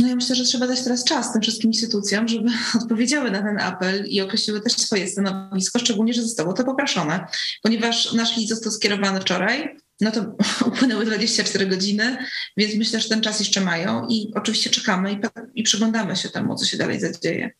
No 0.00 0.08
ja 0.08 0.16
myślę, 0.16 0.36
że 0.36 0.44
trzeba 0.44 0.66
dać 0.66 0.84
teraz 0.84 1.04
czas 1.04 1.32
tym 1.32 1.42
wszystkim 1.42 1.70
instytucjom, 1.70 2.28
żeby 2.28 2.50
odpowiedziały 2.82 3.30
na 3.30 3.42
ten 3.42 3.58
apel 3.58 4.06
i 4.08 4.20
określiły 4.20 4.60
też 4.60 4.72
swoje 4.72 5.08
stanowisko, 5.08 5.78
szczególnie, 5.78 6.14
że 6.14 6.22
zostało 6.22 6.52
to 6.52 6.64
poproszone, 6.64 7.26
ponieważ 7.62 8.12
nasz 8.12 8.36
list 8.36 8.48
został 8.48 8.72
skierowany 8.72 9.20
wczoraj, 9.20 9.76
no 10.00 10.10
to 10.10 10.36
upłynęły 10.68 11.06
24 11.06 11.66
godziny, 11.66 12.16
więc 12.56 12.74
myślę, 12.74 13.00
że 13.00 13.08
ten 13.08 13.20
czas 13.20 13.40
jeszcze 13.40 13.60
mają 13.60 14.06
i 14.08 14.32
oczywiście 14.34 14.70
czekamy 14.70 15.12
i, 15.12 15.18
i 15.54 15.62
przyglądamy 15.62 16.16
się 16.16 16.28
temu, 16.28 16.56
co 16.56 16.66
się 16.66 16.76
dalej 16.76 17.00
zadzieje. 17.00 17.50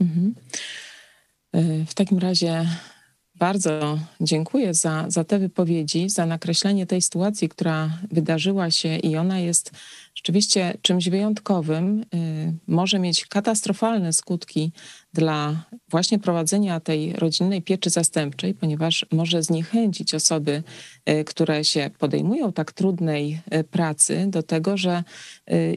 Mhm. 0.00 0.34
E, 1.52 1.86
w 1.86 1.94
takim 1.94 2.18
razie 2.18 2.66
bardzo 3.42 3.98
dziękuję 4.20 4.74
za, 4.74 5.04
za 5.08 5.24
te 5.24 5.38
wypowiedzi, 5.38 6.10
za 6.10 6.26
nakreślenie 6.26 6.86
tej 6.86 7.02
sytuacji, 7.02 7.48
która 7.48 7.98
wydarzyła 8.10 8.70
się 8.70 8.96
i 8.96 9.16
ona 9.16 9.38
jest 9.38 9.70
rzeczywiście 10.14 10.78
czymś 10.82 11.08
wyjątkowym. 11.08 12.04
Y, 12.14 12.54
może 12.66 12.98
mieć 12.98 13.26
katastrofalne 13.26 14.12
skutki 14.12 14.72
dla 15.12 15.64
właśnie 15.90 16.18
prowadzenia 16.18 16.80
tej 16.80 17.12
rodzinnej 17.12 17.62
pieczy 17.62 17.90
zastępczej, 17.90 18.54
ponieważ 18.54 19.06
może 19.12 19.42
zniechęcić 19.42 20.14
osoby, 20.14 20.62
y, 21.10 21.24
które 21.24 21.64
się 21.64 21.90
podejmują 21.98 22.52
tak 22.52 22.72
trudnej 22.72 23.40
y, 23.54 23.64
pracy, 23.64 24.26
do 24.28 24.42
tego, 24.42 24.76
że 24.76 25.04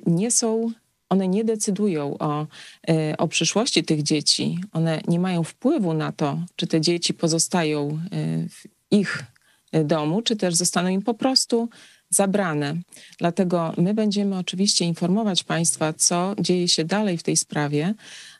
nie 0.05 0.31
są 0.31 0.71
one 1.09 1.27
nie 1.27 1.43
decydują 1.43 2.17
o, 2.17 2.47
e, 2.89 3.17
o 3.17 3.27
przyszłości 3.27 3.83
tych 3.83 4.03
dzieci. 4.03 4.59
One 4.71 5.01
nie 5.07 5.19
mają 5.19 5.43
wpływu 5.43 5.93
na 5.93 6.11
to, 6.11 6.39
czy 6.55 6.67
te 6.67 6.81
dzieci 6.81 7.13
pozostają 7.13 7.87
e, 7.89 7.97
w 8.49 8.63
ich 8.91 9.23
e, 9.71 9.83
domu, 9.83 10.21
czy 10.21 10.35
też 10.35 10.55
zostaną 10.55 10.89
im 10.89 11.01
po 11.01 11.13
prostu 11.13 11.69
zabrane. 12.09 12.75
Dlatego 13.17 13.73
my 13.77 13.93
będziemy 13.93 14.37
oczywiście 14.37 14.85
informować 14.85 15.43
Państwa, 15.43 15.93
co 15.93 16.35
dzieje 16.39 16.67
się 16.67 16.83
dalej 16.83 17.17
w 17.17 17.23
tej 17.23 17.37
sprawie. 17.37 17.93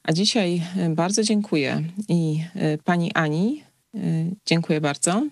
A 0.04 0.14
dzisiaj 0.14 0.62
bardzo 0.90 1.24
dziękuję 1.24 1.84
i 2.10 2.44
Pani 2.84 3.12
Ani, 3.14 3.64
dziękuję 4.46 4.82
bardzo. 4.82 5.28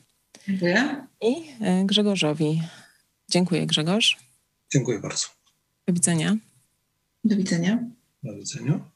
Dziękuję. 0.48 1.06
I 1.22 1.36
Grzegorzowi. 1.86 2.62
Dziękuję, 3.30 3.66
Grzegorz. 3.66 4.18
Dziękuję 4.74 5.00
bardzo. 5.00 5.28
Do 5.88 5.94
widzenia. 5.94 6.36
Do 7.24 7.36
widzenia. 7.36 7.90
Do 8.24 8.36
widzenia. 8.36 8.93